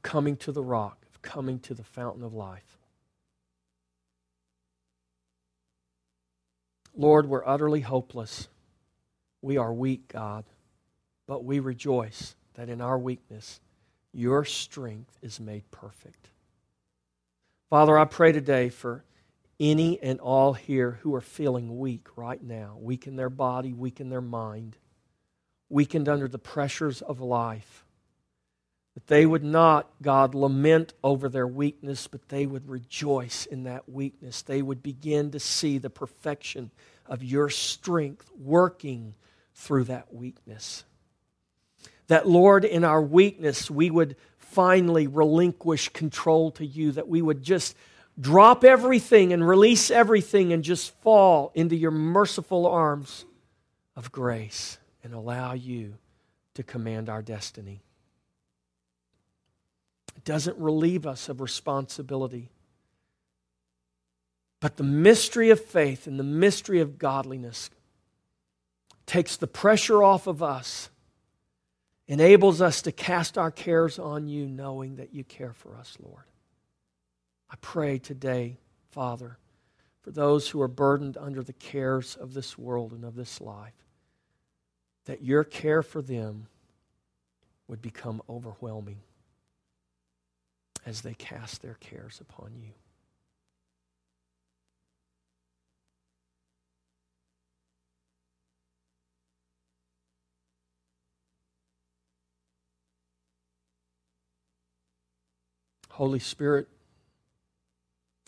coming 0.01 0.35
to 0.37 0.51
the 0.51 0.63
rock, 0.63 1.05
coming 1.21 1.59
to 1.59 1.75
the 1.75 1.83
fountain 1.83 2.23
of 2.23 2.33
life. 2.33 2.72
Lord, 6.95 7.27
we're 7.27 7.45
utterly 7.45 7.81
hopeless. 7.81 8.47
We 9.41 9.57
are 9.57 9.73
weak, 9.73 10.07
God, 10.07 10.45
but 11.27 11.43
we 11.43 11.59
rejoice 11.59 12.35
that 12.53 12.69
in 12.69 12.81
our 12.81 12.97
weakness, 12.97 13.59
your 14.13 14.45
strength 14.45 15.17
is 15.21 15.39
made 15.39 15.69
perfect. 15.71 16.29
Father, 17.69 17.97
I 17.97 18.05
pray 18.05 18.31
today 18.31 18.69
for 18.69 19.03
any 19.59 19.99
and 20.01 20.19
all 20.19 20.53
here 20.53 20.99
who 21.01 21.15
are 21.15 21.21
feeling 21.21 21.79
weak 21.79 22.07
right 22.15 22.41
now, 22.43 22.77
weak 22.79 23.07
in 23.07 23.15
their 23.15 23.29
body, 23.29 23.73
weak 23.73 23.99
in 23.99 24.09
their 24.09 24.21
mind, 24.21 24.77
weakened 25.69 26.07
under 26.07 26.27
the 26.27 26.37
pressures 26.37 27.01
of 27.01 27.19
life. 27.19 27.82
That 28.93 29.07
they 29.07 29.25
would 29.25 29.43
not, 29.43 29.89
God, 30.01 30.35
lament 30.35 30.93
over 31.03 31.27
their 31.27 31.47
weakness, 31.47 32.07
but 32.07 32.29
they 32.29 32.45
would 32.45 32.69
rejoice 32.69 33.47
in 33.47 33.63
that 33.63 33.89
weakness. 33.89 34.43
They 34.43 34.61
would 34.61 34.83
begin 34.83 35.31
to 35.31 35.39
see 35.39 35.79
the 35.79 35.89
perfection 35.89 36.69
of 37.07 37.23
your 37.23 37.49
strength 37.49 38.29
working 38.37 39.15
through 39.55 39.85
that 39.85 40.13
weakness. 40.13 40.83
That, 42.07 42.27
Lord, 42.27 42.65
in 42.65 42.83
our 42.83 43.01
weakness, 43.01 43.71
we 43.71 43.89
would 43.89 44.15
finally 44.37 45.07
relinquish 45.07 45.89
control 45.89 46.51
to 46.51 46.65
you, 46.65 46.91
that 46.91 47.07
we 47.07 47.21
would 47.21 47.41
just 47.41 47.75
drop 48.19 48.63
everything 48.63 49.33
and 49.33 49.47
release 49.47 49.89
everything 49.89 50.53
and 50.53 50.63
just 50.63 50.93
fall 51.01 51.51
into 51.55 51.75
your 51.75 51.91
merciful 51.91 52.67
arms 52.67 53.25
of 53.95 54.11
grace 54.11 54.77
and 55.03 55.13
allow 55.13 55.53
you 55.53 55.95
to 56.53 56.61
command 56.61 57.09
our 57.09 57.23
destiny. 57.23 57.81
Doesn't 60.25 60.57
relieve 60.57 61.05
us 61.05 61.29
of 61.29 61.41
responsibility. 61.41 62.49
But 64.59 64.77
the 64.77 64.83
mystery 64.83 65.49
of 65.49 65.59
faith 65.59 66.07
and 66.07 66.17
the 66.17 66.23
mystery 66.23 66.79
of 66.79 66.97
godliness 66.97 67.69
takes 69.05 69.35
the 69.35 69.47
pressure 69.47 70.01
off 70.01 70.27
of 70.27 70.41
us 70.41 70.89
enables 72.07 72.61
us 72.61 72.81
to 72.83 72.91
cast 72.91 73.37
our 73.37 73.51
cares 73.51 73.99
on 73.99 74.27
you, 74.27 74.47
knowing 74.47 74.95
that 74.95 75.13
you 75.13 75.23
care 75.23 75.51
for 75.51 75.75
us, 75.75 75.97
Lord. 76.01 76.23
I 77.49 77.55
pray 77.59 77.99
today, 77.99 78.57
Father, 78.91 79.37
for 80.01 80.11
those 80.11 80.49
who 80.49 80.61
are 80.61 80.67
burdened 80.67 81.17
under 81.17 81.43
the 81.43 81.53
cares 81.53 82.15
of 82.15 82.33
this 82.33 82.57
world 82.57 82.93
and 82.93 83.03
of 83.03 83.15
this 83.15 83.41
life, 83.41 83.73
that 85.05 85.23
your 85.23 85.43
care 85.43 85.83
for 85.83 86.01
them 86.01 86.47
would 87.67 87.81
become 87.81 88.21
overwhelming 88.29 88.99
as 90.85 91.01
they 91.01 91.13
cast 91.13 91.61
their 91.61 91.75
cares 91.75 92.19
upon 92.19 92.53
you. 92.55 92.71
Holy 105.93 106.17
Spirit, 106.17 106.67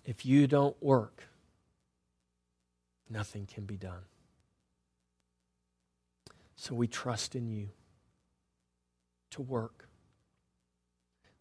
if 0.05 0.23
you 0.23 0.45
don't 0.45 0.81
work, 0.83 1.23
nothing 3.09 3.47
can 3.47 3.65
be 3.65 3.75
done. 3.75 4.03
So 6.55 6.75
we 6.75 6.87
trust 6.87 7.35
in 7.35 7.49
you 7.49 7.69
to 9.31 9.41
work, 9.41 9.89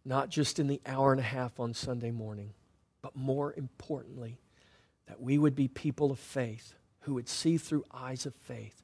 not 0.04 0.28
just 0.28 0.58
in 0.58 0.66
the 0.66 0.80
hour 0.86 1.12
and 1.12 1.20
a 1.20 1.24
half 1.24 1.58
on 1.58 1.74
Sunday 1.74 2.10
morning, 2.10 2.54
but 3.02 3.16
more 3.16 3.54
importantly, 3.56 4.38
that 5.06 5.20
we 5.20 5.38
would 5.38 5.54
be 5.54 5.68
people 5.68 6.10
of 6.10 6.18
faith 6.18 6.74
who 7.00 7.14
would 7.14 7.28
see 7.28 7.58
through 7.58 7.84
eyes 7.92 8.26
of 8.26 8.34
faith 8.34 8.82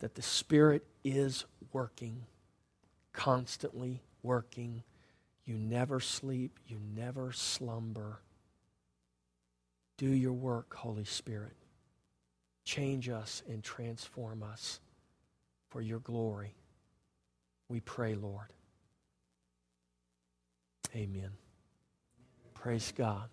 that 0.00 0.14
the 0.14 0.22
Spirit 0.22 0.86
is 1.04 1.44
working, 1.72 2.24
constantly 3.12 4.02
working 4.22 4.82
you 5.48 5.56
never 5.56 5.98
sleep, 5.98 6.58
you 6.66 6.78
never 6.94 7.32
slumber. 7.32 8.20
Do 9.96 10.10
your 10.10 10.34
work, 10.34 10.74
Holy 10.74 11.06
Spirit. 11.06 11.56
Change 12.66 13.08
us 13.08 13.42
and 13.48 13.64
transform 13.64 14.42
us 14.42 14.78
for 15.70 15.80
your 15.80 16.00
glory. 16.00 16.54
We 17.70 17.80
pray, 17.80 18.14
Lord. 18.14 18.52
Amen. 20.94 21.30
Praise 22.54 22.92
God. 22.96 23.28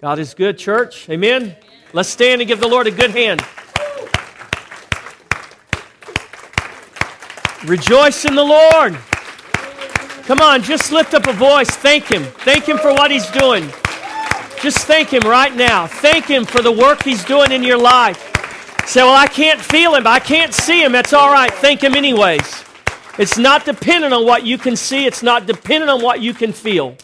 God 0.00 0.18
is 0.18 0.32
good, 0.32 0.56
church. 0.56 1.08
Amen. 1.10 1.56
Let's 1.92 2.08
stand 2.08 2.40
and 2.40 2.48
give 2.48 2.60
the 2.60 2.68
Lord 2.68 2.86
a 2.86 2.90
good 2.90 3.10
hand. 3.10 3.44
Rejoice 7.66 8.24
in 8.24 8.34
the 8.34 8.42
Lord. 8.44 8.96
Come 10.24 10.40
on, 10.40 10.62
just 10.62 10.92
lift 10.92 11.12
up 11.12 11.26
a 11.26 11.32
voice. 11.32 11.68
Thank 11.68 12.04
Him. 12.04 12.22
Thank 12.22 12.66
Him 12.66 12.78
for 12.78 12.94
what 12.94 13.10
He's 13.10 13.28
doing. 13.30 13.68
Just 14.62 14.86
thank 14.86 15.12
Him 15.12 15.28
right 15.28 15.54
now. 15.54 15.86
Thank 15.86 16.26
Him 16.26 16.46
for 16.46 16.62
the 16.62 16.72
work 16.72 17.02
He's 17.02 17.24
doing 17.24 17.52
in 17.52 17.62
your 17.62 17.78
life. 17.78 18.30
Say, 18.86 19.02
well, 19.02 19.14
I 19.14 19.26
can't 19.26 19.60
feel 19.60 19.94
Him. 19.94 20.06
I 20.06 20.20
can't 20.20 20.54
see 20.54 20.82
Him. 20.82 20.92
That's 20.92 21.12
all 21.12 21.30
right. 21.30 21.52
Thank 21.52 21.82
Him 21.82 21.94
anyways. 21.94 22.64
It's 23.18 23.36
not 23.36 23.64
dependent 23.64 24.12
on 24.14 24.24
what 24.24 24.44
you 24.44 24.58
can 24.58 24.76
see, 24.76 25.06
it's 25.06 25.22
not 25.22 25.46
dependent 25.46 25.90
on 25.90 26.02
what 26.02 26.20
you 26.20 26.32
can 26.32 26.52
feel. 26.52 26.96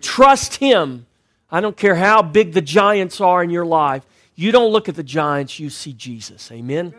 Trust 0.00 0.56
Him. 0.56 1.06
I 1.50 1.60
don't 1.60 1.76
care 1.76 1.94
how 1.94 2.22
big 2.22 2.52
the 2.52 2.62
giants 2.62 3.20
are 3.20 3.42
in 3.42 3.50
your 3.50 3.66
life. 3.66 4.04
You 4.34 4.50
don't 4.50 4.72
look 4.72 4.88
at 4.88 4.96
the 4.96 5.02
giants, 5.02 5.60
you 5.60 5.70
see 5.70 5.92
Jesus. 5.92 6.50
Amen? 6.50 6.94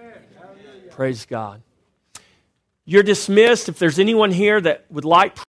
Praise 0.91 1.25
God. 1.25 1.61
You're 2.85 3.03
dismissed. 3.03 3.67
If 3.67 3.79
there's 3.79 3.99
anyone 3.99 4.31
here 4.31 4.61
that 4.61 4.85
would 4.89 5.05
like 5.05 5.35